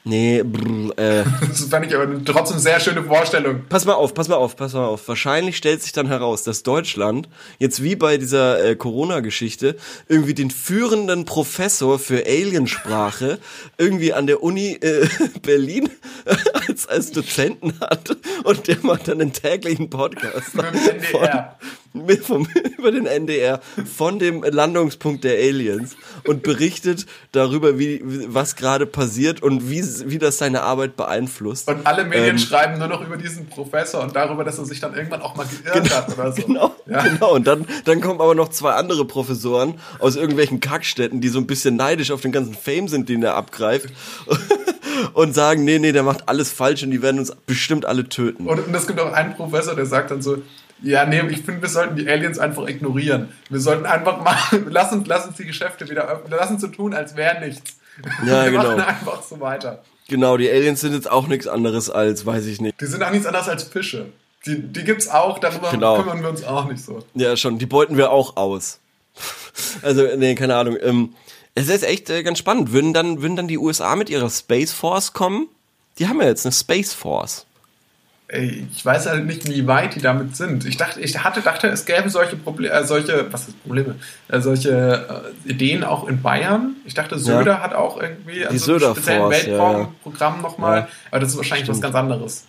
nee, 0.03 0.41
brr, 0.41 0.97
äh, 0.97 1.23
Das 1.47 1.65
fand 1.65 1.85
ich 1.85 1.95
aber 1.95 2.25
trotzdem 2.25 2.57
sehr 2.57 2.79
schöne 2.79 3.03
Vorstellung. 3.03 3.61
Pass 3.69 3.85
mal 3.85 3.93
auf, 3.93 4.15
pass 4.15 4.29
mal 4.29 4.35
auf, 4.37 4.55
pass 4.55 4.73
mal 4.73 4.85
auf. 4.85 5.07
Wahrscheinlich 5.07 5.57
stellt 5.57 5.83
sich 5.83 5.91
dann 5.91 6.07
heraus, 6.07 6.41
dass 6.41 6.63
Deutschland 6.63 7.29
jetzt 7.59 7.83
wie 7.83 7.95
bei 7.95 8.17
dieser 8.17 8.65
äh, 8.65 8.75
Corona-Geschichte 8.75 9.75
irgendwie 10.07 10.33
den 10.33 10.49
führenden 10.49 11.25
Professor 11.25 11.99
für 11.99 12.25
Aliensprache 12.25 13.37
irgendwie 13.77 14.11
an 14.11 14.25
der 14.25 14.41
Uni 14.41 14.71
äh, 14.81 15.07
Berlin 15.43 15.87
als, 16.81 16.87
als 16.87 17.11
Dozenten 17.11 17.73
hat 17.81 18.15
und 18.43 18.67
der 18.67 18.77
macht 18.81 19.07
dann 19.07 19.21
einen 19.21 19.33
täglichen 19.33 19.89
Podcast 19.89 20.53
NDR. 20.55 21.57
Von, 21.93 22.17
vom, 22.21 22.47
über 22.77 22.91
den 22.91 23.05
NDR 23.05 23.59
von 23.97 24.17
dem 24.17 24.43
Landungspunkt 24.43 25.23
der 25.25 25.33
Aliens 25.33 25.97
und 26.25 26.41
berichtet 26.41 27.05
darüber, 27.33 27.77
wie, 27.77 28.01
was 28.03 28.55
gerade 28.55 28.85
passiert 28.85 29.43
und 29.43 29.69
wie, 29.69 29.83
wie 30.05 30.17
das 30.17 30.37
seine 30.37 30.63
Arbeit 30.63 30.95
beeinflusst. 30.95 31.67
Und 31.67 31.85
alle 31.85 32.05
Medien 32.05 32.29
Ähm, 32.29 32.37
schreiben 32.37 32.79
nur 32.79 32.87
noch 32.87 33.05
über 33.05 33.17
diesen 33.17 33.47
Professor 33.47 34.01
und 34.01 34.15
darüber, 34.15 34.45
dass 34.45 34.57
er 34.57 34.65
sich 34.65 34.79
dann 34.79 34.93
irgendwann 34.95 35.21
auch 35.21 35.35
mal 35.35 35.45
geirrt 35.45 35.93
hat 35.93 36.17
oder 36.17 36.31
so. 36.31 36.41
Genau, 36.43 36.75
Ja. 36.89 37.03
genau. 37.03 37.35
Und 37.35 37.45
dann, 37.45 37.65
dann 37.85 37.99
kommen 37.99 38.21
aber 38.21 38.35
noch 38.35 38.49
zwei 38.49 38.71
andere 38.71 39.03
Professoren 39.05 39.75
aus 39.99 40.15
irgendwelchen 40.15 40.61
Kackstädten, 40.61 41.19
die 41.19 41.27
so 41.27 41.39
ein 41.39 41.47
bisschen 41.47 41.75
neidisch 41.75 42.11
auf 42.11 42.21
den 42.21 42.31
ganzen 42.31 42.53
Fame 42.53 42.87
sind, 42.87 43.09
den 43.09 43.21
er 43.21 43.35
abgreift. 43.35 43.89
Und 45.13 45.33
sagen, 45.33 45.63
nee, 45.63 45.79
nee, 45.79 45.91
der 45.91 46.03
macht 46.03 46.27
alles 46.27 46.51
falsch 46.51 46.83
und 46.83 46.91
die 46.91 47.01
werden 47.01 47.19
uns 47.19 47.31
bestimmt 47.45 47.85
alle 47.85 48.07
töten. 48.09 48.47
Und, 48.47 48.65
und 48.67 48.75
es 48.75 48.87
gibt 48.87 48.99
auch 48.99 49.13
einen 49.13 49.35
Professor, 49.35 49.75
der 49.75 49.85
sagt 49.85 50.11
dann 50.11 50.21
so, 50.21 50.37
ja, 50.83 51.05
nee, 51.05 51.21
ich 51.29 51.41
finde, 51.43 51.61
wir 51.61 51.69
sollten 51.69 51.95
die 51.95 52.09
Aliens 52.09 52.39
einfach 52.39 52.67
ignorieren. 52.67 53.29
Wir 53.49 53.59
sollten 53.59 53.85
einfach 53.85 54.23
machen, 54.23 54.65
lass 54.69 54.91
uns, 54.91 55.07
lass 55.07 55.27
uns 55.27 55.37
die 55.37 55.45
Geschäfte 55.45 55.89
wieder 55.89 56.07
öffnen, 56.07 56.33
lass 56.37 56.49
uns 56.49 56.61
so 56.61 56.67
tun, 56.67 56.93
als 56.93 57.15
wäre 57.15 57.39
nichts. 57.39 57.75
Ja, 58.25 58.43
wir 58.45 58.51
genau. 58.51 58.63
machen 58.63 58.81
einfach 58.81 59.21
so 59.21 59.39
weiter. 59.39 59.83
Genau, 60.07 60.37
die 60.37 60.49
Aliens 60.49 60.81
sind 60.81 60.93
jetzt 60.93 61.09
auch 61.09 61.27
nichts 61.27 61.47
anderes 61.47 61.89
als, 61.89 62.25
weiß 62.25 62.45
ich 62.47 62.59
nicht. 62.59 62.81
Die 62.81 62.85
sind 62.85 63.01
auch 63.03 63.11
nichts 63.11 63.25
anderes 63.25 63.47
als 63.47 63.63
Fische. 63.63 64.07
Die, 64.45 64.59
die 64.59 64.83
gibt's 64.83 65.07
auch, 65.07 65.39
darüber 65.39 65.69
Genau. 65.71 65.97
kümmern 66.01 66.21
wir 66.21 66.29
uns 66.29 66.43
auch 66.43 66.65
nicht 66.65 66.83
so. 66.83 66.99
Ja, 67.13 67.37
schon, 67.37 67.59
die 67.59 67.67
beuten 67.67 67.95
wir 67.95 68.11
auch 68.11 68.35
aus. 68.35 68.79
Also, 69.81 70.07
nee, 70.17 70.35
keine 70.35 70.55
Ahnung. 70.55 70.77
Ähm, 70.81 71.13
es 71.55 71.69
ist 71.69 71.83
echt 71.83 72.09
äh, 72.09 72.23
ganz 72.23 72.39
spannend. 72.39 72.71
Würden 72.71 72.93
dann, 72.93 73.21
würden 73.21 73.35
dann 73.35 73.47
die 73.47 73.57
USA 73.57 73.95
mit 73.95 74.09
ihrer 74.09 74.29
Space 74.29 74.71
Force 74.71 75.13
kommen? 75.13 75.47
Die 75.99 76.07
haben 76.07 76.21
ja 76.21 76.27
jetzt 76.27 76.45
eine 76.45 76.53
Space 76.53 76.93
Force. 76.93 77.45
Ich 78.33 78.85
weiß 78.85 79.07
halt 79.07 79.25
nicht, 79.25 79.45
wie 79.49 79.67
weit 79.67 79.95
die 79.95 80.01
damit 80.01 80.37
sind. 80.37 80.65
Ich 80.65 80.77
dachte, 80.77 81.01
ich 81.01 81.21
hatte, 81.21 81.41
dachte, 81.41 81.67
es 81.67 81.85
gäbe 81.85 82.09
solche 82.09 82.37
Probleme, 82.37 82.73
äh, 82.73 82.85
solche, 82.85 83.27
was 83.31 83.49
ist 83.49 83.61
Probleme? 83.61 83.95
Äh, 84.29 84.39
solche 84.39 85.33
äh, 85.45 85.49
Ideen 85.49 85.83
auch 85.83 86.07
in 86.07 86.21
Bayern. 86.21 86.77
Ich 86.85 86.93
dachte, 86.93 87.19
Söder 87.19 87.61
hat 87.61 87.73
auch 87.73 88.01
irgendwie 88.01 88.45
also 88.45 88.73
Söder 88.73 88.91
ein 88.91 88.95
Force, 88.95 89.07
ja, 89.45 89.51
ja. 89.51 89.59
Weltraumprogramm 89.59 90.41
nochmal. 90.41 90.79
Ja. 90.79 90.87
Aber 91.11 91.19
das 91.19 91.31
ist 91.31 91.37
wahrscheinlich 91.37 91.67
was 91.67 91.81
ganz 91.81 91.93
anderes. 91.93 92.45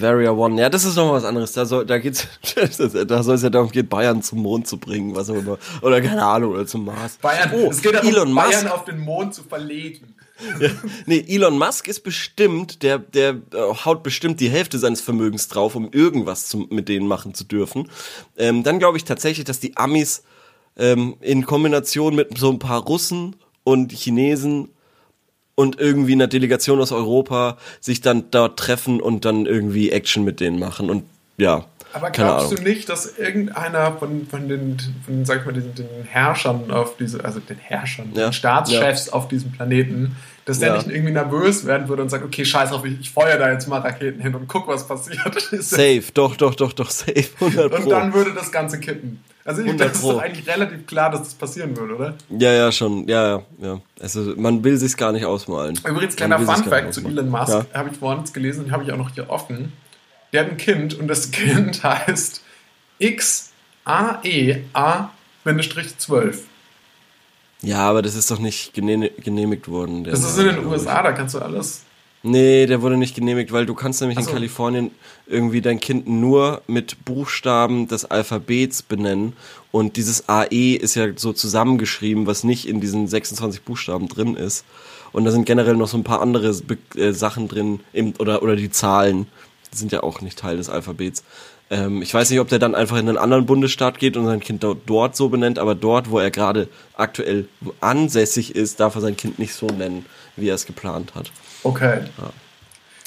Bavaria 0.00 0.30
One, 0.30 0.60
ja, 0.60 0.68
das 0.68 0.84
ist 0.84 0.96
noch 0.96 1.12
was 1.12 1.24
anderes. 1.24 1.52
Da 1.52 1.66
soll, 1.66 1.84
da 1.84 1.98
geht's, 1.98 2.26
da 3.06 3.22
soll 3.22 3.34
es 3.34 3.42
ja 3.42 3.50
darum 3.50 3.70
gehen, 3.70 3.88
Bayern 3.88 4.22
zum 4.22 4.40
Mond 4.40 4.66
zu 4.66 4.78
bringen, 4.78 5.14
was 5.14 5.28
auch 5.28 5.36
immer. 5.36 5.58
Oder 5.82 6.00
keine 6.00 6.24
Ahnung, 6.24 6.52
oder 6.52 6.66
zum 6.66 6.84
Mars. 6.84 7.18
Bayern, 7.20 7.50
oh, 7.54 7.68
es 7.70 7.82
geht 7.82 7.94
darum, 7.94 8.08
Elon 8.08 8.34
Bayern 8.34 8.64
Musk. 8.64 8.74
auf 8.74 8.84
den 8.84 9.00
Mond 9.00 9.34
zu 9.34 9.42
verlegen. 9.42 10.14
Ja, 10.60 10.70
nee, 11.06 11.24
Elon 11.28 11.58
Musk 11.58 11.88
ist 11.88 12.00
bestimmt, 12.00 12.82
der, 12.82 12.98
der 12.98 13.30
äh, 13.52 13.74
haut 13.84 14.02
bestimmt 14.02 14.40
die 14.40 14.48
Hälfte 14.48 14.78
seines 14.78 15.00
Vermögens 15.00 15.48
drauf, 15.48 15.76
um 15.76 15.90
irgendwas 15.92 16.48
zu, 16.48 16.66
mit 16.70 16.88
denen 16.88 17.06
machen 17.06 17.34
zu 17.34 17.44
dürfen. 17.44 17.90
Ähm, 18.36 18.62
dann 18.62 18.78
glaube 18.78 18.96
ich 18.96 19.04
tatsächlich, 19.04 19.44
dass 19.44 19.60
die 19.60 19.76
Amis 19.76 20.24
ähm, 20.76 21.16
in 21.20 21.46
Kombination 21.46 22.14
mit 22.14 22.36
so 22.38 22.50
ein 22.50 22.58
paar 22.58 22.82
Russen 22.82 23.36
und 23.62 23.92
Chinesen 23.92 24.70
und 25.54 25.78
irgendwie 25.78 26.12
einer 26.12 26.28
Delegation 26.28 26.80
aus 26.80 26.92
Europa 26.92 27.58
sich 27.80 28.00
dann 28.00 28.24
dort 28.30 28.58
treffen 28.58 29.00
und 29.00 29.24
dann 29.24 29.46
irgendwie 29.46 29.90
Action 29.90 30.24
mit 30.24 30.40
denen 30.40 30.58
machen 30.58 30.90
und 30.90 31.04
ja. 31.36 31.64
Aber 31.94 32.10
glaubst 32.10 32.52
du 32.52 32.62
nicht, 32.62 32.88
dass 32.88 33.18
irgendeiner 33.18 33.98
von, 33.98 34.26
von 34.26 34.48
den, 34.48 34.78
von, 35.04 35.26
sag 35.26 35.40
ich 35.40 35.44
mal, 35.46 35.52
diesen, 35.52 35.74
den 35.74 35.86
Herrschern 36.08 36.70
auf 36.70 36.96
diese, 36.96 37.22
also 37.22 37.38
den 37.40 37.58
Herrschern, 37.58 38.12
Ja. 38.14 38.28
den 38.28 38.32
Staatschefs 38.32 39.10
auf 39.10 39.28
diesem 39.28 39.52
Planeten, 39.52 40.16
dass 40.44 40.58
der 40.58 40.68
Ja. 40.70 40.76
nicht 40.76 40.88
irgendwie 40.88 41.12
nervös 41.12 41.64
werden 41.66 41.88
würde 41.88 42.02
und 42.02 42.08
sagt, 42.08 42.24
okay, 42.24 42.44
scheiß 42.44 42.70
drauf, 42.70 42.84
ich, 42.84 42.98
ich 43.00 43.10
feuer 43.10 43.38
da 43.38 43.50
jetzt 43.52 43.68
mal 43.68 43.78
Raketen 43.80 44.20
hin 44.20 44.34
und 44.34 44.48
guck, 44.48 44.66
was 44.68 44.86
passiert. 44.86 45.40
Safe, 45.60 46.02
doch, 46.14 46.36
doch, 46.36 46.54
doch, 46.54 46.72
doch, 46.72 46.90
safe, 46.90 47.28
100 47.40 47.72
Und 47.72 47.82
Pro. 47.82 47.90
dann 47.90 48.12
würde 48.12 48.32
das 48.34 48.50
Ganze 48.50 48.80
kippen. 48.80 49.22
Also 49.44 49.60
ich, 49.62 49.66
100 49.68 49.88
das 49.90 49.96
ist 49.98 50.04
doch 50.04 50.20
eigentlich 50.20 50.46
relativ 50.48 50.86
klar, 50.86 51.10
dass 51.10 51.22
das 51.22 51.34
passieren 51.34 51.76
würde, 51.76 51.94
oder? 51.96 52.14
ja, 52.30 52.52
ja, 52.52 52.70
schon, 52.72 53.06
ja, 53.08 53.26
ja, 53.36 53.42
ja. 53.60 53.80
Also 54.00 54.34
man 54.36 54.62
will 54.64 54.76
sich's 54.76 54.96
gar 54.96 55.10
nicht 55.12 55.24
ausmalen. 55.24 55.78
Übrigens, 55.84 56.14
kleiner 56.16 56.38
Fun-Fact 56.38 56.86
nicht 56.86 56.94
zu. 56.94 57.06
Elon 57.06 57.28
Musk, 57.28 57.48
Ja. 57.52 57.64
habe 57.74 57.90
ich 57.90 57.96
vorhin 57.98 58.24
gelesen 58.32 58.64
und 58.66 58.70
habe 58.72 58.84
ich 58.84 58.92
auch 58.92 58.96
noch 58.98 59.10
hier 59.14 59.28
offen. 59.30 59.72
Der 60.32 60.44
hat 60.44 60.50
ein 60.50 60.56
Kind 60.56 60.94
und 60.98 61.08
das 61.08 61.30
Kind 61.32 61.82
heißt 61.84 62.42
E 63.00 63.16
XAEA-12. 65.44 66.38
Ja, 67.62 67.88
aber 67.88 68.02
das 68.02 68.14
ist 68.14 68.30
doch 68.30 68.38
nicht 68.38 68.74
gene- 68.74 69.10
genehmigt 69.10 69.68
worden. 69.68 70.04
Das 70.04 70.20
ist 70.24 70.36
in 70.38 70.46
den 70.46 70.58
ich. 70.60 70.66
USA, 70.66 71.02
da 71.02 71.12
kannst 71.12 71.34
du 71.34 71.38
alles. 71.38 71.82
Nee, 72.24 72.66
der 72.66 72.82
wurde 72.82 72.96
nicht 72.96 73.16
genehmigt, 73.16 73.50
weil 73.52 73.66
du 73.66 73.74
kannst 73.74 74.00
nämlich 74.00 74.16
Ach 74.18 74.22
in 74.22 74.26
so. 74.26 74.32
Kalifornien 74.32 74.90
irgendwie 75.26 75.60
dein 75.60 75.80
Kind 75.80 76.06
nur 76.08 76.62
mit 76.68 77.04
Buchstaben 77.04 77.88
des 77.88 78.04
Alphabets 78.04 78.82
benennen 78.82 79.32
und 79.72 79.96
dieses 79.96 80.28
AE 80.28 80.74
ist 80.76 80.94
ja 80.94 81.06
so 81.16 81.32
zusammengeschrieben, 81.32 82.26
was 82.26 82.44
nicht 82.44 82.68
in 82.68 82.80
diesen 82.80 83.08
26 83.08 83.62
Buchstaben 83.62 84.08
drin 84.08 84.36
ist. 84.36 84.64
Und 85.10 85.24
da 85.24 85.30
sind 85.32 85.46
generell 85.46 85.74
noch 85.76 85.88
so 85.88 85.96
ein 85.96 86.04
paar 86.04 86.20
andere 86.22 86.54
Be 86.54 86.78
äh, 86.96 87.12
Sachen 87.12 87.48
drin 87.48 87.80
eben, 87.92 88.14
oder, 88.20 88.42
oder 88.42 88.54
die 88.56 88.70
Zahlen, 88.70 89.26
die 89.72 89.78
sind 89.78 89.90
ja 89.90 90.02
auch 90.04 90.20
nicht 90.20 90.38
Teil 90.38 90.56
des 90.58 90.68
Alphabets. 90.70 91.24
Ähm, 91.72 92.02
ich 92.02 92.12
weiß 92.12 92.28
nicht, 92.28 92.38
ob 92.38 92.48
der 92.48 92.58
dann 92.58 92.74
einfach 92.74 92.98
in 92.98 93.08
einen 93.08 93.16
anderen 93.16 93.46
Bundesstaat 93.46 93.98
geht 93.98 94.18
und 94.18 94.26
sein 94.26 94.40
Kind 94.40 94.62
dort, 94.62 95.16
so 95.16 95.30
benennt, 95.30 95.58
aber 95.58 95.74
dort, 95.74 96.10
wo 96.10 96.18
er 96.18 96.30
gerade 96.30 96.68
aktuell 96.94 97.48
ansässig 97.80 98.54
ist, 98.54 98.78
darf 98.78 98.94
er 98.94 99.00
sein 99.00 99.16
Kind 99.16 99.38
nicht 99.38 99.54
so 99.54 99.66
nennen, 99.66 100.04
wie 100.36 100.50
er 100.50 100.54
es 100.54 100.66
geplant 100.66 101.14
hat. 101.14 101.32
Okay. 101.62 102.00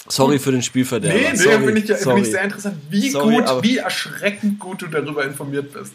Sorry 0.08 0.40
für 0.40 0.52
den 0.52 0.64
Spielverderber. 0.64 1.16
Nee, 1.16 1.28
nee, 1.32 1.36
sorry, 1.38 1.64
finde 1.64 1.82
ich, 1.82 1.88
ja- 1.90 1.98
sorry. 1.98 2.16
find 2.16 2.26
ich 2.28 2.32
sehr 2.34 2.44
interessant, 2.44 2.76
wie 2.90 3.10
Sorry, 3.10 3.36
gut, 3.36 3.64
wie 3.64 3.78
erschreckend 3.78 4.60
gut 4.60 4.82
du 4.82 4.88
darüber 4.88 5.24
informiert 5.24 5.72
bist. 5.72 5.94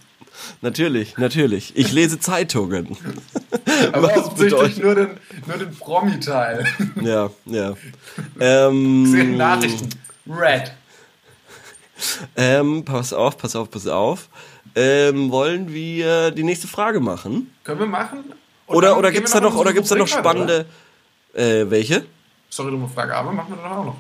Natürlich, 0.62 1.18
natürlich. 1.18 1.72
Ich 1.74 1.90
lese 1.92 2.20
Zeitungen. 2.20 2.96
Aber 3.92 4.16
offensichtlich 4.16 4.78
nur 4.78 4.94
den, 4.94 5.08
nur 5.46 5.58
den 5.58 5.74
Promi-Teil. 5.74 6.64
ja, 7.02 7.30
ja. 7.46 7.74
Ähm, 8.40 9.36
Nachrichten. 9.36 9.88
Red. 10.28 10.72
Ähm, 12.36 12.84
pass 12.84 13.12
auf, 13.12 13.36
pass 13.38 13.56
auf, 13.56 13.70
pass 13.70 13.86
auf. 13.86 14.28
Ähm, 14.74 15.30
wollen 15.30 15.72
wir 15.72 16.30
die 16.30 16.42
nächste 16.44 16.68
Frage 16.68 17.00
machen? 17.00 17.52
Können 17.64 17.80
wir 17.80 17.86
machen? 17.86 18.24
Und 18.66 18.76
Oder, 18.76 18.96
oder 18.98 19.10
gibt's 19.10 19.34
wir 19.34 19.40
da 19.40 19.48
noch, 19.48 19.56
oder 19.56 19.72
gibt's 19.72 19.88
da 19.88 19.96
noch 19.96 20.06
spannende, 20.06 20.66
äh, 21.34 21.64
welche? 21.68 22.04
Sorry, 22.48 22.70
dumme 22.70 22.88
Frage, 22.88 23.14
aber 23.16 23.32
machen 23.32 23.54
wir 23.56 23.62
dann 23.62 23.72
auch 23.72 23.84
noch. 23.84 23.96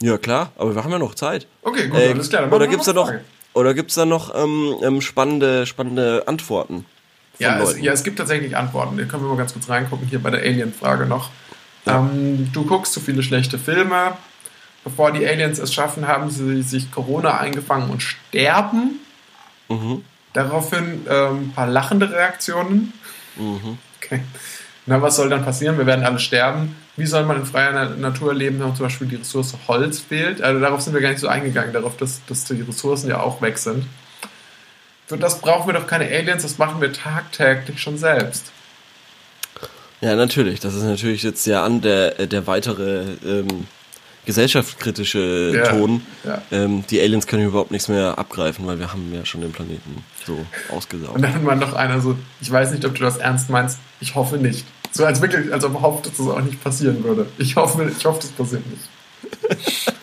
Ja, 0.00 0.18
klar, 0.18 0.52
aber 0.56 0.74
wir 0.74 0.84
haben 0.84 0.92
ja 0.92 0.98
noch 0.98 1.14
Zeit. 1.14 1.46
Okay, 1.62 1.88
gut, 1.88 1.98
Äh, 1.98 2.10
alles 2.10 2.28
klar. 2.28 2.42
dann 2.42 2.52
oder 2.52 2.66
wir 2.66 2.68
gibt's 2.70 2.86
da 2.86 2.92
noch, 2.92 3.12
oder 3.54 3.74
gibt's 3.74 3.94
da 3.94 4.04
noch, 4.04 4.34
ähm, 4.34 4.74
ähm, 4.82 5.00
spannende, 5.00 5.66
spannende 5.66 6.24
Antworten? 6.26 6.84
Ja 7.38 7.60
es, 7.60 7.80
ja, 7.80 7.92
es 7.92 8.04
gibt 8.04 8.18
tatsächlich 8.18 8.56
Antworten. 8.56 8.96
Da 8.96 9.04
können 9.04 9.24
wir 9.24 9.28
mal 9.30 9.36
ganz 9.36 9.52
kurz 9.52 9.68
reingucken, 9.68 10.06
hier 10.06 10.22
bei 10.22 10.30
der 10.30 10.40
Alien-Frage 10.42 11.06
noch. 11.06 11.30
Ähm, 11.86 12.50
du 12.52 12.64
guckst 12.64 12.92
zu 12.92 13.00
viele 13.00 13.22
schlechte 13.24 13.58
Filme. 13.58 14.16
Bevor 14.84 15.12
die 15.12 15.26
Aliens 15.26 15.58
es 15.58 15.72
schaffen, 15.72 16.06
haben 16.06 16.30
sie 16.30 16.62
sich 16.62 16.90
Corona 16.92 17.38
eingefangen 17.38 17.90
und 17.90 18.02
sterben. 18.02 19.00
Mhm. 19.68 20.04
Daraufhin 20.34 21.06
ähm, 21.08 21.36
ein 21.48 21.52
paar 21.54 21.66
lachende 21.66 22.10
Reaktionen. 22.10 22.92
Mhm. 23.36 23.78
Okay. 24.02 24.20
Na, 24.86 25.00
was 25.00 25.16
soll 25.16 25.30
dann 25.30 25.44
passieren? 25.44 25.78
Wir 25.78 25.86
werden 25.86 26.04
alle 26.04 26.18
sterben. 26.18 26.76
Wie 26.96 27.06
soll 27.06 27.24
man 27.24 27.38
in 27.38 27.46
freier 27.46 27.72
Na- 27.72 27.88
Natur 27.88 28.34
leben, 28.34 28.60
wenn 28.60 28.76
zum 28.76 28.84
Beispiel 28.86 29.06
die 29.06 29.16
Ressource 29.16 29.54
Holz 29.66 30.00
fehlt? 30.00 30.42
Also 30.42 30.60
darauf 30.60 30.82
sind 30.82 30.92
wir 30.92 31.00
gar 31.00 31.08
nicht 31.08 31.20
so 31.20 31.28
eingegangen, 31.28 31.72
darauf, 31.72 31.96
dass, 31.96 32.20
dass 32.26 32.44
die 32.44 32.60
Ressourcen 32.60 33.08
ja 33.08 33.20
auch 33.20 33.40
weg 33.40 33.56
sind. 33.56 33.86
Für 35.06 35.16
das 35.16 35.40
brauchen 35.40 35.66
wir 35.68 35.74
doch 35.74 35.86
keine 35.86 36.04
Aliens, 36.06 36.42
das 36.42 36.58
machen 36.58 36.80
wir 36.80 36.92
tagtäglich 36.92 37.80
schon 37.80 37.96
selbst. 37.98 38.52
Ja, 40.00 40.14
natürlich. 40.16 40.60
Das 40.60 40.74
ist 40.74 40.82
natürlich 40.82 41.22
jetzt 41.22 41.46
ja 41.46 41.64
an 41.64 41.80
der, 41.80 42.26
der 42.26 42.46
weitere, 42.46 43.04
ähm, 43.24 43.66
gesellschaftskritische 44.26 45.52
Ja, 45.54 45.68
Ton. 45.68 46.02
ja. 46.24 46.42
Ähm, 46.50 46.84
die 46.88 47.00
Aliens 47.00 47.26
können 47.26 47.44
überhaupt 47.46 47.70
nichts 47.70 47.88
mehr 47.88 48.18
abgreifen, 48.18 48.66
weil 48.66 48.78
wir 48.78 48.92
haben 48.92 49.12
ja 49.14 49.24
schon 49.24 49.40
den 49.40 49.52
Planeten 49.52 50.04
so 50.26 50.38
ausgesaugt. 50.74 51.14
Und 51.14 51.22
dann 51.22 51.44
war 51.44 51.56
noch 51.56 51.74
einer 51.74 52.00
so, 52.00 52.16
ich 52.40 52.50
weiß 52.50 52.72
nicht, 52.72 52.84
ob 52.84 52.94
du 52.94 53.02
das 53.02 53.16
ernst 53.18 53.50
meinst, 53.50 53.78
ich 54.00 54.14
hoffe 54.14 54.36
nicht. 54.38 54.64
So 54.92 55.04
als 55.04 55.20
wirklich, 55.20 55.52
als 55.52 55.64
ob 55.64 55.80
hofft, 55.82 56.06
dass 56.06 56.16
das 56.16 56.26
auch 56.26 56.40
nicht 56.40 56.62
passieren 56.62 57.02
würde. 57.04 57.26
Ich 57.38 57.56
hoffe, 57.56 57.90
ich 57.96 58.04
hoffe, 58.04 58.20
das 58.20 58.30
passiert 58.30 58.62
nicht. 58.70 59.92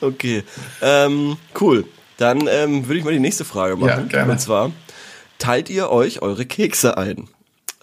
Okay, 0.00 0.42
ähm, 0.80 1.36
cool. 1.60 1.84
Dann 2.16 2.48
ähm, 2.50 2.86
würde 2.88 2.98
ich 2.98 3.04
mal 3.04 3.12
die 3.12 3.20
nächste 3.20 3.44
Frage 3.44 3.76
machen. 3.76 3.88
Ja, 3.88 4.18
gerne. 4.18 4.32
Und 4.32 4.40
zwar, 4.40 4.72
teilt 5.38 5.70
ihr 5.70 5.90
euch 5.90 6.22
eure 6.22 6.44
Kekse 6.44 6.96
ein? 6.96 7.28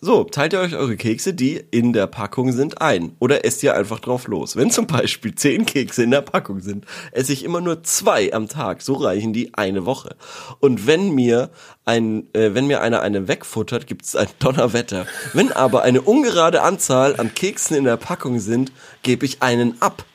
So, 0.02 0.24
teilt 0.24 0.54
ihr 0.54 0.62
euch 0.62 0.76
eure 0.76 0.96
Kekse, 0.96 1.34
die 1.34 1.62
in 1.72 1.92
der 1.92 2.08
Packung 2.08 2.54
sind, 2.54 2.82
ein? 2.82 3.18
Oder 3.20 3.44
esst 3.44 3.62
ihr 3.64 3.76
einfach 3.76 4.00
drauf 4.00 4.28
los? 4.28 4.56
Wenn 4.56 4.72
zum 4.72 4.88
Beispiel 4.88 5.36
zehn 5.36 5.66
Kekse 5.66 6.04
in 6.04 6.12
der 6.12 6.22
Packung 6.22 6.62
sind, 6.62 6.86
esse 7.12 7.34
ich 7.34 7.44
immer 7.44 7.60
nur 7.60 7.84
zwei 7.84 8.32
am 8.32 8.48
Tag. 8.48 8.82
So 8.82 8.94
reichen 8.94 9.34
die 9.34 9.56
eine 9.56 9.86
Woche. 9.86 10.16
Und 10.62 10.88
wenn 10.88 11.12
mir 11.12 11.50
ein, 11.84 12.34
äh, 12.34 12.54
wenn 12.54 12.68
mir 12.68 12.80
einer 12.80 13.02
eine 13.02 13.28
wegfuttert, 13.28 13.88
gibt 13.88 14.06
es 14.06 14.16
ein 14.16 14.30
Donnerwetter. 14.40 15.06
Wenn 15.34 15.52
aber 15.52 15.82
eine 15.82 16.02
ungerade 16.02 16.62
Anzahl 16.62 17.20
an 17.20 17.34
Keksen 17.36 17.76
in 17.76 17.84
der 17.84 17.98
Packung 17.98 18.40
sind, 18.40 18.72
gebe 19.04 19.26
ich 19.26 19.42
einen 19.42 19.82
ab. 19.82 20.06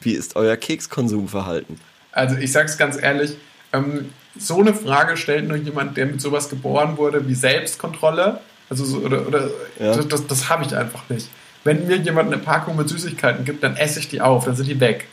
Wie 0.00 0.12
ist 0.12 0.36
euer 0.36 0.56
Kekskonsumverhalten? 0.56 1.80
Also 2.12 2.36
ich 2.36 2.52
sag's 2.52 2.78
ganz 2.78 2.96
ehrlich, 2.96 3.36
ähm, 3.72 4.10
so 4.38 4.60
eine 4.60 4.72
Frage 4.72 5.16
stellt 5.16 5.48
nur 5.48 5.56
jemand, 5.56 5.96
der 5.96 6.06
mit 6.06 6.20
sowas 6.20 6.48
geboren 6.48 6.96
wurde 6.96 7.26
wie 7.26 7.34
Selbstkontrolle. 7.34 8.40
Also 8.70 8.84
so, 8.84 8.98
oder, 8.98 9.26
oder 9.26 9.48
Ja. 9.78 9.94
das, 9.94 10.08
das, 10.08 10.26
das 10.26 10.48
habe 10.48 10.64
ich 10.64 10.74
einfach 10.76 11.08
nicht. 11.08 11.28
Wenn 11.64 11.86
mir 11.86 11.96
jemand 11.96 12.32
eine 12.32 12.42
Packung 12.42 12.76
mit 12.76 12.88
Süßigkeiten 12.88 13.44
gibt, 13.44 13.62
dann 13.62 13.76
esse 13.76 14.00
ich 14.00 14.08
die 14.08 14.20
auf, 14.20 14.44
dann 14.46 14.56
sind 14.56 14.68
die 14.68 14.80
weg. 14.80 15.06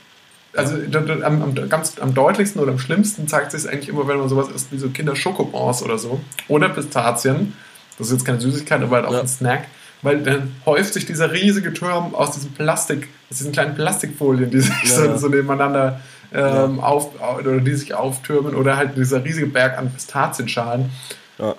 Also 0.56 0.78
da- 0.78 1.02
am, 1.26 1.44
am, 1.44 1.70
ganz, 1.70 2.00
am 2.00 2.14
deutlichsten 2.16 2.60
oder 2.62 2.72
am 2.72 2.80
schlimmsten 2.80 3.28
zeigt 3.28 3.52
sich 3.52 3.70
eigentlich 3.70 3.90
immer, 3.90 4.08
wenn 4.08 4.18
man 4.18 4.30
sowas 4.30 4.48
isst 4.50 4.72
wie 4.72 4.80
so 4.80 4.90
Kinder-Schokobons 4.90 5.84
oder 5.84 6.00
so. 6.00 6.20
Oder 6.48 6.70
Pistazien. 6.70 7.54
Das 8.00 8.08
ist 8.08 8.14
jetzt 8.14 8.26
keine 8.26 8.40
Süßigkeit, 8.42 8.82
aber 8.82 8.96
halt 8.96 9.06
auch 9.06 9.14
Ja. 9.14 9.20
ein 9.22 9.28
Snack. 9.28 9.66
Weil 10.02 10.24
dann 10.24 10.56
häuft 10.66 10.94
sich 10.94 11.06
dieser 11.06 11.32
riesige 11.34 11.74
Turm 11.74 12.16
aus 12.16 12.32
diesem 12.32 12.52
Plastik, 12.54 13.10
aus 13.30 13.38
diesen 13.38 13.52
kleinen 13.52 13.76
Plastikfolien, 13.76 14.50
die 14.50 14.62
sich 14.62 14.74
Ja, 14.86 14.90
so, 14.96 15.06
ja. 15.06 15.18
so 15.18 15.28
nebeneinander 15.28 16.00
ähm, 16.34 16.80
auf, 16.80 17.10
oder 17.40 17.60
die 17.60 17.76
sich 17.76 17.94
auftürmen 17.94 18.56
oder 18.56 18.78
halt 18.78 18.96
dieser 18.98 19.24
riesige 19.24 19.48
Berg 19.48 19.78
an 19.78 19.92
Pistazienschalen. 19.92 20.90
Ja. 21.38 21.56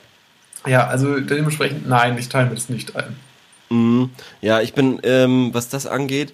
Ja, 0.67 0.87
also 0.87 1.21
dementsprechend, 1.21 1.89
nein, 1.89 2.17
ich 2.19 2.29
teile 2.29 2.49
mir 2.49 2.55
das 2.55 2.69
nicht 2.69 2.95
ein. 2.97 3.17
Mhm. 3.71 4.11
Ja, 4.43 4.61
ich 4.61 4.75
bin, 4.75 5.01
ähm, 5.05 5.51
was 5.55 5.69
das 5.69 5.87
angeht, 5.87 6.33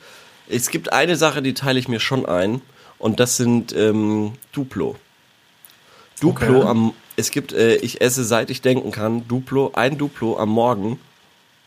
es 0.49 0.71
gibt 0.71 0.93
eine 0.93 1.17
Sache, 1.17 1.43
die 1.43 1.55
teile 1.55 1.79
ich 1.79 1.89
mir 1.89 2.01
schon 2.01 2.27
ein. 2.27 2.61
Und 2.99 3.21
das 3.21 3.37
sind 3.37 3.75
ähm, 3.77 4.33
Duplo. 4.53 4.97
Duplo 6.21 6.61
Okay. 6.61 6.67
am, 6.69 6.95
es 7.17 7.31
gibt, 7.31 7.53
äh, 7.53 7.77
ich 7.77 8.01
esse 8.01 8.25
seit 8.25 8.49
ich 8.51 8.63
denken 8.63 8.91
kann, 8.91 9.29
Duplo, 9.29 9.73
ein 9.75 9.99
Duplo 9.99 10.39
am 10.39 10.49
Morgen 10.49 10.99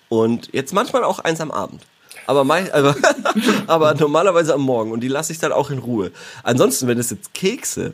und 0.09 0.49
jetzt 0.53 0.73
manchmal 0.73 1.03
auch 1.03 1.19
eins 1.19 1.39
am 1.39 1.51
Abend. 1.51 1.83
Aber, 2.25 2.43
mei- 2.43 2.73
aber, 2.73 2.95
aber 3.67 3.93
normalerweise 3.93 4.55
am 4.55 4.61
Morgen 4.61 4.91
und 4.91 5.01
die 5.01 5.07
lasse 5.07 5.31
ich 5.31 5.37
dann 5.39 5.51
auch 5.51 5.69
in 5.69 5.77
Ruhe. 5.77 6.11
Ansonsten, 6.41 6.87
wenn 6.87 6.97
es 6.97 7.11
jetzt 7.11 7.33
Kekse, 7.35 7.93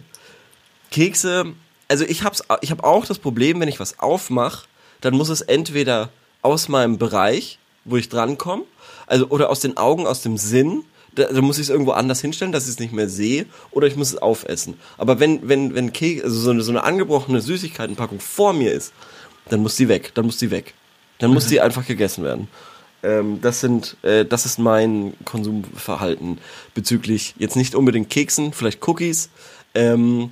Kekse, 0.92 1.48
also 1.88 2.06
ich 2.06 2.24
hab's, 2.24 2.44
ich 2.62 2.72
hab 2.72 2.84
auch 2.84 3.06
das 3.06 3.20
Problem, 3.20 3.60
wenn 3.60 3.70
ich 3.70 3.80
was 3.80 4.00
aufmache, 4.00 4.68
dann 5.02 5.16
muss 5.16 5.30
es 5.30 5.42
entweder 5.42 6.10
aus 6.42 6.68
meinem 6.68 6.98
Bereich, 6.98 7.60
wo 7.84 7.98
ich 7.98 8.10
drankomme, 8.10 8.64
also 9.08 9.28
oder 9.28 9.50
aus 9.50 9.60
den 9.60 9.78
Augen, 9.78 10.08
aus 10.08 10.22
dem 10.22 10.38
Sinn, 10.38 10.84
da, 11.14 11.26
da 11.26 11.42
muss 11.42 11.58
ich 11.58 11.64
es 11.64 11.70
irgendwo 11.70 11.92
anders 11.92 12.22
hinstellen, 12.22 12.52
dass 12.52 12.66
ich 12.66 12.72
es 12.72 12.80
nicht 12.80 12.94
mehr 12.94 13.10
sehe, 13.10 13.46
oder 13.72 13.88
ich 13.88 13.96
muss 13.96 14.10
es 14.10 14.18
aufessen. 14.18 14.78
Aber 14.98 15.20
wenn, 15.20 15.48
wenn, 15.48 15.76
wenn 15.76 15.94
Keks, 15.94 16.24
also 16.24 16.40
so 16.40 16.50
eine, 16.52 16.62
so 16.62 16.72
eine 16.72 16.84
angebrochene 16.84 17.42
Süßigkeitenpackung 17.42 18.20
vor 18.20 18.54
mir 18.54 18.72
ist, 18.72 18.94
dann 19.50 19.62
muss 19.62 19.76
die 19.76 19.88
weg, 19.88 20.12
dann 20.16 20.26
muss 20.26 20.38
die 20.38 20.52
weg. 20.52 20.74
Dann 21.20 21.32
muss 21.32 21.48
die 21.48 21.62
einfach 21.62 21.86
gegessen 21.86 22.24
werden. 22.24 22.50
Ähm, 23.02 23.40
das 23.42 23.62
sind, 23.62 23.96
äh, 24.02 24.26
das 24.26 24.46
ist 24.46 24.58
mein 24.58 25.14
Konsumverhalten 25.24 26.40
bezüglich 26.74 27.36
jetzt 27.38 27.56
nicht 27.56 27.76
unbedingt 27.76 28.10
Keksen, 28.10 28.52
vielleicht 28.52 28.86
Cookies, 28.88 29.30
ähm, 29.76 30.32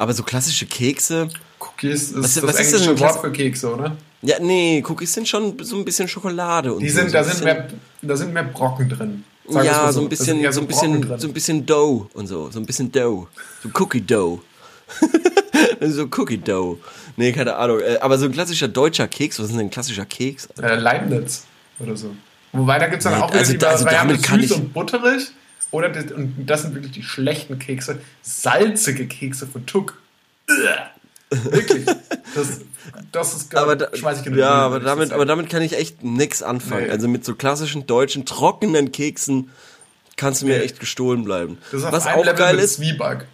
aber 0.00 0.14
so 0.14 0.22
klassische 0.22 0.66
Kekse. 0.66 1.28
Cookies 1.58 2.10
ist 2.12 2.16
Was- 2.22 2.34
das 2.34 2.42
was 2.42 2.54
ist 2.54 2.60
englische 2.72 2.94
denn 2.94 2.94
ein 2.96 3.00
Wort 3.00 3.20
für 3.20 3.32
Kekse, 3.32 3.74
oder? 3.74 3.96
Ja, 4.22 4.36
nee, 4.40 4.82
Cookies 4.88 5.12
sind 5.12 5.28
schon 5.28 5.62
so 5.62 5.76
ein 5.76 5.84
bisschen 5.84 6.08
Schokolade 6.08 6.72
und 6.72 6.80
Die 6.82 6.88
so. 6.88 6.98
sind, 7.00 7.08
so 7.10 7.12
da, 7.18 7.24
sind 7.24 7.44
mehr, 7.44 7.68
da 8.02 8.16
sind 8.16 8.32
mehr 8.32 8.44
Brocken 8.44 8.88
drin. 8.88 9.24
Wir's 9.46 9.64
ja, 9.66 9.72
mal 9.72 9.92
so 9.92 10.00
ein 10.00 10.08
bisschen, 10.08 10.40
eher 10.40 10.52
so 10.52 10.60
ein 10.60 10.66
bisschen, 10.66 11.18
so 11.18 11.26
ein 11.28 11.32
bisschen 11.32 11.66
Dough 11.66 12.06
und 12.14 12.26
so, 12.26 12.50
so 12.50 12.60
ein 12.60 12.66
bisschen 12.66 12.90
Dough, 12.92 13.26
so 13.62 13.68
Cookie 13.78 14.00
Dough. 14.00 14.40
so 15.80 16.04
Cookie 16.16 16.38
Dough. 16.38 16.78
Nee, 17.16 17.32
keine 17.32 17.56
Ahnung. 17.56 17.80
Äh, 17.80 17.98
Aber 18.00 18.18
so 18.18 18.26
ein 18.26 18.32
klassischer 18.32 18.68
deutscher 18.68 19.08
Keks, 19.08 19.38
was 19.38 19.46
ist 19.46 19.52
denn 19.52 19.60
ein 19.60 19.70
klassischer 19.70 20.04
Keks? 20.06 20.48
äh, 20.62 20.76
Leibniz 20.76 21.44
oder 21.78 21.96
so. 21.96 22.14
Wobei, 22.52 22.78
da 22.78 22.86
gibt 22.86 22.98
es 22.98 23.04
dann 23.04 23.14
Nee, 23.18 23.20
auch 23.22 23.28
wieder 23.30 23.38
also 23.40 23.52
die 23.54 23.64
also 23.66 23.84
damit 23.84 24.22
kann 24.22 24.40
süß 24.40 24.50
ich- 24.50 24.56
und 24.56 24.72
butterig. 24.72 25.30
Oder 25.70 25.88
das, 25.88 26.10
und 26.12 26.34
das 26.46 26.62
sind 26.62 26.74
wirklich 26.74 26.92
die 26.92 27.02
schlechten 27.02 27.58
Kekse. 27.58 28.00
Salzige 28.22 29.06
Kekse 29.06 29.46
von 29.46 29.66
Tuck. 29.66 29.98
Wirklich. 31.30 31.86
Das, 32.34 32.60
das 33.12 33.34
ist 33.34 33.54
aber 33.54 33.76
da, 33.76 33.94
schmeiß 33.94 34.20
ich 34.20 34.26
in 34.26 34.32
den 34.32 34.40
ja, 34.40 34.48
Müll, 34.48 34.76
aber 34.76 34.80
damit, 34.80 35.12
aber 35.12 35.26
damit 35.26 35.48
kann 35.48 35.62
ich 35.62 35.76
echt 35.76 36.02
nix 36.02 36.42
anfangen. 36.42 36.86
Nee. 36.86 36.90
Also 36.90 37.06
mit 37.06 37.24
so 37.24 37.34
klassischen 37.36 37.86
deutschen 37.86 38.24
trockenen 38.26 38.90
Keksen 38.90 39.50
kannst 40.16 40.42
du 40.42 40.46
mir 40.46 40.58
Nee. 40.58 40.64
echt 40.64 40.80
gestohlen 40.80 41.24
bleiben. 41.24 41.58
Was 41.70 42.06
auch 42.06 42.24
Level 42.24 42.34
geil 42.34 42.58
ist, 42.58 42.74
Zwieback. 42.76 43.26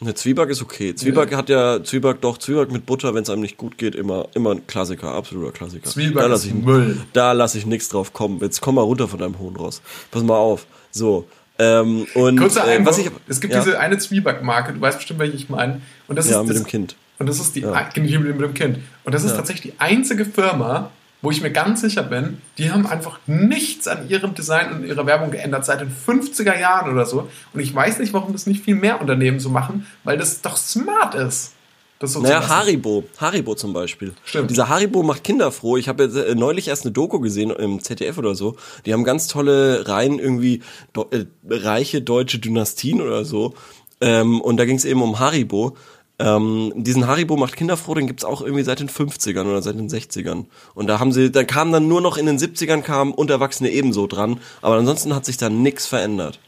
eine 0.00 0.14
Zwieback 0.14 0.50
ist 0.50 0.62
okay. 0.62 0.94
Zwieback 0.94 1.34
hat 1.34 1.48
ja 1.48 1.82
Zwieback 1.82 2.20
doch 2.20 2.38
Zwieback 2.38 2.70
mit 2.70 2.86
Butter, 2.86 3.12
wenn 3.14 3.24
es 3.24 3.30
einem 3.30 3.42
nicht 3.42 3.56
gut 3.56 3.76
geht, 3.76 3.96
immer 3.96 4.28
immer 4.34 4.52
ein 4.52 4.66
Klassiker, 4.68 5.12
absoluter 5.12 5.50
Klassiker. 5.52 5.90
Zwieback 5.90 6.28
da 6.28 6.34
ist 6.34 6.44
ich 6.44 6.54
Müll. 6.54 6.96
Da 7.12 7.32
lasse 7.32 7.58
ich 7.58 7.66
nichts 7.66 7.88
drauf 7.88 8.12
kommen. 8.12 8.38
Jetzt 8.40 8.60
komm 8.60 8.76
mal 8.76 8.82
runter 8.82 9.08
von 9.08 9.18
deinem 9.18 9.38
hohen 9.40 9.56
Ross. 9.56 9.82
Pass 10.12 10.22
mal 10.22 10.36
auf. 10.36 10.66
So. 10.92 11.26
Ähm, 11.60 12.06
und 12.14 12.38
Kurzer 12.38 12.66
äh, 12.66 12.84
was 12.86 12.98
ich 12.98 13.10
es 13.28 13.40
gibt 13.40 13.52
ja, 13.52 13.60
diese 13.62 13.78
eine 13.78 13.98
Zwiebackmarke, 13.98 14.72
du 14.72 14.80
weißt 14.80 14.98
bestimmt, 14.98 15.20
welche 15.20 15.36
ich 15.36 15.48
meine. 15.50 15.80
Und 16.08 16.16
das 16.16 16.28
ja 16.30 16.40
ist 16.40 16.46
mit 16.48 16.56
das, 16.56 16.62
dem 16.62 16.66
Kind. 16.66 16.96
Und 17.18 17.28
das 17.28 17.38
ist 17.38 17.54
die 17.54 17.60
Ja. 17.60 17.72
ein- 17.72 17.86
mit 18.02 18.10
dem 18.10 18.22
mit 18.22 18.40
dem 18.40 18.54
Kind. 18.54 18.78
Und 19.04 19.14
das 19.14 19.24
ist 19.24 19.32
Ja. 19.32 19.36
tatsächlich 19.36 19.72
die 19.74 19.80
einzige 19.80 20.24
Firma, 20.24 20.90
wo 21.22 21.30
ich 21.30 21.42
mir 21.42 21.50
ganz 21.50 21.82
sicher 21.82 22.02
bin, 22.02 22.38
die 22.56 22.70
haben 22.72 22.86
einfach 22.86 23.18
nichts 23.26 23.86
an 23.86 24.08
ihrem 24.08 24.34
Design 24.34 24.72
und 24.72 24.84
ihrer 24.86 25.04
Werbung 25.04 25.30
geändert 25.30 25.66
seit 25.66 25.82
den 25.82 25.90
50er 25.90 26.58
Jahren 26.58 26.90
oder 26.90 27.04
so. 27.04 27.28
Und 27.52 27.60
ich 27.60 27.74
weiß 27.74 27.98
nicht, 27.98 28.14
warum 28.14 28.32
das 28.32 28.46
nicht 28.46 28.64
viel 28.64 28.74
mehr 28.74 29.02
Unternehmen 29.02 29.38
so 29.38 29.50
machen, 29.50 29.86
weil 30.02 30.16
das 30.16 30.40
doch 30.40 30.56
smart 30.56 31.14
ist. 31.14 31.52
Das 32.00 32.14
so 32.14 32.20
Naja. 32.20 32.48
Haribo. 32.48 33.04
Haribo 33.18 33.54
zum 33.54 33.74
Beispiel. 33.74 34.14
Stimmt. 34.24 34.50
Dieser 34.50 34.70
Haribo 34.70 35.02
macht 35.02 35.22
Kinder 35.22 35.52
froh. 35.52 35.76
Ich 35.76 35.86
habe 35.86 36.04
jetzt 36.04 36.16
äh, 36.16 36.34
neulich 36.34 36.68
erst 36.68 36.84
eine 36.84 36.92
Doku 36.92 37.20
gesehen 37.20 37.50
im 37.50 37.80
ZDF 37.82 38.16
oder 38.16 38.34
so. 38.34 38.56
Die 38.86 38.94
haben 38.94 39.04
ganz 39.04 39.28
tolle 39.28 39.86
Reihen, 39.86 40.18
irgendwie 40.18 40.62
do, 40.94 41.06
äh, 41.10 41.26
reiche 41.48 42.00
deutsche 42.00 42.38
Dynastien 42.38 43.02
oder 43.02 43.26
so. 43.26 43.52
Ähm, 44.00 44.40
und 44.40 44.56
da 44.56 44.64
ging 44.64 44.76
es 44.76 44.86
eben 44.86 45.02
um 45.02 45.18
Haribo. 45.18 45.76
Ähm, 46.18 46.72
diesen 46.74 47.06
Haribo 47.06 47.36
macht 47.36 47.56
Kinder 47.56 47.76
froh, 47.76 47.94
den 47.94 48.06
gibt's 48.06 48.24
auch 48.24 48.40
irgendwie 48.40 48.62
seit 48.62 48.80
den 48.80 48.88
50ern 48.88 49.44
oder 49.44 49.60
seit 49.60 49.76
den 49.76 49.90
60ern. 49.90 50.46
Und 50.74 50.86
da 50.86 51.00
haben 51.00 51.12
sie, 51.12 51.30
da 51.30 51.44
kam 51.44 51.70
dann 51.70 51.86
nur 51.86 52.00
noch 52.00 52.16
in 52.16 52.24
den 52.24 52.38
70ern 52.38 52.80
kamen 52.80 53.12
Unterwachsene 53.12 53.70
ebenso 53.70 54.06
dran. 54.06 54.40
Aber 54.62 54.76
ansonsten 54.76 55.14
hat 55.14 55.26
sich 55.26 55.36
da 55.36 55.50
nichts 55.50 55.86
verändert. 55.86 56.40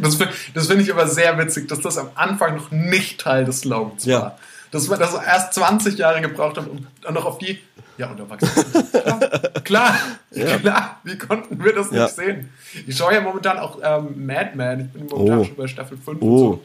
Das 0.00 0.14
finde 0.16 0.32
das 0.54 0.66
find 0.66 0.80
ich 0.82 0.92
aber 0.92 1.06
sehr 1.06 1.36
witzig, 1.38 1.68
dass 1.68 1.80
das 1.80 1.98
am 1.98 2.08
Anfang 2.14 2.56
noch 2.56 2.70
nicht 2.70 3.20
Teil 3.20 3.44
des 3.44 3.60
Slogans 3.60 4.04
Ja. 4.04 4.20
war. 4.20 4.38
Dass 4.70 4.88
wir 4.90 4.96
das 4.96 5.14
erst 5.14 5.54
20 5.54 5.96
Jahre 5.98 6.20
gebraucht 6.20 6.56
haben, 6.58 6.66
um 7.06 7.14
noch 7.14 7.24
auf 7.24 7.38
die. 7.38 7.58
Ja, 7.96 8.10
und 8.10 8.18
klar, 8.18 8.38
klar, 9.64 9.94
klar. 10.60 11.00
Wie 11.04 11.16
konnten 11.18 11.62
wir 11.64 11.74
das 11.74 11.90
nicht 11.90 11.98
Ja. 12.00 12.08
sehen? 12.08 12.50
Ich 12.86 12.96
schaue 12.96 13.14
ja 13.14 13.20
momentan 13.20 13.58
auch 13.58 13.78
ähm, 13.82 14.26
Mad 14.26 14.50
Men. 14.54 14.80
Ich 14.80 14.92
bin 14.92 15.06
momentan 15.06 15.38
Oh. 15.40 15.44
schon 15.44 15.56
bei 15.56 15.66
Staffel 15.66 15.96
5 15.98 16.18
Oh. 16.22 16.26
und 16.26 16.38
so. 16.38 16.62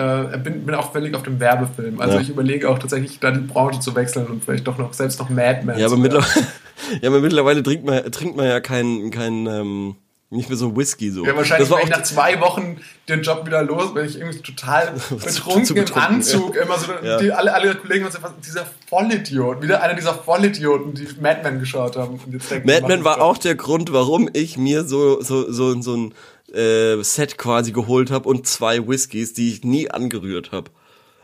Äh, 0.00 0.38
bin, 0.38 0.64
bin 0.64 0.74
auch 0.76 0.92
völlig 0.92 1.14
auf 1.16 1.24
dem 1.24 1.40
Werbefilm. 1.40 2.00
Also 2.00 2.14
Ja. 2.16 2.20
ich 2.22 2.30
überlege 2.30 2.68
auch 2.70 2.78
tatsächlich, 2.78 3.18
da 3.18 3.30
die 3.32 3.40
Branche 3.40 3.80
zu 3.80 3.94
wechseln 3.96 4.26
und 4.28 4.44
vielleicht 4.44 4.66
doch 4.66 4.78
noch 4.78 4.94
selbst 4.94 5.18
noch 5.18 5.28
Mad 5.28 5.62
Men 5.64 5.78
Ja, 5.78 5.86
aber 5.86 5.96
mittlerweile, 5.96 6.46
ja, 7.02 7.08
aber 7.10 7.20
mittlerweile 7.20 7.62
trinkt 7.64 7.84
man, 7.84 8.10
trinkt 8.12 8.36
man 8.36 8.46
ja 8.46 8.60
kein, 8.60 9.10
kein, 9.10 9.46
ähm, 9.48 9.96
nicht 10.32 10.48
mehr 10.48 10.56
so 10.56 10.76
Whisky 10.76 11.10
so. 11.10 11.26
Ja, 11.26 11.36
wahrscheinlich 11.36 11.68
das 11.68 11.70
war 11.70 11.80
auch 11.80 11.84
ich 11.84 11.90
nach 11.90 12.04
zwei 12.04 12.40
Wochen 12.40 12.80
den 13.08 13.22
Job 13.22 13.44
wieder 13.46 13.62
los, 13.62 13.94
wenn 13.94 14.06
ich 14.06 14.16
irgendwie 14.16 14.38
total 14.38 14.92
betrunken 15.10 15.64
zu 15.64 15.74
im 15.74 15.84
betrunken, 15.84 16.14
Anzug 16.14 16.56
immer 16.56 16.78
so, 16.78 16.92
Ja. 17.02 17.18
die, 17.18 17.32
alle, 17.32 17.52
alle 17.52 17.74
Kollegen 17.74 18.04
waren 18.04 18.12
so, 18.12 18.18
dieser 18.44 18.64
Vollidiot, 18.88 19.60
wieder 19.60 19.82
einer 19.82 19.94
dieser 19.94 20.14
Vollidioten, 20.14 20.94
die 20.94 21.08
Mad 21.20 21.40
Men 21.42 21.58
geschaut 21.58 21.96
haben. 21.96 22.20
Mad 22.64 22.86
Men 22.86 23.02
war 23.02 23.20
auch 23.20 23.38
der 23.38 23.56
Grund, 23.56 23.92
warum 23.92 24.30
ich 24.32 24.56
mir 24.56 24.84
so 24.84 25.20
so 25.20 25.50
so 25.50 25.80
so 25.82 25.96
ein 25.96 26.14
äh, 26.54 27.02
Set 27.02 27.36
quasi 27.36 27.72
geholt 27.72 28.12
habe 28.12 28.28
und 28.28 28.46
zwei 28.46 28.86
Whiskys, 28.86 29.32
die 29.32 29.52
ich 29.52 29.64
nie 29.64 29.90
angerührt 29.90 30.52
habe, 30.52 30.70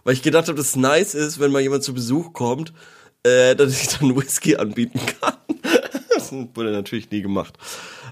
weil 0.03 0.15
ich 0.15 0.23
gedacht 0.23 0.49
habe, 0.49 0.59
dass 0.59 0.69
es 0.71 0.77
nice 0.77 1.15
ist, 1.15 1.39
wenn 1.39 1.53
mal 1.53 1.63
jemand 1.63 1.85
zu 1.85 1.95
Besuch 1.95 2.33
kommt, 2.33 2.73
äh, 3.23 3.55
dass 3.55 3.81
ich 3.81 3.87
dann 3.97 4.17
Whisky 4.17 4.57
anbieten 4.57 5.01
kann. 5.21 5.35
das 6.15 6.33
wurde 6.55 6.73
natürlich 6.73 7.09
nie 7.11 7.23
gemacht. 7.23 7.55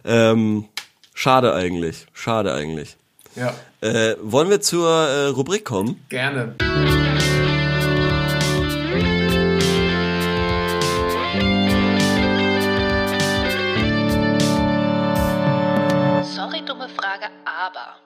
Ähm, 0.04 0.66
Schade 1.14 1.54
eigentlich. 1.54 2.06
Schade 2.12 2.52
eigentlich. 2.52 2.96
Ja, 3.36 3.54
Äh, 3.80 4.16
wollen 4.20 4.48
wir 4.50 4.60
zur 4.60 4.88
äh, 4.88 5.26
Rubrik 5.28 5.64
kommen? 5.64 6.04
gerne. 6.08 6.54
Sorry, 16.22 16.62
dumme 16.66 16.88
Frage, 16.88 17.26
aber. 17.44 17.96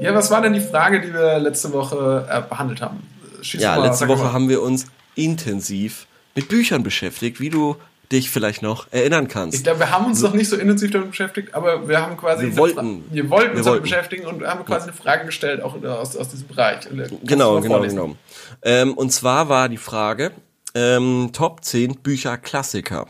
Ja, 0.00 0.14
was 0.14 0.30
war 0.30 0.40
denn 0.40 0.54
die 0.54 0.60
Frage, 0.60 1.00
die 1.00 1.12
wir 1.12 1.38
letzte 1.38 1.72
Woche 1.72 2.26
äh, 2.30 2.40
behandelt 2.48 2.80
haben? 2.80 3.02
Schieß 3.42 3.60
Ja, 3.60 3.76
mal, 3.76 3.86
letzte 3.86 4.08
Woche 4.08 4.24
mal. 4.24 4.32
haben 4.32 4.48
wir 4.48 4.62
uns 4.62 4.86
intensiv 5.14 6.06
mit 6.34 6.48
Büchern 6.48 6.82
beschäftigt, 6.82 7.40
wie 7.40 7.50
du 7.50 7.76
dich 8.12 8.30
vielleicht 8.30 8.62
noch 8.62 8.86
erinnern 8.90 9.26
Ich 9.26 9.32
kannst. 9.32 9.62
glaube, 9.64 9.80
wir 9.80 9.90
haben 9.90 10.06
uns 10.06 10.20
noch 10.22 10.32
nicht 10.34 10.48
so 10.48 10.56
intensiv 10.56 10.90
damit 10.90 11.10
beschäftigt, 11.10 11.54
aber 11.54 11.88
wir 11.88 12.00
haben 12.02 12.16
quasi. 12.16 12.46
Wir 12.46 12.56
wollten. 12.56 12.76
Fra- 13.04 13.14
Wir 13.14 13.30
wollten 13.30 13.50
Wir 13.52 13.56
uns 13.58 13.64
damit 13.64 13.66
wollten. 13.66 13.82
beschäftigen 13.82 14.26
und 14.26 14.44
haben 14.44 14.64
quasi 14.64 14.84
eine 14.88 14.92
Frage 14.92 15.26
gestellt, 15.26 15.62
auch 15.62 15.80
aus, 15.82 16.16
aus 16.16 16.28
diesem 16.28 16.48
Bereich. 16.48 16.80
Genau, 17.24 17.60
genau, 17.60 17.60
vorlesen? 17.74 17.96
genau. 17.96 18.16
Ähm, 18.62 18.94
und 18.94 19.10
zwar 19.10 19.48
war 19.48 19.68
die 19.68 19.76
Frage, 19.76 20.32
ähm, 20.74 21.30
Top 21.32 21.64
10 21.64 21.96
Bücher 21.96 22.36
Klassiker. 22.36 23.06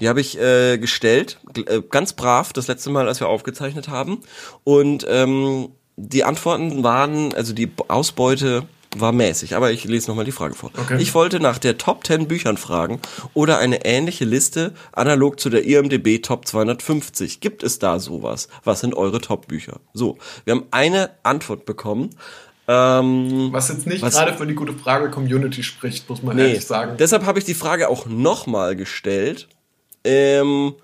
Die 0.00 0.08
habe 0.08 0.20
ich 0.20 0.38
äh, 0.40 0.78
gestellt, 0.78 1.38
äh, 1.56 1.82
ganz 1.90 2.12
brav, 2.12 2.52
das 2.52 2.66
letzte 2.68 2.90
Mal, 2.90 3.06
als 3.08 3.20
wir 3.20 3.28
aufgezeichnet 3.28 3.88
haben. 3.88 4.20
Und 4.64 5.06
ähm, 5.08 5.68
die 5.96 6.24
Antworten 6.24 6.82
waren, 6.84 7.32
also 7.34 7.52
die 7.52 7.70
Ausbeute 7.88 8.64
war 9.00 9.12
mäßig, 9.12 9.54
aber 9.56 9.70
ich 9.72 9.84
lese 9.84 10.08
nochmal 10.10 10.24
die 10.24 10.32
Frage 10.32 10.54
vor. 10.54 10.70
Okay. 10.78 10.96
Ich 11.00 11.14
wollte 11.14 11.40
nach 11.40 11.58
der 11.58 11.78
Top 11.78 12.06
10 12.06 12.28
Büchern 12.28 12.56
fragen 12.56 13.00
oder 13.34 13.58
eine 13.58 13.84
ähnliche 13.84 14.24
Liste 14.24 14.72
analog 14.92 15.38
zu 15.40 15.50
der 15.50 15.64
IMDB 15.64 16.20
Top 16.22 16.46
250. 16.46 17.40
Gibt 17.40 17.62
es 17.62 17.78
da 17.78 17.98
sowas? 17.98 18.48
Was 18.64 18.80
sind 18.80 18.94
eure 18.94 19.20
Top-Bücher? 19.20 19.80
So, 19.94 20.18
wir 20.44 20.54
haben 20.54 20.64
eine 20.70 21.10
Antwort 21.22 21.64
bekommen. 21.66 22.10
Ähm, 22.68 23.48
Was 23.52 23.68
jetzt 23.68 23.86
nicht 23.86 24.02
Was- 24.02 24.14
gerade 24.14 24.34
für 24.34 24.46
die 24.46 24.54
gute 24.54 24.72
Frage 24.72 25.10
Community 25.10 25.62
spricht, 25.62 26.08
muss 26.08 26.22
man 26.22 26.36
Nee, 26.36 26.48
ehrlich 26.48 26.66
sagen. 26.66 26.96
deshalb 26.98 27.24
habe 27.24 27.38
ich 27.38 27.44
die 27.44 27.54
Frage 27.54 27.88
auch 27.88 28.06
nochmal 28.06 28.74
gestellt 28.76 29.48
ähm, 30.04 30.74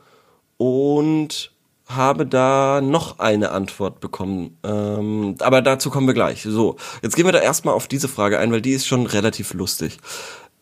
und 0.59 1.52
habe 1.97 2.27
da 2.27 2.81
noch 2.83 3.19
eine 3.19 3.51
Antwort 3.51 4.01
bekommen. 4.01 4.57
Ähm, 4.65 5.37
aber 5.41 5.63
dazu 5.63 5.91
kommen 5.91 6.07
wir 6.07 6.15
gleich. 6.15 6.43
So, 6.43 6.77
jetzt 7.03 7.17
gehen 7.17 7.25
wir 7.27 7.33
da 7.33 7.41
erstmal 7.41 7.75
auf 7.75 7.89
diese 7.89 8.09
Frage 8.09 8.39
ein, 8.39 8.53
weil 8.53 8.61
die 8.63 8.73
ist 8.73 8.87
schon 8.87 9.07
relativ 9.07 9.55
lustig. 9.55 9.99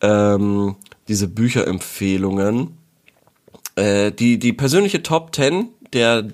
Ähm, 0.01 0.75
diese 1.07 1.27
Bücherempfehlungen. 1.27 2.77
Äh, 3.75 4.11
die, 4.11 4.37
die 4.39 4.53
persönliche 4.53 5.01
Top 5.03 5.33
10 5.35 5.69
der, 5.93 6.27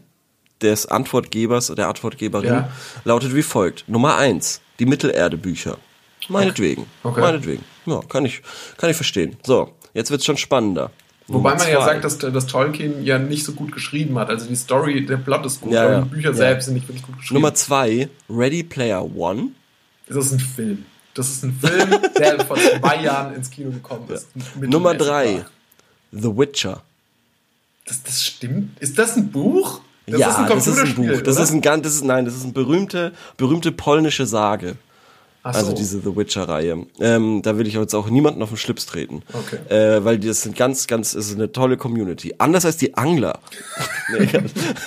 des 0.61 0.85
Antwortgebers, 0.87 1.67
der 1.67 1.87
Antwortgeberin 1.87 2.47
Ja. 2.49 2.69
lautet 3.03 3.35
wie 3.35 3.43
folgt. 3.43 3.85
Nummer 3.87 4.17
eins 4.17 4.61
die 4.79 4.85
Mittelerde-Bücher. 4.85 5.77
Meinetwegen. 6.29 6.85
Okay. 7.03 7.21
Meinetwegen. 7.21 7.63
Ja, 7.85 8.01
kann 8.09 8.25
ich, 8.25 8.41
kann 8.77 8.89
ich 8.89 8.95
verstehen. 8.95 9.37
So, 9.45 9.69
jetzt 9.93 10.11
wird's 10.11 10.25
schon 10.25 10.37
spannender. 10.37 10.91
Wobei 11.28 11.55
man 11.55 11.69
ja 11.69 11.84
sagt, 11.84 12.05
dass, 12.05 12.17
dass 12.19 12.47
Tolkien 12.47 13.03
ja 13.03 13.19
nicht 13.19 13.43
so 13.43 13.51
gut 13.51 13.71
geschrieben 13.73 14.17
hat. 14.17 14.30
Also 14.30 14.45
die 14.47 14.55
Story, 14.55 15.05
der 15.05 15.17
Plot 15.17 15.45
ist 15.45 15.59
gut, 15.59 15.73
Ja, 15.73 15.86
aber 15.86 16.01
die 16.03 16.09
Bücher 16.09 16.30
Ja. 16.30 16.36
selbst 16.36 16.65
sind 16.65 16.75
nicht 16.75 16.88
wirklich 16.88 17.03
gut 17.05 17.17
geschrieben. 17.17 17.41
Nummer 17.41 17.53
zwei, 17.53 18.07
Ready 18.30 18.63
Player 18.63 19.03
One. 19.15 19.49
das 20.07 20.28
ist 20.28 20.32
ein 20.34 20.39
Film. 20.39 20.86
Das 21.13 21.30
ist 21.30 21.43
ein 21.43 21.51
Film, 21.53 21.89
der 22.17 22.45
vor 22.45 22.57
zwei 22.57 23.03
Jahren 23.03 23.34
ins 23.36 23.49
Kino 23.49 23.71
gekommen 23.71 24.07
ist. 24.09 24.28
Nummer 24.61 24.93
drei. 24.93 25.43
The 26.11 26.30
Witcher. 26.38 26.82
Das, 27.86 28.03
das 28.03 28.23
stimmt. 28.23 28.80
Ist 28.82 28.97
das 28.97 29.15
ein 29.17 29.30
Buch? 29.32 29.82
Das 30.05 30.19
ja, 30.21 30.30
ist 30.30 30.38
ein 30.38 30.47
das 30.47 30.67
ist 30.67 30.80
ein 30.80 30.95
Buch. 30.95 31.21
Das 31.23 31.36
oder? 31.36 31.43
ist 31.43 31.51
ein 31.51 31.61
ganz, 31.61 31.84
das 31.84 31.95
ist, 31.95 32.05
nein, 32.05 32.23
das 32.23 32.36
ist 32.36 32.43
eine 32.43 32.53
berühmte, 32.53 33.11
berühmte 33.36 33.73
polnische 33.73 34.25
Sage. 34.25 34.78
Ach 35.43 35.53
so. 35.53 35.59
Also 35.59 35.73
diese 35.73 36.01
The 36.01 36.15
Witcher-Reihe. 36.15 36.88
Ähm, 36.99 37.41
da 37.41 37.57
will 37.57 37.67
ich 37.67 37.75
jetzt 37.75 37.93
auch 37.93 38.09
niemanden 38.09 38.41
auf 38.41 38.49
den 38.49 38.57
Schlips 38.57 38.85
treten. 38.85 39.23
Okay. 39.31 39.57
Äh, 39.73 40.03
weil 40.03 40.19
das 40.19 40.41
sind 40.41 40.55
ganz, 40.55 40.88
ganz, 40.88 41.13
ist 41.13 41.33
eine 41.33 41.51
tolle 41.51 41.77
Community. 41.77 42.35
Anders 42.38 42.65
als 42.65 42.77
die 42.77 42.95
Angler. 42.95 43.39
Nee. 44.09 44.29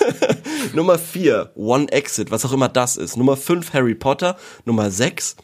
Nummer 0.73 0.97
vier, 0.97 1.51
One 1.53 1.91
Exit, 1.91 2.31
was 2.31 2.43
auch 2.43 2.53
immer 2.53 2.69
das 2.69 2.97
ist. 2.97 3.17
Nummer 3.17 3.37
fünf, 3.37 3.71
Harry 3.73 3.93
Potter. 3.93 4.35
Nummer 4.65 4.89
sechs, 4.89 5.35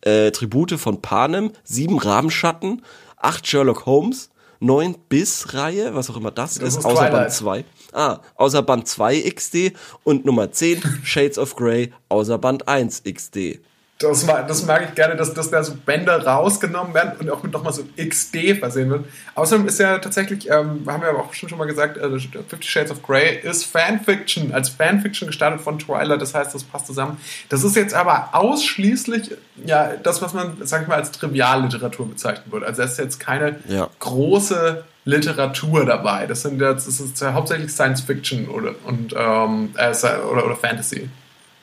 äh, 0.00 0.30
Tribute 0.30 0.78
von 0.78 1.02
Panem. 1.02 1.50
Sieben, 1.64 1.98
Rabenschatten. 1.98 2.82
Acht, 3.18 3.46
Sherlock 3.46 3.84
Holmes. 3.84 4.30
Neun, 4.58 4.96
Biss-Reihe, 5.10 5.94
was 5.94 6.08
auch 6.08 6.16
immer 6.16 6.30
das, 6.30 6.54
Das 6.54 6.68
ist, 6.70 6.78
ist 6.78 6.84
außer 6.86 6.94
Twilight. 6.96 7.12
Band 7.12 7.32
2. 7.32 7.64
Ah, 7.92 8.20
außer 8.36 8.62
Band 8.62 8.88
2 8.88 9.20
XD. 9.30 9.72
Und 10.02 10.24
Nummer 10.24 10.50
10, 10.50 10.82
Shades 11.02 11.38
of 11.38 11.56
Grey, 11.56 11.92
außer 12.08 12.38
Band 12.38 12.66
1 12.68 13.02
XD. 13.04 13.60
Das, 13.98 14.26
mag, 14.26 14.46
das 14.46 14.62
mag 14.66 14.84
ich 14.86 14.94
gerne, 14.94 15.16
dass, 15.16 15.32
dass 15.32 15.50
da 15.50 15.64
so 15.64 15.72
Bänder 15.74 16.22
rausgenommen 16.26 16.92
werden 16.92 17.12
und 17.18 17.30
auch 17.30 17.42
mit 17.42 17.52
nochmal 17.52 17.72
so 17.72 17.82
XD 17.98 18.58
versehen 18.58 18.90
wird. 18.90 19.06
Außerdem 19.34 19.66
ist 19.66 19.80
ja 19.80 19.98
tatsächlich, 19.98 20.50
ähm, 20.50 20.82
haben 20.86 21.00
wir 21.02 21.08
aber 21.08 21.20
auch 21.20 21.32
schon, 21.32 21.48
schon 21.48 21.56
mal 21.56 21.64
gesagt, 21.66 21.96
äh, 21.96 22.10
Fifty 22.18 22.68
Shades 22.68 22.90
of 22.90 23.02
Grey 23.02 23.38
ist 23.42 23.64
Fanfiction, 23.64 24.52
als 24.52 24.68
Fanfiction 24.68 25.26
gestartet 25.26 25.62
von 25.62 25.78
Twilight, 25.78 26.20
das 26.20 26.34
heißt, 26.34 26.54
das 26.54 26.62
passt 26.64 26.86
zusammen. 26.88 27.16
Das 27.48 27.64
ist 27.64 27.74
jetzt 27.74 27.94
aber 27.94 28.28
ausschließlich 28.32 29.30
ja 29.64 29.92
das, 30.02 30.20
was 30.20 30.34
man, 30.34 30.58
sag 30.64 30.82
ich 30.82 30.88
mal, 30.88 30.96
als 30.96 31.12
Trivialliteratur 31.12 32.06
bezeichnen 32.08 32.52
würde. 32.52 32.66
Also 32.66 32.82
da 32.82 32.88
ist 32.88 32.98
jetzt 32.98 33.18
keine 33.18 33.60
Ja. 33.66 33.88
große 33.98 34.84
Literatur 35.06 35.86
dabei. 35.86 36.26
Das 36.26 36.42
sind 36.42 36.60
jetzt, 36.60 36.86
das 36.86 37.00
ist 37.00 37.18
ja 37.22 37.32
hauptsächlich 37.32 37.70
Science 37.72 38.02
Fiction 38.02 38.48
oder, 38.48 38.74
und, 38.84 39.14
ähm, 39.16 39.70
äh, 39.76 39.94
oder, 40.30 40.44
oder 40.44 40.56
Fantasy. 40.56 41.08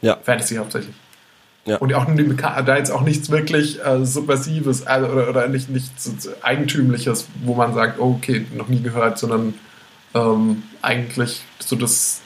Ja, 0.02 0.18
Fantasy 0.24 0.56
hauptsächlich. 0.56 0.96
Ja. 1.66 1.78
Und 1.78 1.94
auch 1.94 2.08
da 2.66 2.78
jetzt 2.78 2.92
auch 2.92 3.02
nichts 3.02 3.30
wirklich 3.30 3.84
äh, 3.84 4.06
Subversives 4.06 4.86
also, 4.86 5.08
oder, 5.08 5.30
oder 5.30 5.48
nicht, 5.48 5.70
nichts 5.70 6.30
Eigentümliches, 6.42 7.28
wo 7.44 7.56
man 7.56 7.74
sagt, 7.74 8.00
oh, 8.00 8.16
okay, 8.18 8.46
noch 8.54 8.68
nie 8.68 8.82
gehört, 8.82 9.18
sondern 9.18 9.54
ähm, 10.14 10.64
eigentlich 10.82 11.42
so 11.60 11.76
das 11.76 12.22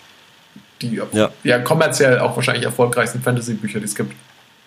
die 0.82 1.02
Ja. 1.12 1.32
ja. 1.44 1.60
kommerziell 1.60 2.20
auch 2.20 2.36
wahrscheinlich 2.36 2.66
erfolgreichsten 2.66 3.22
Fantasy-Bücher, 3.22 3.80
die 3.80 3.86
es 3.86 3.96
gibt. 3.96 4.14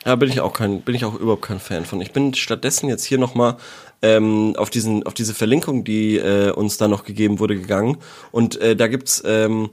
Ja, 0.06 0.16
bin 0.16 0.30
ich 0.30 0.40
auch 0.40 0.52
kein, 0.52 0.80
bin 0.80 0.94
ich 0.94 1.04
auch 1.04 1.14
überhaupt 1.14 1.42
kein 1.42 1.60
Fan 1.60 1.84
von. 1.84 2.00
Ich 2.00 2.12
bin 2.12 2.32
stattdessen 2.34 2.88
jetzt 2.88 3.04
hier 3.04 3.18
nochmal 3.18 3.56
ähm, 4.02 4.54
auf 4.56 4.70
diesen, 4.70 5.04
auf 5.04 5.14
diese 5.14 5.34
Verlinkung, 5.34 5.84
die 5.84 6.16
äh, 6.16 6.52
uns 6.52 6.78
da 6.78 6.88
noch 6.88 7.04
gegeben 7.04 7.38
wurde, 7.38 7.56
gegangen. 7.56 7.98
Und 8.32 8.58
äh, 8.60 8.76
da 8.76 8.88
gibt's 8.88 9.22
ähm, 9.26 9.70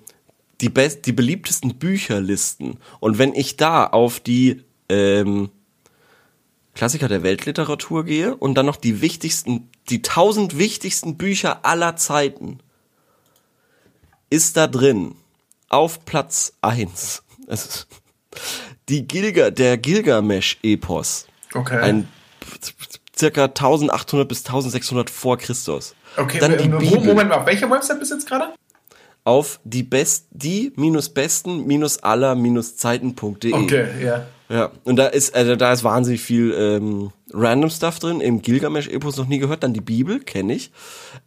die 0.60 0.70
best, 0.70 1.06
die 1.06 1.14
beliebtesten 1.14 1.76
Bücherlisten. 1.76 2.78
Und 3.00 3.20
wenn 3.20 3.34
ich 3.36 3.58
da 3.58 3.86
auf 3.86 4.20
die 4.20 4.64
ähm, 4.90 5.50
Klassiker 6.76 7.08
der 7.08 7.24
Weltliteratur 7.24 8.06
gehe 8.06 8.36
und 8.36 8.56
dann 8.56 8.66
noch 8.66 8.78
die 8.78 9.02
wichtigsten, 9.02 9.70
die 9.90 10.02
tausend 10.02 10.58
wichtigsten 10.58 11.18
Bücher 11.18 11.66
aller 11.66 11.96
Zeiten, 11.96 12.60
ist 14.30 14.58
da 14.58 14.68
drin 14.68 15.16
auf 15.70 16.06
Platz 16.06 16.54
eins 16.62 17.24
es 17.48 17.66
ist 17.66 17.88
die 18.90 19.08
Gilga, 19.08 19.50
der 19.50 19.78
Gilgamesch-Epos. 19.78 21.28
Okay. 21.54 21.78
Ein 21.78 22.08
circa 23.18 23.46
1800 23.46 24.28
bis 24.28 24.46
1600 24.46 25.10
vor 25.10 25.38
Christus. 25.38 25.96
okay, 26.18 26.40
Dann 26.40 26.58
die 26.58 26.68
Bibel 26.68 27.04
Moment 27.04 27.30
mal, 27.30 27.40
auf 27.40 27.46
welcher 27.46 27.70
Website 27.70 28.00
bist 28.00 28.12
du 28.12 28.16
jetzt 28.16 28.28
gerade? 28.28 28.54
auf 29.24 29.60
die 29.66 29.84
best, 29.84 30.28
die 30.32 30.72
minus 30.78 31.10
besten 31.10 31.68
minus 31.68 32.02
aller 32.02 32.34
minus 32.34 32.78
Zeiten.de. 32.78 33.52
Okay, 33.52 33.88
ja. 34.02 34.26
Ja, 34.50 34.72
und 34.86 34.96
da 34.96 35.08
ist, 35.08 35.36
also 35.36 35.56
da 35.58 35.74
ist 35.74 35.84
wahnsinnig 35.84 36.22
viel 36.22 36.54
ähm, 36.58 37.12
random 37.34 37.70
Stuff 37.70 38.00
drin. 38.00 38.22
Im 38.22 38.42
Gilgamesch-Epos 38.42 39.18
noch 39.18 39.28
nie 39.28 39.40
gehört, 39.40 39.64
dann 39.64 39.74
die 39.74 39.82
Bibel, 39.82 40.20
kenne 40.20 40.54
ich. 40.54 40.72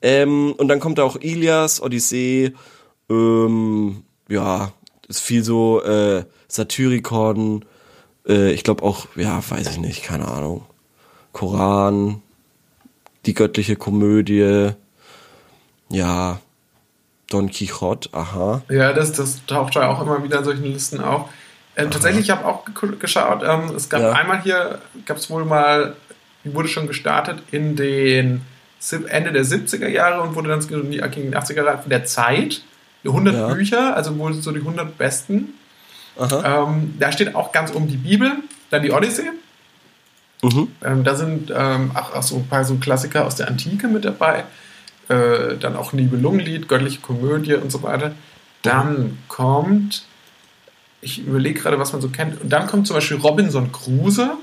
Ähm, 0.01 0.53
und 0.53 0.69
dann 0.69 0.81
kommt 0.81 0.99
da 0.99 1.03
auch 1.03 1.17
Ilias, 1.17 1.83
Odyssee, 1.83 2.53
ähm, 3.11 4.05
ja, 4.29 4.73
ist 5.09 5.21
viel 5.21 5.45
so 5.45 5.83
äh, 5.83 6.25
Satyricon, 6.49 7.65
äh, 8.27 8.53
ich 8.53 8.65
glaube 8.65 8.85
auch, 8.85 9.07
ja, 9.17 9.43
weiß 9.47 9.71
ich 9.71 9.79
nicht, 9.79 10.03
keine 10.03 10.29
Ahnung. 10.29 10.65
Koran, 11.33 12.23
die 13.27 13.35
göttliche 13.35 13.77
Komödie, 13.77 14.71
ja, 15.91 16.41
Don 17.29 17.51
Quixote, 17.51 18.09
aha. 18.13 18.63
Ja, 18.69 18.93
das, 18.93 19.13
das 19.13 19.45
taucht 19.47 19.75
ja 19.75 19.89
auch 19.89 20.01
immer 20.03 20.23
wieder 20.25 20.39
in 20.39 20.45
solchen 20.45 20.65
Listen 20.65 21.01
auf. 21.01 21.29
Äh, 21.87 21.91
tatsächlich, 21.91 22.25
ich 22.27 22.31
habe 22.31 22.45
auch 22.47 22.65
ge- 22.65 22.97
geschaut, 22.99 23.43
ähm, 23.47 23.75
es 23.77 23.89
gab 23.89 24.01
Ja. 24.01 24.13
einmal 24.13 24.43
hier, 24.43 24.79
gab 25.07 25.17
es 25.17 25.31
wohl 25.31 25.45
mal, 25.45 25.95
die 26.45 26.55
wurde 26.55 26.69
schon 26.69 26.87
gestartet 26.87 27.43
in 27.51 27.77
den 27.77 28.43
Ende 29.09 29.33
der 29.33 29.45
70er 29.45 29.89
Jahre 29.89 30.23
und 30.23 30.35
wurde 30.35 30.49
dann 30.49 30.61
in 30.61 30.91
die, 30.91 30.99
in 30.99 31.31
die 31.31 31.37
80er 31.37 31.65
Jahre 31.65 31.79
von 31.83 31.91
der 31.91 32.05
Zeit. 32.05 32.63
Die 33.05 33.09
100 33.09 33.35
Ja. 33.35 33.49
Bücher, 33.55 33.97
also 33.97 34.17
wohl 34.19 34.35
so 34.35 34.53
die 34.53 34.61
100 34.61 34.97
besten. 34.99 35.55
Ähm, 36.45 36.95
da 36.99 37.13
steht 37.13 37.35
auch 37.35 37.51
ganz 37.53 37.73
oben 37.75 37.89
die 37.89 37.97
Bibel, 37.97 38.33
dann 38.71 38.83
die 38.83 38.91
Odyssee. 38.93 39.31
Mhm. 40.43 40.69
Ähm, 40.85 41.05
da 41.05 41.15
sind 41.15 41.51
ähm, 41.55 41.93
auch, 41.95 42.15
auch 42.15 42.23
so 42.23 42.37
ein 42.37 42.47
paar 42.49 42.65
so 42.65 42.75
Klassiker 42.77 43.25
aus 43.27 43.37
der 43.37 43.49
Antike 43.49 43.89
mit 43.89 44.05
dabei. 44.05 44.45
Äh, 45.09 45.57
dann 45.59 45.77
auch 45.77 45.93
Nibelungenlied, 45.93 46.69
göttliche 46.69 47.01
Komödie 47.01 47.55
und 47.55 47.71
so 47.73 47.83
weiter. 47.83 48.13
Dann 48.63 49.19
kommt, 49.29 50.05
ich 51.01 51.21
überlege 51.21 51.61
gerade, 51.61 51.79
was 51.79 51.93
man 51.93 52.03
so 52.03 52.09
kennt. 52.09 52.41
Und 52.41 52.51
dann 52.51 52.67
kommt 52.67 52.87
zum 52.87 52.95
Beispiel 52.95 53.17
Robinson 53.19 53.73
Crusoe. 53.73 54.37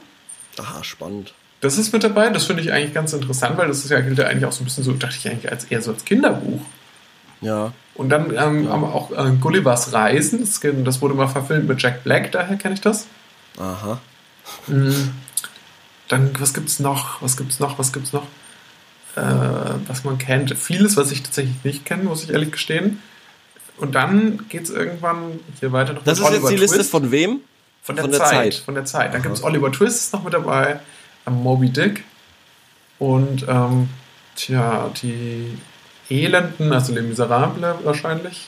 Aha, 0.58 0.84
spannend. 0.84 1.34
Das 1.62 1.78
ist 1.78 1.94
mit 1.94 2.04
dabei. 2.04 2.30
Das 2.30 2.46
finde 2.46 2.62
ich 2.62 2.72
eigentlich 2.72 2.94
ganz 2.94 3.14
interessant, 3.14 3.58
weil 3.58 3.68
das 3.68 3.80
ist 3.80 3.90
ja, 3.90 4.00
gilt 4.02 4.18
ja 4.18 4.28
eigentlich 4.28 4.46
auch 4.46 4.52
so 4.52 4.62
ein 4.62 4.66
bisschen 4.66 4.84
so, 4.84 4.94
dachte 4.94 5.16
ich 5.18 5.28
eigentlich 5.30 5.52
als 5.52 5.66
eher 5.66 5.82
so 5.82 5.92
als 5.92 6.06
Kinderbuch. 6.06 6.62
Ja. 7.42 7.74
Und 7.96 8.10
dann 8.10 8.32
ähm, 8.32 8.70
haben 8.70 8.82
wir 8.82 8.94
auch 8.94 9.12
äh, 9.12 9.32
Gullivers 9.40 9.94
Reisen. 9.94 10.40
Das, 10.40 10.60
das 10.62 11.02
wurde 11.02 11.16
mal 11.16 11.28
verfilmt 11.28 11.68
mit 11.68 11.82
Jack 11.82 12.04
Black, 12.04 12.32
daher 12.32 12.58
kenne 12.58 12.76
ich 12.76 12.82
das. 12.82 13.08
Aha. 13.60 14.00
Mhm. 14.68 15.12
Dann, 16.08 16.32
was 16.40 16.54
gibt's 16.54 16.80
noch? 16.80 17.22
Was 17.22 17.38
gibt's 17.38 17.60
noch? 17.60 17.80
Was 17.80 17.92
gibt's 17.92 18.14
noch? 18.14 18.26
Äh, 19.16 19.22
was 19.88 20.04
man 20.04 20.18
kennt. 20.18 20.56
Vieles, 20.58 20.96
was 20.96 21.12
ich 21.12 21.24
tatsächlich 21.24 21.64
nicht 21.64 21.86
kenne, 21.86 22.04
muss 22.04 22.24
ich 22.24 22.30
ehrlich 22.30 22.52
gestehen. 22.52 23.02
Und 23.78 23.94
dann 23.96 24.48
geht's 24.50 24.70
irgendwann 24.70 25.40
hier 25.60 25.72
weiter 25.72 25.94
noch 25.94 26.04
Das 26.04 26.20
ist 26.20 26.26
jetzt 26.26 26.40
die 26.42 26.46
Oliver 26.46 26.62
Liste 26.62 26.78
Twist. 26.78 26.92
von 26.92 27.12
wem? 27.12 27.40
Von 27.84 27.96
der, 27.96 28.04
Von 28.04 28.12
der 28.12 28.20
Zeit, 28.20 28.30
Zeit. 28.30 28.56
Von 28.56 28.76
der 28.76 28.86
Zeit. 28.86 29.14
Dann 29.14 29.22
gibt 29.22 29.36
es 29.36 29.44
Oliver 29.44 29.72
Twist 29.72 29.98
ist 29.98 30.14
noch 30.14 30.24
mit 30.24 30.34
dabei, 30.34 30.80
ähm, 31.26 31.36
Moby 31.36 31.70
Dick 31.70 32.04
und 33.00 33.46
ähm, 33.48 33.90
tja, 34.36 34.90
die 35.02 35.58
Elenden, 36.10 36.74
also 36.74 36.94
Les 36.94 37.04
Miserables 37.04 37.76
wahrscheinlich, 37.84 38.48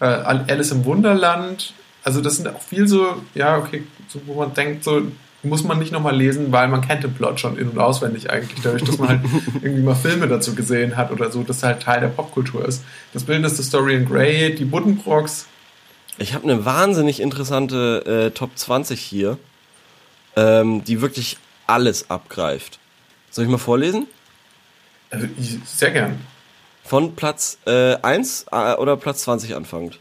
äh, 0.00 0.04
Alice 0.04 0.72
im 0.72 0.84
Wunderland. 0.84 1.72
Also 2.02 2.20
das 2.20 2.36
sind 2.36 2.48
auch 2.48 2.60
viel 2.60 2.86
so, 2.86 3.22
ja, 3.34 3.56
okay, 3.56 3.84
so, 4.08 4.20
wo 4.26 4.34
man 4.34 4.52
denkt, 4.52 4.84
so 4.84 5.02
muss 5.44 5.64
man 5.64 5.78
nicht 5.78 5.92
nochmal 5.92 6.16
lesen, 6.16 6.52
weil 6.52 6.68
man 6.68 6.80
kennt 6.80 7.04
den 7.04 7.14
Plot 7.14 7.40
schon 7.40 7.56
in- 7.58 7.68
und 7.68 7.78
auswendig 7.78 8.30
eigentlich, 8.30 8.60
dadurch, 8.62 8.84
dass 8.84 8.98
man 8.98 9.08
halt 9.08 9.20
irgendwie 9.62 9.82
mal 9.82 9.94
Filme 9.94 10.28
dazu 10.28 10.54
gesehen 10.54 10.96
hat 10.96 11.10
oder 11.10 11.30
so, 11.30 11.42
dass 11.42 11.62
halt 11.62 11.82
Teil 11.82 12.00
der 12.00 12.08
Popkultur 12.08 12.66
ist. 12.66 12.82
Das 13.12 13.24
bildendste 13.24 13.62
Story 13.62 13.94
in 13.94 14.06
Grey, 14.06 14.54
die 14.54 14.64
Buddenbrocks, 14.64 15.46
Ich 16.18 16.34
habe 16.34 16.44
eine 16.44 16.64
wahnsinnig 16.64 17.20
interessante 17.20 18.26
äh, 18.26 18.30
Top 18.30 18.50
20 18.56 19.00
hier, 19.00 19.38
ähm, 20.36 20.84
die 20.84 21.00
wirklich 21.00 21.38
alles 21.66 22.10
abgreift. 22.10 22.78
Soll 23.30 23.44
ich 23.44 23.50
mal 23.50 23.58
vorlesen? 23.58 24.06
also 25.14 25.26
sehr 25.64 25.90
gern. 25.90 26.20
Von 26.82 27.14
Platz 27.14 27.58
äh, 27.66 27.96
1 27.96 28.46
äh, 28.50 28.74
oder 28.74 28.96
Platz 28.96 29.22
20 29.22 29.54
anfangend? 29.54 29.98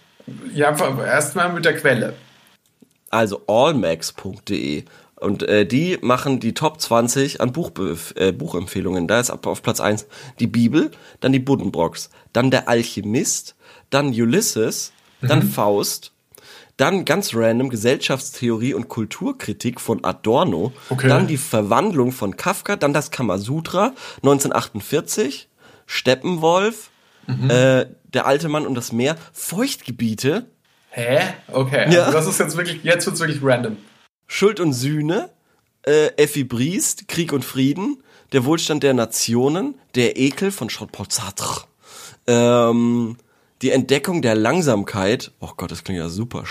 Ja, 0.53 0.75
erstmal 1.05 1.51
mit 1.51 1.65
der 1.65 1.75
Quelle. 1.75 2.13
Also 3.09 3.41
allmax.de. 3.47 4.85
Und 5.23 5.43
äh, 5.43 5.65
die 5.65 5.97
machen 6.01 6.39
die 6.39 6.53
Top 6.53 6.79
20 6.81 7.41
an 7.41 7.51
Buchbe 7.53 7.97
äh, 8.15 8.31
Buchempfehlungen. 8.31 9.07
Da 9.07 9.19
ist 9.19 9.29
ab 9.29 9.47
auf 9.47 9.61
Platz 9.63 9.79
1 9.79 10.05
die 10.39 10.47
Bibel, 10.47 10.91
dann 11.21 11.31
die 11.33 11.39
Buddenbrocks, 11.39 12.09
dann 12.33 12.51
der 12.51 12.67
Alchemist, 12.69 13.55
dann 13.89 14.07
Ulysses, 14.07 14.91
dann 15.21 15.41
Faust, 15.43 16.11
dann 16.77 17.05
ganz 17.05 17.33
random 17.33 17.69
Gesellschaftstheorie 17.69 18.73
und 18.73 18.89
Kulturkritik 18.89 19.79
von 19.79 20.03
Adorno, 20.03 20.73
Okay. 20.89 21.07
dann 21.07 21.27
die 21.27 21.37
Verwandlung 21.37 22.11
von 22.11 22.35
Kafka, 22.35 22.75
dann 22.75 22.93
das 22.93 23.09
Kamasutra 23.11 23.93
1948, 24.23 25.47
Steppenwolf, 25.85 26.89
äh, 27.47 27.85
der 28.13 28.25
alte 28.25 28.49
Mann 28.49 28.67
und 28.67 28.75
das 28.75 28.91
Meer, 28.91 29.15
Feuchtgebiete, 29.31 30.45
Hä? 30.95 31.21
Okay, 31.51 31.91
Ja. 31.91 32.03
also 32.03 32.17
das 32.17 32.27
ist 32.27 32.39
jetzt 32.39 32.55
wirklich, 32.57 32.83
jetzt 32.83 33.05
wird's 33.07 33.19
wirklich 33.19 33.39
random. 33.41 33.77
Schuld 34.27 34.59
und 34.59 34.73
Sühne, 34.73 35.29
äh, 35.83 36.07
Effi 36.17 36.43
Briest, 36.43 37.07
Krieg 37.07 37.33
und 37.33 37.45
Frieden, 37.45 38.03
der 38.31 38.45
Wohlstand 38.45 38.83
der 38.83 38.93
Nationen, 38.93 39.75
der 39.95 40.17
Ekel 40.17 40.51
von 40.51 40.69
Jean-Paul 40.69 41.07
Sartre, 41.09 41.65
ähm, 42.27 43.17
die 43.61 43.71
Entdeckung 43.71 44.21
der 44.21 44.35
Langsamkeit, 44.35 45.31
oh 45.39 45.51
Gott, 45.55 45.71
das 45.71 45.83
klingt 45.83 45.99
ja 45.99 46.09
super, 46.09 46.43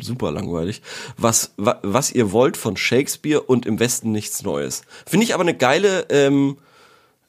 super 0.00 0.32
langweilig, 0.32 0.82
was, 1.16 1.52
wa, 1.56 1.78
was 1.82 2.10
ihr 2.10 2.32
wollt 2.32 2.56
von 2.56 2.76
Shakespeare 2.76 3.40
und 3.40 3.66
im 3.66 3.78
Westen 3.78 4.10
nichts 4.10 4.42
Neues. 4.42 4.82
Finde 5.06 5.24
ich 5.24 5.34
aber 5.34 5.42
eine 5.42 5.56
geile 5.56 6.06
ähm, 6.10 6.58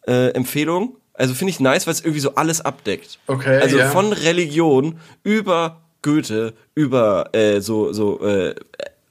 äh, 0.07 0.29
Empfehlung. 0.29 0.97
Also 1.13 1.33
finde 1.33 1.51
ich 1.51 1.59
nice, 1.59 1.85
weil 1.85 1.93
es 1.93 2.01
irgendwie 2.01 2.19
so 2.19 2.35
alles 2.35 2.61
abdeckt. 2.61 3.19
Okay, 3.27 3.59
Also 3.61 3.77
ja. 3.77 3.89
von 3.89 4.11
Religion 4.11 4.99
über 5.23 5.81
Goethe, 6.01 6.53
über 6.73 7.29
äh, 7.33 7.59
so, 7.61 7.93
so 7.93 8.19
äh, 8.21 8.55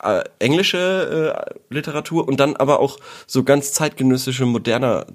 äh, 0.06 0.24
englische 0.38 1.34
äh, 1.48 1.54
Literatur 1.74 2.26
und 2.28 2.38
dann 2.38 2.56
aber 2.56 2.80
auch 2.80 2.98
so 3.26 3.42
ganz 3.44 3.72
zeitgenössische 3.72 4.46
moderner, 4.46 5.06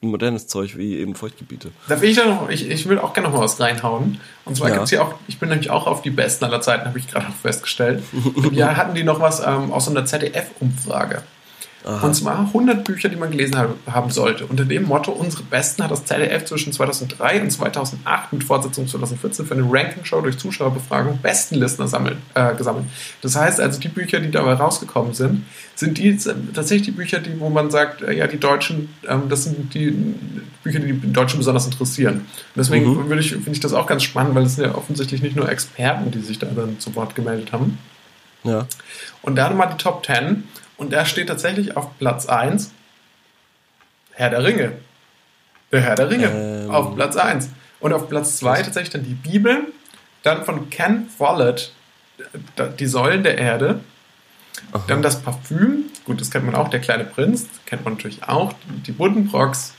modernes 0.00 0.46
Zeug 0.48 0.76
wie 0.76 0.98
eben 0.98 1.14
Feuchtgebiete. 1.14 1.70
Da 1.88 2.00
will 2.00 2.10
ich 2.10 2.16
da 2.16 2.26
noch, 2.26 2.48
ich, 2.50 2.68
ich 2.68 2.88
will 2.88 2.98
auch 2.98 3.14
gerne 3.14 3.28
noch 3.28 3.36
mal 3.36 3.42
was 3.44 3.58
reinhauen. 3.60 4.20
Und 4.44 4.56
zwar 4.56 4.68
Ja. 4.68 4.74
gibt's 4.74 4.90
hier 4.90 5.02
auch, 5.02 5.14
ich 5.28 5.38
bin 5.38 5.48
nämlich 5.48 5.70
auch 5.70 5.86
auf 5.86 6.02
die 6.02 6.10
besten 6.10 6.44
aller 6.44 6.60
Zeiten, 6.60 6.84
habe 6.86 6.98
ich 6.98 7.08
gerade 7.08 7.28
auch 7.28 7.34
festgestellt. 7.34 8.02
Ja, 8.52 8.76
hatten 8.76 8.94
die 8.94 9.02
noch 9.04 9.20
was 9.20 9.40
ähm, 9.40 9.72
aus 9.72 9.86
so 9.86 9.90
einer 9.90 10.04
ZDF-Umfrage. 10.04 11.22
Und 11.84 12.14
zwar 12.14 12.38
100 12.38 12.82
Bücher, 12.82 13.10
die 13.10 13.16
man 13.16 13.30
gelesen 13.30 13.56
haben, 13.86 14.10
sollte. 14.10 14.46
Unter 14.46 14.64
dem 14.64 14.84
Motto, 14.84 15.12
unsere 15.12 15.42
Besten 15.42 15.84
hat 15.84 15.90
das 15.90 16.06
ZDF 16.06 16.46
zwischen 16.46 16.72
2003 16.72 17.42
und 17.42 17.50
2008 17.50 18.32
mit 18.32 18.44
Fortsetzung 18.44 18.88
2014 18.88 19.44
für 19.44 19.52
eine 19.52 19.64
Ranking-Show 19.70 20.22
durch 20.22 20.38
Zuschauerbefragung 20.38 21.18
Bestenlisten 21.18 21.86
sammelt, 21.86 22.16
äh, 22.32 22.54
gesammelt. 22.54 22.86
Das 23.20 23.36
heißt 23.36 23.60
also, 23.60 23.78
die 23.78 23.88
Bücher, 23.88 24.20
die 24.20 24.30
dabei 24.30 24.54
rausgekommen 24.54 25.12
sind, 25.12 25.44
sind 25.74 25.98
die 25.98 26.16
tatsächlich 26.54 26.86
die 26.86 26.92
Bücher, 26.92 27.18
die, 27.18 27.38
wo 27.38 27.50
man 27.50 27.70
sagt, 27.70 28.00
äh, 28.00 28.14
ja, 28.14 28.28
die 28.28 28.40
Deutschen, 28.40 28.88
ähm, 29.06 29.24
das 29.28 29.44
sind 29.44 29.74
die 29.74 29.90
Bücher, 30.62 30.78
die 30.78 30.94
die 30.94 31.12
Deutschen 31.12 31.36
besonders 31.36 31.66
interessieren. 31.66 32.14
Und 32.14 32.26
deswegen 32.56 33.08
würde 33.10 33.20
ich, 33.20 33.32
finde 33.32 33.52
ich 33.52 33.60
das 33.60 33.74
auch 33.74 33.86
ganz 33.86 34.04
spannend, 34.04 34.34
weil 34.34 34.44
es 34.44 34.56
sind 34.56 34.64
ja 34.64 34.74
offensichtlich 34.74 35.20
nicht 35.20 35.36
nur 35.36 35.50
Experten, 35.50 36.10
die 36.10 36.20
sich 36.20 36.38
da 36.38 36.46
dann 36.46 36.80
zu 36.80 36.94
Wort 36.94 37.14
gemeldet 37.14 37.52
haben. 37.52 37.76
Ja. 38.42 38.66
Und 39.20 39.36
da 39.36 39.50
mal 39.50 39.66
die 39.66 39.76
Top 39.76 40.04
10. 40.06 40.44
Und 40.76 40.92
da 40.92 41.04
steht 41.04 41.28
tatsächlich 41.28 41.76
auf 41.76 41.96
Platz 41.98 42.26
1 42.26 42.72
Herr 44.12 44.30
der 44.30 44.44
Ringe. 44.44 44.72
Der 45.72 45.80
Herr 45.80 45.94
der 45.96 46.10
Ringe 46.10 46.26
Ähm. 46.66 46.70
auf 46.70 46.94
Platz 46.94 47.16
1. 47.16 47.48
Und 47.80 47.92
auf 47.92 48.08
Platz 48.08 48.36
2 48.38 48.62
tatsächlich 48.62 48.90
dann 48.90 49.04
die 49.04 49.14
Bibel. 49.14 49.72
Dann 50.22 50.44
von 50.44 50.70
Ken 50.70 51.08
Follett 51.08 51.72
äh, 52.56 52.68
die 52.78 52.86
Säulen 52.86 53.22
der 53.24 53.38
Erde. 53.38 53.80
Dann 54.86 55.02
das 55.02 55.20
Parfüm. 55.20 55.86
Gut, 56.04 56.20
das 56.20 56.30
kennt 56.30 56.46
man 56.46 56.54
auch. 56.54 56.68
Der 56.68 56.80
kleine 56.80 57.04
Prinz. 57.04 57.46
Kennt 57.66 57.84
man 57.84 57.94
natürlich 57.94 58.22
auch. 58.24 58.54
Die 58.86 58.92
Buddenbrocks. 58.92 59.74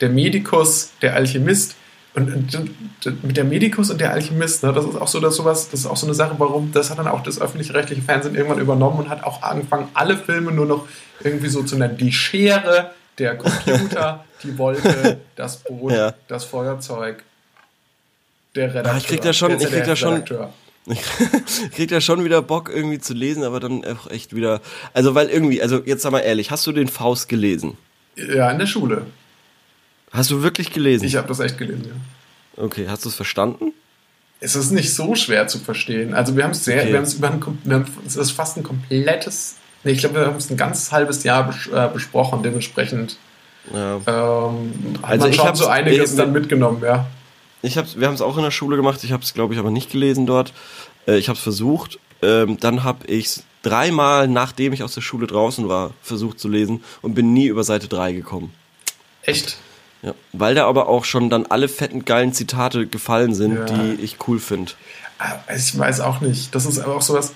Der 0.00 0.08
Medikus. 0.10 0.92
Der 1.02 1.14
Alchemist. 1.14 1.76
Und, 2.14 2.54
und, 2.54 3.24
mit 3.24 3.38
der 3.38 3.44
Medikus 3.44 3.88
und 3.90 3.98
der 4.00 4.12
Alchemist, 4.12 4.62
ne, 4.62 4.72
das 4.74 4.84
ist 4.84 4.96
auch 5.00 5.08
so, 5.08 5.18
dass 5.18 5.34
sowas, 5.36 5.70
das 5.70 5.80
ist 5.80 5.86
auch 5.86 5.96
so 5.96 6.06
eine 6.06 6.14
Sache, 6.14 6.34
warum, 6.38 6.70
das 6.72 6.90
hat 6.90 6.98
dann 6.98 7.08
auch 7.08 7.22
das 7.22 7.40
öffentlich-rechtliche 7.40 8.02
Fernsehen 8.02 8.34
irgendwann 8.34 8.58
übernommen 8.58 8.98
und 8.98 9.08
hat 9.08 9.24
auch 9.24 9.42
angefangen, 9.42 9.88
alle 9.94 10.18
Filme 10.18 10.52
nur 10.52 10.66
noch 10.66 10.86
irgendwie 11.24 11.48
so 11.48 11.62
zu 11.62 11.76
nennen. 11.76 11.96
Die 11.96 12.12
Schere, 12.12 12.90
der 13.18 13.36
Computer, 13.38 14.24
die 14.42 14.58
Wolke, 14.58 15.20
das 15.36 15.58
Boot, 15.58 15.92
Ja. 15.92 16.12
das 16.28 16.44
Feuerzeug, 16.44 17.22
der 18.54 18.68
Redakteur. 18.68 18.92
Ah, 18.92 18.98
ich 18.98 19.06
krieg 19.06 19.22
da 19.22 19.32
schon- 19.32 19.52
ich 19.58 19.66
krieg 19.66 19.84
da 19.84 19.96
schon- 19.96 20.16
ZDF-Redakteur. 20.26 20.52
Ich 20.84 21.70
krieg 21.70 21.88
da 21.90 22.00
schon 22.00 22.24
wieder 22.24 22.42
Bock 22.42 22.68
irgendwie 22.68 22.98
zu 22.98 23.14
lesen, 23.14 23.44
aber 23.44 23.60
dann 23.60 23.84
auch 23.84 24.10
echt 24.10 24.34
wieder. 24.34 24.60
Also 24.92 25.14
weil 25.14 25.28
irgendwie, 25.28 25.62
also 25.62 25.80
jetzt 25.84 26.02
sag 26.02 26.10
mal 26.12 26.18
ehrlich, 26.20 26.50
hast 26.50 26.66
du 26.66 26.72
den 26.72 26.88
Faust 26.88 27.28
gelesen? 27.28 27.78
Ja, 28.16 28.50
in 28.50 28.58
der 28.58 28.66
Schule. 28.66 29.06
Hast 30.12 30.30
du 30.30 30.42
wirklich 30.42 30.72
gelesen? 30.72 31.04
Ich 31.06 31.16
habe 31.16 31.28
das 31.28 31.40
echt 31.40 31.58
gelesen, 31.58 31.84
ja. 32.56 32.62
okay, 32.64 32.86
hast 32.88 33.04
du 33.04 33.08
es 33.08 33.14
verstanden? 33.14 33.72
Es 34.40 34.56
ist 34.56 34.70
nicht 34.72 34.92
so 34.94 35.14
schwer 35.14 35.46
zu 35.46 35.58
verstehen. 35.58 36.14
Also 36.14 36.36
wir 36.36 36.44
haben 36.44 36.50
es 36.50 36.64
sehr, 36.64 36.80
Okay. 36.82 36.90
wir 36.90 36.96
haben 36.98 37.04
es 37.04 37.14
über 37.14 37.30
ein, 37.30 37.40
wir 37.64 37.74
haben, 37.76 37.86
es 38.06 38.16
ist 38.16 38.32
fast 38.32 38.56
ein 38.56 38.62
komplettes, 38.62 39.56
nee, 39.84 39.92
ich 39.92 39.98
glaube, 40.00 40.16
wir 40.16 40.26
haben 40.26 40.36
es 40.36 40.50
ein 40.50 40.56
ganz 40.56 40.90
halbes 40.92 41.22
Jahr 41.22 41.44
bes 41.44 41.68
äh, 41.68 41.88
besprochen, 41.92 42.42
dementsprechend 42.42 43.16
Ja. 43.72 43.96
ähm, 44.06 44.72
hat 45.02 45.10
Also 45.10 45.20
man 45.24 45.30
ich 45.30 45.36
schon 45.36 45.46
hab's- 45.46 45.58
so 45.60 45.66
einiges 45.68 46.16
dann 46.16 46.32
mitgenommen, 46.32 46.82
ja. 46.84 47.06
Ich 47.62 47.78
hab's, 47.78 47.98
wir 47.98 48.08
haben 48.08 48.14
es 48.14 48.20
auch 48.20 48.36
in 48.36 48.42
der 48.42 48.50
Schule 48.50 48.76
gemacht. 48.76 49.04
Ich 49.04 49.12
habe 49.12 49.22
es, 49.22 49.32
glaube 49.34 49.54
ich, 49.54 49.60
aber 49.60 49.70
nicht 49.70 49.92
gelesen 49.92 50.26
dort. 50.26 50.52
Äh, 51.06 51.16
ich 51.18 51.28
habe 51.28 51.36
es 51.36 51.42
versucht. 51.42 52.00
Ähm, 52.20 52.58
dann 52.58 52.82
habe 52.82 53.06
ich 53.06 53.40
dreimal, 53.62 54.26
nachdem 54.26 54.72
ich 54.72 54.82
aus 54.82 54.94
der 54.94 55.00
Schule 55.00 55.28
draußen 55.28 55.68
war, 55.68 55.92
versucht 56.02 56.40
zu 56.40 56.48
lesen 56.48 56.82
und 57.02 57.14
bin 57.14 57.32
nie 57.32 57.46
über 57.46 57.62
Seite 57.62 57.86
3 57.86 58.12
gekommen. 58.12 58.52
Echt. 59.22 59.56
Ja. 60.02 60.14
Weil 60.32 60.54
da 60.54 60.66
aber 60.66 60.88
auch 60.88 61.04
schon 61.04 61.30
dann 61.30 61.46
alle 61.46 61.68
fetten, 61.68 62.04
geilen 62.04 62.32
Zitate 62.32 62.86
gefallen 62.86 63.34
sind, 63.34 63.54
Ja. 63.56 63.64
die 63.64 64.00
ich 64.02 64.16
cool 64.26 64.38
finde. 64.40 64.72
Ah, 65.18 65.34
Ich 65.54 65.78
weiß 65.78 66.00
auch 66.00 66.20
nicht. 66.20 66.54
Das 66.54 66.66
ist 66.66 66.78
aber 66.80 66.96
auch 66.96 67.02
sowas. 67.02 67.32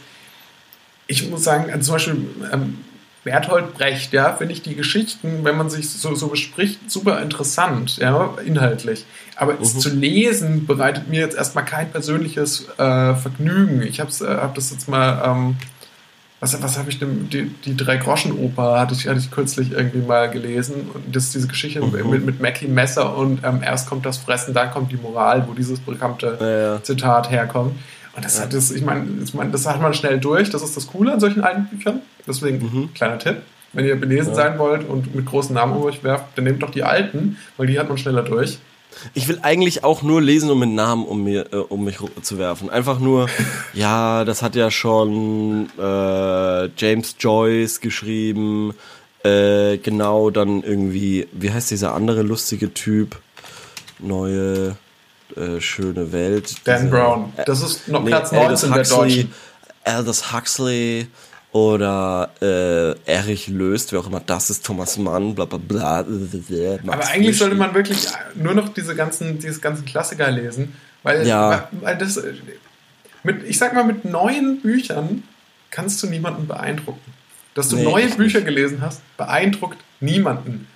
Ich 1.06 1.28
muss 1.30 1.44
sagen, 1.44 1.70
also 1.70 1.84
zum 1.86 1.94
Beispiel 1.94 2.26
ähm, 2.52 2.78
Bertolt 3.22 3.74
Brecht, 3.74 4.12
ja, 4.12 4.32
finde 4.34 4.52
ich 4.52 4.62
die 4.62 4.74
Geschichten, 4.74 5.40
wenn 5.44 5.56
man 5.56 5.70
sich 5.70 5.90
so, 5.90 6.14
so 6.14 6.28
bespricht, 6.28 6.90
super 6.90 7.20
interessant, 7.22 7.96
ja, 7.98 8.34
inhaltlich. 8.44 9.04
Aber 9.36 9.60
es 9.60 9.78
zu 9.78 9.88
lesen 9.90 10.66
bereitet 10.66 11.08
mir 11.08 11.20
jetzt 11.20 11.36
erstmal 11.36 11.64
kein 11.64 11.90
persönliches 11.90 12.68
äh, 12.78 13.14
Vergnügen. 13.14 13.82
Ich 13.82 14.00
habe 14.00 14.10
äh, 14.24 14.26
hab 14.40 14.54
das 14.56 14.70
jetzt 14.70 14.88
mal, 14.88 15.22
ähm, 15.24 15.56
was, 16.54 16.62
was 16.62 16.78
habe 16.78 16.90
ich 16.90 16.98
denn, 16.98 17.28
die, 17.30 17.50
die 17.64 17.76
Drei-Groschen-Oper 17.76 18.78
hatte 18.78 18.94
ich, 18.94 19.08
hatte 19.08 19.18
ich 19.18 19.30
kürzlich 19.30 19.72
irgendwie 19.72 19.98
mal 19.98 20.30
gelesen. 20.30 20.90
Und 20.94 21.14
das 21.14 21.24
ist 21.24 21.34
diese 21.34 21.48
Geschichte 21.48 21.80
mit, 21.84 22.24
mit 22.24 22.40
Mackie 22.40 22.68
Messer 22.68 23.16
und 23.16 23.40
ähm, 23.44 23.60
erst 23.64 23.88
kommt 23.88 24.06
das 24.06 24.18
Fressen, 24.18 24.54
dann 24.54 24.70
kommt 24.70 24.92
die 24.92 24.96
Moral, 24.96 25.46
wo 25.48 25.54
dieses 25.54 25.80
bekannte 25.80 26.36
Ja, 26.40 26.74
ja. 26.74 26.82
Zitat 26.82 27.30
herkommt. 27.30 27.72
Und 28.14 28.24
das 28.24 28.40
hat 28.40 28.54
das, 28.54 28.70
ich 28.70 28.82
meine, 28.82 29.04
das 29.52 29.66
hat 29.66 29.82
man 29.82 29.92
schnell 29.92 30.18
durch. 30.18 30.48
Das 30.50 30.62
ist 30.62 30.76
das 30.76 30.86
Coole 30.86 31.12
an 31.12 31.20
solchen 31.20 31.42
alten 31.44 31.66
Büchern. 31.66 32.00
Deswegen, 32.26 32.58
Mhm. 32.58 32.94
kleiner 32.94 33.18
Tipp. 33.18 33.36
Wenn 33.74 33.84
ihr 33.84 33.96
belesen 34.00 34.34
sein 34.34 34.58
wollt 34.58 34.88
und 34.88 35.14
mit 35.14 35.26
großen 35.26 35.54
Namen 35.54 35.74
um 35.76 35.82
euch 35.82 36.02
werft, 36.02 36.24
dann 36.36 36.44
nehmt 36.44 36.62
doch 36.62 36.70
die 36.70 36.82
alten, 36.82 37.36
weil 37.58 37.66
die 37.66 37.78
hat 37.78 37.88
man 37.88 37.98
schneller 37.98 38.22
durch. 38.22 38.58
Ich 39.14 39.28
will 39.28 39.38
eigentlich 39.42 39.84
auch 39.84 40.02
nur 40.02 40.20
lesen, 40.22 40.50
um 40.50 40.58
mit 40.58 40.70
Namen 40.70 41.04
um, 41.04 41.24
mir, 41.24 41.52
äh, 41.52 41.56
um 41.56 41.84
mich 41.84 41.98
zu 42.22 42.38
werfen. 42.38 42.70
Einfach 42.70 42.98
nur, 42.98 43.28
ja, 43.72 44.24
das 44.24 44.42
hat 44.42 44.54
ja 44.56 44.70
schon 44.70 45.68
äh, 45.78 46.68
James 46.76 47.16
Joyce 47.18 47.80
geschrieben. 47.80 48.74
Äh, 49.24 49.78
genau, 49.78 50.30
dann 50.30 50.62
irgendwie, 50.62 51.28
wie 51.32 51.50
heißt 51.52 51.70
dieser 51.70 51.94
andere 51.94 52.22
lustige 52.22 52.72
Typ? 52.72 53.18
Neue, 53.98 54.76
äh, 55.36 55.60
schöne 55.60 56.12
Welt. 56.12 56.54
Dan 56.64 56.82
Diese- 56.82 56.90
Brown. 56.90 57.32
Das 57.46 57.62
ist 57.62 57.88
noch 57.88 58.04
Platz 58.04 58.32
Aldous 58.32 58.62
19 58.62 58.70
der 58.72 58.78
Huxley, 58.78 58.96
Deutschen. 58.98 59.34
Aldous 59.84 60.32
Huxley 60.32 61.06
oder 61.56 62.28
äh, 62.42 63.10
Erich 63.10 63.48
Löst, 63.48 63.90
wer 63.90 64.00
auch 64.00 64.06
immer 64.08 64.20
das 64.20 64.50
ist, 64.50 64.66
Thomas 64.66 64.98
Mann, 64.98 65.34
bla 65.34 65.46
bla 65.46 65.58
bla. 65.58 66.04
Max 66.04 66.86
Aber 66.86 67.08
eigentlich 67.08 67.38
sollte 67.38 67.56
man 67.56 67.72
wirklich 67.72 68.06
nur 68.34 68.52
noch 68.52 68.68
diese 68.68 68.94
ganzen, 68.94 69.38
diese 69.38 69.60
ganzen 69.60 69.86
Klassiker 69.86 70.30
lesen, 70.30 70.74
weil, 71.02 71.26
Ja. 71.26 71.70
weil, 71.80 71.96
das, 71.96 72.20
mit, 73.22 73.42
ich 73.48 73.56
sag 73.56 73.72
mal, 73.72 73.84
mit 73.84 74.04
neuen 74.04 74.60
Büchern 74.60 75.22
kannst 75.70 76.02
du 76.02 76.08
niemanden 76.08 76.46
beeindrucken. 76.46 77.00
Dass 77.54 77.70
du 77.70 77.76
Nee, 77.76 77.84
neue 77.84 78.08
Bücher 78.10 78.42
gelesen 78.42 78.82
hast, 78.82 79.00
beeindruckt 79.16 79.78
niemanden. 80.00 80.66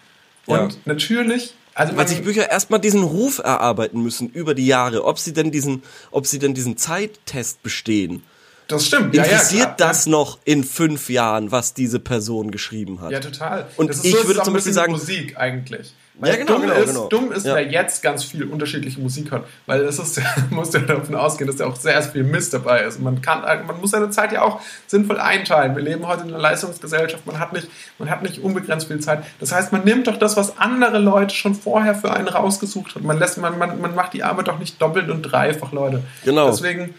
Und 0.46 0.72
Ja. 0.72 0.78
natürlich, 0.86 1.52
also 1.74 1.94
Weil 1.94 2.08
sich 2.08 2.22
Bücher 2.22 2.50
erstmal 2.50 2.80
diesen 2.80 3.02
Ruf 3.02 3.36
erarbeiten 3.38 4.02
müssen 4.02 4.30
über 4.30 4.54
die 4.54 4.66
Jahre, 4.66 5.04
ob 5.04 5.18
sie 5.18 5.34
denn 5.34 5.50
diesen, 5.50 5.82
ob 6.10 6.26
sie 6.26 6.38
denn 6.38 6.54
diesen 6.54 6.78
Zeittest 6.78 7.62
bestehen. 7.62 8.22
Das 8.70 8.86
stimmt. 8.86 9.14
Ja, 9.14 9.22
ja, 9.24 9.30
Interessiert 9.30 9.76
klar. 9.76 9.88
das 9.88 10.06
noch 10.06 10.38
in 10.44 10.64
fünf 10.64 11.08
Jahren, 11.10 11.50
was 11.52 11.74
diese 11.74 11.98
Person 12.00 12.50
geschrieben 12.50 13.00
hat? 13.00 13.10
Ja, 13.12 13.20
total. 13.20 13.66
Und 13.76 13.88
das 13.90 13.98
ist 13.98 14.04
ich 14.06 14.16
so, 14.16 14.26
würde 14.26 14.28
zum 14.28 14.38
ein 14.40 14.44
Beispiel 14.44 14.54
bisschen 14.54 14.72
sagen- 14.74 14.92
Musik 14.92 15.36
eigentlich. 15.38 15.94
Ja, 16.22 16.36
genau, 16.36 16.52
dumm 16.52 16.62
genau, 16.62 16.74
ist, 16.74 16.86
genau. 16.88 17.08
Dumm 17.08 17.32
ist, 17.32 17.46
Ja. 17.46 17.54
wer 17.54 17.66
jetzt 17.66 18.02
ganz 18.02 18.24
viel 18.24 18.44
unterschiedliche 18.44 19.00
Musik 19.00 19.30
hört. 19.30 19.46
Weil 19.64 19.80
es 19.84 19.98
ist, 19.98 20.20
muss 20.50 20.70
ja 20.74 20.80
davon 20.80 21.14
ausgehen, 21.14 21.46
dass 21.46 21.56
da 21.56 21.64
auch 21.64 21.76
sehr 21.76 22.02
viel 22.02 22.24
Mist 22.24 22.52
dabei 22.52 22.82
ist. 22.82 22.98
Und 22.98 23.04
man 23.04 23.22
kann, 23.22 23.40
man 23.66 23.80
muss 23.80 23.92
seine 23.92 24.10
Zeit 24.10 24.30
ja 24.32 24.42
auch 24.42 24.60
sinnvoll 24.86 25.18
einteilen. 25.18 25.74
Wir 25.74 25.82
leben 25.82 26.06
heute 26.06 26.24
in 26.24 26.28
einer 26.28 26.38
Leistungsgesellschaft. 26.38 27.24
Man 27.26 27.38
hat 27.38 27.54
nicht, 27.54 27.68
man 27.98 28.10
hat 28.10 28.22
nicht 28.22 28.38
unbegrenzt 28.42 28.88
viel 28.88 29.00
Zeit. 29.00 29.24
Das 29.38 29.50
heißt, 29.50 29.72
man 29.72 29.82
nimmt 29.84 30.08
doch 30.08 30.18
das, 30.18 30.36
was 30.36 30.58
andere 30.58 30.98
Leute 30.98 31.34
schon 31.34 31.54
vorher 31.54 31.94
für 31.94 32.12
einen 32.12 32.28
rausgesucht 32.28 32.96
haben. 32.96 33.06
Man 33.06 33.18
lässt, 33.18 33.38
man, 33.38 33.56
man, 33.56 33.80
man 33.80 33.94
macht 33.94 34.12
die 34.12 34.22
Arbeit 34.22 34.48
doch 34.48 34.58
nicht 34.58 34.82
doppelt 34.82 35.08
und 35.08 35.22
dreifach, 35.22 35.72
Leute. 35.72 36.02
Genau. 36.26 36.50
Deswegen 36.50 36.94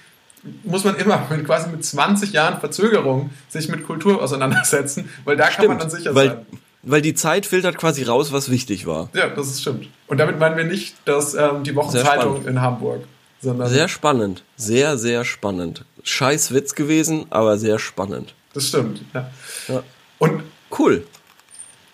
muss 0.63 0.83
man 0.83 0.95
immer 0.95 1.27
mit, 1.29 1.45
quasi 1.45 1.69
mit 1.69 1.85
20 1.85 2.31
Jahren 2.33 2.59
Verzögerung 2.59 3.29
sich 3.49 3.69
mit 3.69 3.85
Kultur 3.85 4.21
auseinandersetzen, 4.21 5.09
weil 5.25 5.37
da 5.37 5.49
kann 5.49 5.67
man 5.67 5.79
dann 5.79 5.89
sicher 5.89 6.15
weil, 6.15 6.27
sein. 6.27 6.45
weil 6.83 7.01
die 7.01 7.13
Zeit 7.13 7.45
filtert 7.45 7.77
quasi 7.77 8.03
raus, 8.03 8.31
was 8.31 8.49
wichtig 8.49 8.85
war. 8.85 9.09
Ja, 9.13 9.29
das 9.29 9.47
ist 9.47 9.61
stimmt. 9.61 9.87
Und 10.07 10.19
damit 10.19 10.39
meinen 10.39 10.57
wir 10.57 10.63
nicht 10.63 10.95
dass, 11.05 11.33
ähm, 11.35 11.63
die 11.63 11.75
Wochenzeitung 11.75 12.45
in 12.45 12.61
Hamburg, 12.61 13.03
sondern 13.39 13.69
Sehr 13.69 13.87
spannend. 13.87 14.43
Sehr, 14.55 14.97
sehr 14.97 15.25
spannend. 15.25 15.85
Scheiß 16.03 16.53
Witz 16.53 16.75
gewesen, 16.75 17.25
aber 17.29 17.57
sehr 17.57 17.79
spannend. 17.79 18.33
das 18.53 18.67
stimmt. 18.67 19.01
Ja. 19.13 19.29
Ja. 19.67 19.83
Und 20.17 20.43
Cool. 20.77 21.03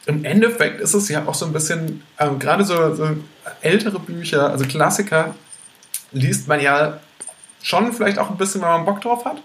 im 0.06 0.24
Endeffekt 0.24 0.82
ist 0.82 0.93
es 0.93 1.10
ja 1.10 1.26
auch 1.28 1.34
so 1.34 1.45
ein 1.45 1.54
bisschen, 1.54 2.04
ähm, 2.20 2.38
gerade 2.39 2.64
so, 2.64 2.93
so 2.95 3.10
ältere 3.62 4.00
Bücher, 4.00 4.52
also 4.52 4.66
Klassiker, 4.66 5.36
liest 6.12 6.48
man 6.48 6.62
ja 6.62 7.00
schon 7.68 7.91
vielleicht 7.93 8.18
auch 8.20 8.30
ein 8.30 8.38
bisschen, 8.38 8.61
wenn 8.61 8.70
man 8.70 8.86
Bock 8.86 9.01
drauf 9.01 9.26
hat. 9.26 9.38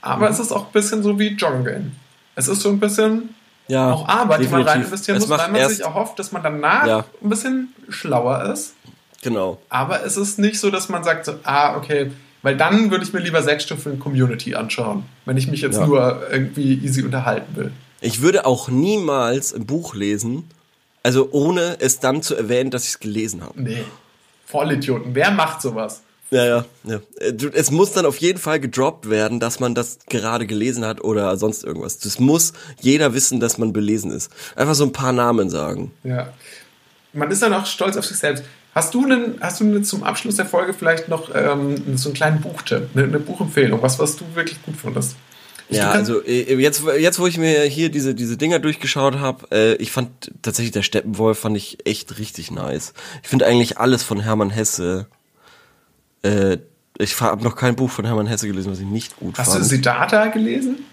Aber 0.00 0.26
Mhm. 0.26 0.32
es 0.32 0.38
ist 0.40 0.52
auch 0.52 0.66
ein 0.66 0.72
bisschen 0.72 1.02
so 1.02 1.18
wie 1.18 1.28
Joggen 1.28 1.64
gehen. 1.64 1.96
Es 2.34 2.48
ist 2.48 2.60
so 2.62 2.68
ein 2.68 2.80
bisschen 2.80 3.34
Ja, 3.68 3.92
auch 3.92 4.08
Arbeit, 4.08 4.40
die 4.42 4.48
man 4.48 4.62
rein 4.62 4.82
investieren 4.82 5.16
Es 5.18 5.28
muss, 5.28 5.38
weil 5.38 5.50
man 5.50 5.68
sich 5.68 5.80
erhofft, 5.80 6.18
dass 6.18 6.32
man 6.32 6.42
danach 6.42 6.86
Ja. 6.86 7.04
ein 7.22 7.28
bisschen 7.28 7.72
schlauer 7.88 8.44
ist. 8.52 8.74
Genau. 9.22 9.58
Aber 9.68 10.04
es 10.04 10.16
ist 10.16 10.38
nicht 10.38 10.58
so, 10.58 10.70
dass 10.70 10.88
man 10.88 11.04
sagt, 11.04 11.24
so, 11.26 11.34
ah, 11.44 11.76
okay, 11.76 12.10
weil 12.42 12.56
dann 12.56 12.90
würde 12.90 13.04
ich 13.04 13.12
mir 13.12 13.20
lieber 13.20 13.40
sechs 13.42 13.62
Staffeln 13.64 14.00
Community 14.00 14.54
anschauen, 14.56 15.04
wenn 15.24 15.36
ich 15.36 15.46
mich 15.46 15.60
jetzt 15.60 15.78
Ja. 15.78 15.86
nur 15.86 16.22
irgendwie 16.30 16.74
easy 16.84 17.02
unterhalten 17.02 17.54
will. 17.54 17.72
Ich 18.00 18.20
würde 18.20 18.44
auch 18.46 18.68
niemals 18.68 19.54
ein 19.54 19.64
Buch 19.64 19.94
lesen, 19.94 20.50
also 21.04 21.28
ohne 21.30 21.76
es 21.78 22.00
dann 22.00 22.20
zu 22.22 22.34
erwähnen, 22.34 22.70
dass 22.72 22.82
ich 22.82 22.90
es 22.90 22.98
gelesen 23.00 23.42
habe. 23.44 23.62
Nee. 23.62 23.84
Vollidioten. 24.46 25.14
Wer 25.14 25.30
macht 25.30 25.62
sowas? 25.62 26.02
Ja, 26.32 26.46
ja, 26.46 26.64
ja. 26.84 27.00
Äh, 27.20 27.34
Es 27.52 27.70
muss 27.70 27.92
dann 27.92 28.06
auf 28.06 28.16
jeden 28.16 28.38
Fall 28.38 28.58
gedroppt 28.58 29.10
werden, 29.10 29.38
dass 29.38 29.60
man 29.60 29.74
das 29.74 29.98
gerade 30.08 30.46
gelesen 30.46 30.84
hat 30.84 31.04
oder 31.04 31.36
sonst 31.36 31.62
irgendwas. 31.62 31.98
Das 31.98 32.18
muss 32.18 32.54
jeder 32.80 33.12
wissen, 33.12 33.38
dass 33.38 33.58
man 33.58 33.74
belesen 33.74 34.10
ist. 34.10 34.30
Einfach 34.56 34.74
so 34.74 34.84
ein 34.84 34.92
paar 34.92 35.12
Namen 35.12 35.50
sagen. 35.50 35.92
Ja. 36.04 36.32
Man 37.12 37.30
ist 37.30 37.42
dann 37.42 37.52
auch 37.52 37.66
stolz 37.66 37.98
auf 37.98 38.06
sich 38.06 38.16
selbst. 38.16 38.44
Hast 38.74 38.94
du 38.94 39.06
denn, 39.06 39.34
hast 39.42 39.60
du 39.60 39.70
denn 39.70 39.84
zum 39.84 40.02
Abschluss 40.02 40.36
der 40.36 40.46
Folge 40.46 40.72
vielleicht 40.72 41.08
noch 41.08 41.30
ähm, 41.34 41.98
so 41.98 42.08
einen 42.08 42.14
kleinen 42.14 42.40
Buchtipp, 42.40 42.88
eine, 42.94 43.04
eine 43.04 43.18
Buchempfehlung, 43.18 43.82
was, 43.82 43.98
was 43.98 44.16
du 44.16 44.24
wirklich 44.34 44.62
gut 44.62 44.76
fandest? 44.76 45.14
Ja, 45.68 45.90
also 45.90 46.22
äh, 46.24 46.54
jetzt, 46.54 46.82
jetzt 46.98 47.18
wo 47.18 47.26
ich 47.26 47.36
mir 47.36 47.64
hier 47.64 47.90
diese, 47.90 48.14
diese 48.14 48.38
Dinger 48.38 48.58
durchgeschaut 48.58 49.18
habe, 49.18 49.46
äh, 49.54 49.74
ich 49.74 49.92
fand 49.92 50.30
tatsächlich 50.40 50.72
der 50.72 50.82
Steppenwolf 50.82 51.40
fand 51.40 51.58
ich 51.58 51.86
echt 51.86 52.18
richtig 52.18 52.50
nice. 52.50 52.94
Ich 53.22 53.28
finde 53.28 53.44
eigentlich 53.46 53.76
alles 53.76 54.02
von 54.02 54.20
Hermann 54.20 54.48
Hesse. 54.48 55.06
Äh, 56.22 56.58
ich 56.98 57.20
habe 57.20 57.42
noch 57.42 57.56
kein 57.56 57.74
Buch 57.74 57.90
von 57.90 58.04
Hermann 58.04 58.26
Hesse 58.26 58.46
gelesen, 58.46 58.70
was 58.70 58.80
ich 58.80 58.86
nicht 58.86 59.16
gut 59.16 59.38
Hast 59.38 59.48
du 59.48 59.58
fand. 59.58 59.64
Siddhartha 59.66 60.26
gelesen? 60.26 60.84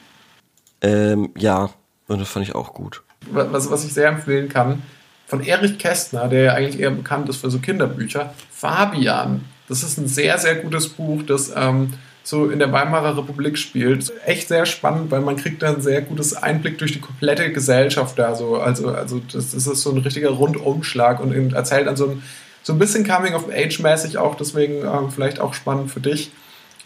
ähm, 0.81 1.29
ja, 1.37 1.69
und 2.07 2.19
das 2.19 2.29
fand 2.29 2.47
ich 2.47 2.55
auch 2.55 2.73
gut. 2.73 3.03
was, 3.31 3.69
was 3.69 3.83
ich 3.85 3.93
sehr 3.93 4.07
empfehlen 4.07 4.49
kann, 4.49 4.81
von 5.27 5.43
Erich 5.43 5.77
Kästner, 5.77 6.27
der 6.27 6.41
ja 6.41 6.53
eigentlich 6.53 6.79
eher 6.79 6.91
bekannt 6.91 7.29
ist 7.29 7.37
für 7.37 7.51
so 7.51 7.59
Kinderbücher, 7.59 8.33
Fabian. 8.49 9.45
Das 9.67 9.83
ist 9.83 9.97
ein 9.99 10.07
sehr, 10.07 10.37
sehr 10.39 10.55
gutes 10.55 10.89
Buch, 10.89 11.21
das 11.21 11.51
ähm, 11.55 11.93
so 12.23 12.49
in 12.49 12.57
der 12.57 12.71
Weimarer 12.71 13.15
Republik 13.17 13.57
spielt. 13.57 14.11
Echt 14.25 14.47
sehr 14.47 14.65
spannend, 14.65 15.11
weil 15.11 15.21
man 15.21 15.35
kriegt 15.35 15.61
da 15.61 15.69
ein 15.69 15.81
sehr 15.81 16.01
gutes 16.01 16.33
Einblick 16.33 16.79
durch 16.79 16.93
die 16.93 16.99
komplette 16.99 17.51
Gesellschaft 17.51 18.17
da 18.17 18.35
so. 18.35 18.57
Also, 18.57 18.89
also 18.89 19.21
das, 19.31 19.51
das 19.51 19.67
ist 19.67 19.81
so 19.81 19.91
ein 19.91 19.99
richtiger 19.99 20.29
Rundumschlag 20.29 21.19
und 21.19 21.53
erzählt 21.53 21.85
dann 21.87 21.95
so 21.95 22.09
ein, 22.09 22.23
so 22.69 22.75
ein 22.75 22.79
bisschen 22.79 23.03
Coming-of-Age-mäßig 23.03 24.19
auch, 24.19 24.35
deswegen 24.35 24.83
ähm, 24.85 25.09
vielleicht 25.11 25.39
auch 25.39 25.55
spannend 25.55 25.89
für 25.89 25.99
dich. 26.01 26.29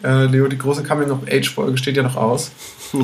Äh, 0.02 0.24
Leo, 0.26 0.48
die 0.48 0.56
große 0.56 0.82
Coming-of-Age-Folge 0.82 1.76
steht 1.76 1.96
ja 1.98 2.02
noch 2.02 2.16
aus. 2.16 2.50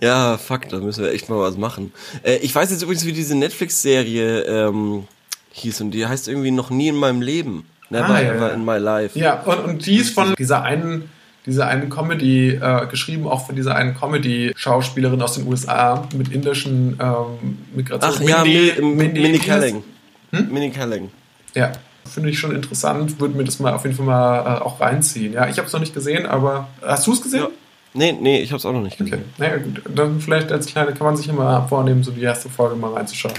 Ja, 0.00 0.36
fuck, 0.38 0.68
da 0.68 0.78
müssen 0.78 1.02
wir 1.04 1.12
echt 1.12 1.28
mal 1.28 1.38
was 1.38 1.56
machen. 1.56 1.92
Äh, 2.22 2.36
ich 2.38 2.54
weiß 2.54 2.70
jetzt 2.70 2.82
übrigens, 2.82 3.06
wie 3.06 3.12
diese 3.12 3.34
Netflix-Serie 3.36 4.42
ähm, 4.42 5.04
hieß 5.52 5.80
und 5.82 5.92
die 5.92 6.06
heißt 6.06 6.28
irgendwie 6.28 6.50
noch 6.50 6.70
nie 6.70 6.88
in 6.88 6.96
meinem 6.96 7.22
Leben. 7.22 7.64
Never 7.90 8.08
Ah, 8.10 8.20
ja, 8.20 8.32
ever 8.34 8.48
ja. 8.48 8.54
in 8.54 8.64
my 8.64 8.76
life. 8.78 9.18
Ja, 9.18 9.40
und, 9.42 9.58
und 9.64 9.86
die 9.86 9.96
ist 9.96 10.14
von 10.14 10.34
dieser 10.36 10.62
einen, 10.62 11.08
dieser 11.46 11.68
einen 11.68 11.90
Comedy, 11.90 12.50
äh, 12.60 12.86
geschrieben 12.90 13.26
auch 13.28 13.46
von 13.46 13.54
dieser 13.56 13.76
einen 13.76 13.94
Comedy-Schauspielerin 13.94 15.22
aus 15.22 15.34
den 15.34 15.46
USA 15.46 16.06
mit 16.16 16.28
indischen 16.32 16.98
ähm, 17.00 17.58
Migration. 17.74 18.12
Ach 18.16 18.20
ja, 18.28 18.42
Mindy- 18.42 18.72
Mindy, 18.80 18.94
Mindy, 18.96 19.20
Mindy 19.20 19.38
Kaling. 19.38 19.84
Hm? 20.32 20.48
Mindy 20.52 20.70
Kaling. 20.70 21.10
Ja, 21.54 21.72
finde 22.08 22.30
ich 22.30 22.38
schon 22.38 22.54
interessant. 22.54 23.20
Würde 23.20 23.36
mir 23.36 23.44
das 23.44 23.58
mal 23.60 23.72
auf 23.72 23.84
jeden 23.84 23.96
Fall 23.96 24.06
mal 24.06 24.38
äh, 24.58 24.60
auch 24.62 24.80
reinziehen. 24.80 25.32
Ja, 25.32 25.48
ich 25.48 25.56
habe 25.58 25.66
es 25.66 25.72
noch 25.72 25.80
nicht 25.80 25.94
gesehen, 25.94 26.26
aber 26.26 26.68
hast 26.82 27.06
du 27.06 27.12
es 27.12 27.22
gesehen? 27.22 27.42
Ja. 27.42 27.48
Nee, 27.96 28.12
nee, 28.12 28.40
ich 28.40 28.52
hab's 28.52 28.66
auch 28.66 28.72
noch 28.72 28.82
nicht 28.82 29.00
Okay, 29.00 29.10
gesehen. 29.10 29.24
naja 29.38 29.56
gut. 29.58 29.82
Dann 29.94 30.20
vielleicht 30.20 30.50
als 30.50 30.66
kleine 30.66 30.92
kann 30.94 31.06
man 31.06 31.16
sich 31.16 31.28
immer 31.28 31.66
vornehmen, 31.68 32.02
so 32.02 32.10
die 32.10 32.22
erste 32.22 32.48
Folge 32.50 32.74
mal 32.76 32.92
reinzuschauen. 32.92 33.34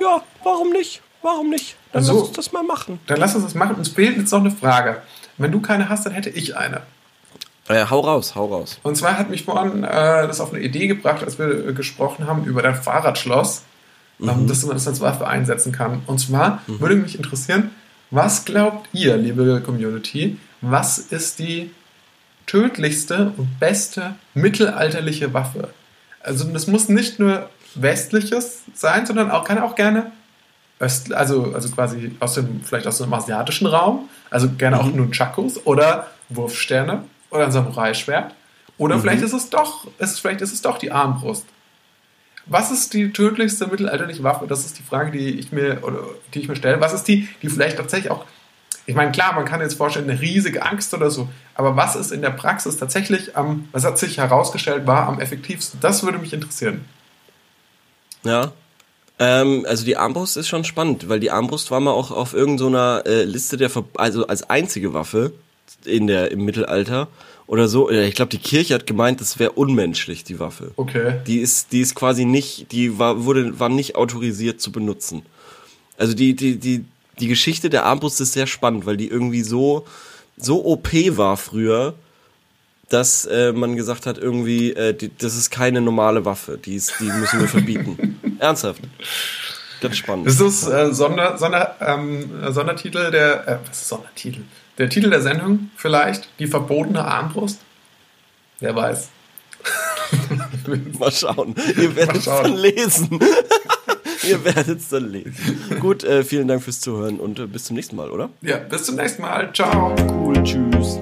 Ja, 0.00 0.22
warum 0.42 0.70
nicht? 0.70 1.02
Warum 1.22 1.50
nicht? 1.50 1.76
Dann 1.92 2.00
Also- 2.00 2.12
lass 2.14 2.22
uns 2.28 2.36
das 2.36 2.52
mal 2.52 2.62
machen. 2.62 2.98
Dann 3.06 3.18
lass 3.20 3.34
uns 3.34 3.44
das 3.44 3.54
machen. 3.54 3.76
Uns 3.76 3.88
fehlt 3.88 4.16
jetzt 4.16 4.30
noch 4.32 4.40
eine 4.40 4.50
Frage. 4.50 5.02
Wenn 5.36 5.52
du 5.52 5.60
keine 5.60 5.88
hast, 5.88 6.06
dann 6.06 6.12
hätte 6.14 6.30
ich 6.30 6.56
eine. 6.56 6.82
Äh, 7.68 7.84
hau 7.90 8.00
raus, 8.00 8.34
hau 8.34 8.46
raus. 8.46 8.78
Und 8.82 8.96
zwar 8.96 9.18
hat 9.18 9.28
mich 9.28 9.44
vorhin 9.44 9.84
äh, 9.84 10.26
das 10.26 10.40
auf 10.40 10.54
eine 10.54 10.62
Idee 10.62 10.86
gebracht, 10.86 11.22
als 11.22 11.38
wir 11.38 11.68
äh, 11.68 11.72
gesprochen 11.74 12.26
haben 12.26 12.44
über 12.44 12.62
dein 12.62 12.74
Fahrradschloss, 12.74 13.62
ähm, 14.20 14.46
dass 14.46 14.64
man 14.64 14.74
das 14.74 14.88
als 14.88 15.00
Waffe 15.00 15.26
einsetzen 15.26 15.72
kann. 15.72 16.02
Und 16.06 16.18
zwar 16.18 16.62
würde 16.66 16.96
mich 16.96 17.16
interessieren, 17.16 17.70
was 18.10 18.44
glaubt 18.44 18.88
ihr, 18.92 19.16
liebe 19.16 19.60
Community, 19.64 20.38
was 20.60 20.98
ist 20.98 21.38
die 21.38 21.70
tödlichste 22.46 23.32
und 23.36 23.60
beste 23.60 24.14
mittelalterliche 24.34 25.34
Waffe? 25.34 25.68
Also 26.20 26.44
das 26.44 26.66
muss 26.66 26.88
nicht 26.88 27.18
nur 27.18 27.48
westliches 27.74 28.62
sein, 28.74 29.06
sondern 29.06 29.30
auch 29.30 29.44
kann 29.44 29.58
auch 29.58 29.74
gerne 29.74 30.10
Öst, 30.80 31.12
also, 31.12 31.52
also 31.54 31.68
quasi 31.70 32.12
aus 32.20 32.34
dem, 32.34 32.62
vielleicht 32.62 32.86
aus 32.86 32.98
dem 32.98 33.12
asiatischen 33.12 33.66
Raum, 33.66 34.08
also 34.30 34.48
gerne 34.48 34.78
auch 34.80 34.86
Nunchakus 34.86 35.66
oder 35.66 36.06
Wurfsterne 36.28 37.04
oder 37.30 37.46
ein 37.46 37.52
Samurai-Schwert. 37.52 38.34
Oder 38.78 39.00
vielleicht 39.00 39.22
ist 39.22 39.32
es 39.32 39.50
doch, 39.50 39.88
ist, 39.98 40.20
vielleicht 40.20 40.40
ist 40.40 40.52
es 40.52 40.62
doch 40.62 40.78
die 40.78 40.92
Armbrust. 40.92 41.44
Was 42.48 42.70
ist 42.70 42.94
die 42.94 43.12
tödlichste 43.12 43.66
mittelalterliche 43.66 44.22
Waffe? 44.22 44.46
Das 44.46 44.64
ist 44.64 44.78
die 44.78 44.82
Frage, 44.82 45.10
die 45.10 45.38
ich 45.38 45.52
mir, 45.52 45.78
oder, 45.82 46.00
die 46.32 46.40
ich 46.40 46.48
mir 46.48 46.56
stelle. 46.56 46.80
Was 46.80 46.92
ist 46.92 47.04
die, 47.04 47.28
die 47.42 47.48
vielleicht 47.48 47.76
tatsächlich 47.76 48.10
auch 48.10 48.24
Ich 48.86 48.94
meine, 48.94 49.12
klar, 49.12 49.34
man 49.34 49.44
kann 49.44 49.60
jetzt 49.60 49.74
vorstellen, 49.74 50.08
eine 50.08 50.20
riesige 50.20 50.62
Angst 50.62 50.94
oder 50.94 51.10
so, 51.10 51.28
aber 51.54 51.76
was 51.76 51.94
ist 51.94 52.10
in 52.10 52.22
der 52.22 52.30
Praxis 52.30 52.78
tatsächlich 52.78 53.36
am, 53.36 53.68
was 53.72 53.84
hat 53.84 53.98
sich 53.98 54.16
herausgestellt, 54.16 54.86
war 54.86 55.06
am 55.06 55.20
effektivsten? 55.20 55.78
Das 55.80 56.02
würde 56.02 56.18
mich 56.18 56.32
interessieren. 56.32 56.84
Ja. 58.24 58.52
Ähm, 59.18 59.66
also 59.68 59.84
die 59.84 59.96
Armbrust 59.96 60.36
ist 60.36 60.48
schon 60.48 60.64
spannend, 60.64 61.08
weil 61.08 61.20
die 61.20 61.30
Armbrust 61.30 61.70
war 61.70 61.80
mal 61.80 61.90
auch 61.90 62.10
auf 62.10 62.34
irgendeiner 62.34 63.02
so 63.04 63.10
äh, 63.10 63.24
Liste 63.24 63.56
der, 63.56 63.68
Ver 63.68 63.84
also 63.96 64.26
als 64.26 64.48
einzige 64.48 64.94
Waffe 64.94 65.32
in 65.84 66.06
der, 66.06 66.30
im 66.30 66.44
Mittelalter 66.44 67.08
oder 67.46 67.68
so. 67.68 67.90
Ich 67.90 68.14
glaube, 68.14 68.30
die 68.30 68.38
Kirche 68.38 68.74
hat 68.74 68.86
gemeint, 68.86 69.20
das 69.20 69.38
wäre 69.38 69.52
unmenschlich, 69.52 70.24
die 70.24 70.38
Waffe. 70.38 70.72
Okay. 70.76 71.20
Die 71.26 71.38
ist, 71.38 71.72
die 71.72 71.80
ist 71.80 71.94
quasi 71.94 72.24
nicht, 72.24 72.72
die 72.72 72.98
war, 72.98 73.24
wurde, 73.24 73.58
war 73.58 73.68
nicht 73.68 73.96
autorisiert 73.96 74.60
zu 74.60 74.70
benutzen. 74.70 75.22
Also 75.96 76.14
die, 76.14 76.34
die, 76.36 76.56
die, 76.56 76.84
die 77.18 77.28
Geschichte 77.28 77.70
der 77.70 77.84
Armbrust 77.84 78.20
ist 78.20 78.32
sehr 78.32 78.46
spannend, 78.46 78.86
weil 78.86 78.96
die 78.96 79.08
irgendwie 79.08 79.42
so, 79.42 79.86
so 80.36 80.64
OP 80.64 80.92
war 81.16 81.36
früher, 81.36 81.94
dass 82.88 83.26
äh, 83.26 83.52
man 83.52 83.76
gesagt 83.76 84.06
hat, 84.06 84.18
irgendwie, 84.18 84.72
äh, 84.72 84.94
die, 84.94 85.10
das 85.16 85.36
ist 85.36 85.50
keine 85.50 85.80
normale 85.80 86.24
Waffe, 86.24 86.58
die, 86.58 86.76
ist, 86.76 86.94
die 87.00 87.04
müssen 87.04 87.40
wir 87.40 87.48
verbieten. 87.48 88.18
Ernsthaft. 88.38 88.80
Ganz 89.80 89.96
spannend. 89.96 90.26
Ist 90.26 90.40
das 90.40 90.66
äh, 90.66 90.92
Sonder, 90.92 91.38
Sonder, 91.38 91.76
ähm, 91.80 92.30
Sondertitel 92.48 93.10
der, 93.10 93.46
äh, 93.46 93.58
was 93.68 93.82
ist 93.82 93.88
Sondertitel? 93.88 94.40
Der 94.78 94.88
Titel 94.88 95.10
der 95.10 95.20
Sendung 95.20 95.70
vielleicht? 95.76 96.28
Die 96.38 96.46
verbotene 96.46 97.04
Armbrust? 97.04 97.60
Wer 98.60 98.74
weiß. 98.74 99.08
Mal 100.98 101.12
schauen. 101.12 101.54
Ihr 101.76 101.96
werdet 101.96 102.16
es 102.16 102.24
dann 102.24 102.56
lesen. 102.56 103.08
Ihr 104.28 104.44
werdet 104.44 104.78
es 104.78 104.88
dann 104.88 105.10
lesen. 105.10 105.56
Gut, 105.80 106.04
äh, 106.04 106.22
vielen 106.22 106.48
Dank 106.48 106.62
fürs 106.62 106.80
Zuhören 106.80 107.18
und 107.18 107.38
äh, 107.38 107.46
bis 107.46 107.64
zum 107.64 107.76
nächsten 107.76 107.96
Mal, 107.96 108.10
oder? 108.10 108.30
Ja, 108.40 108.58
bis 108.58 108.84
zum 108.84 108.96
nächsten 108.96 109.22
Mal. 109.22 109.52
Ciao. 109.52 109.94
Cool, 110.10 110.42
tschüss. 110.44 110.98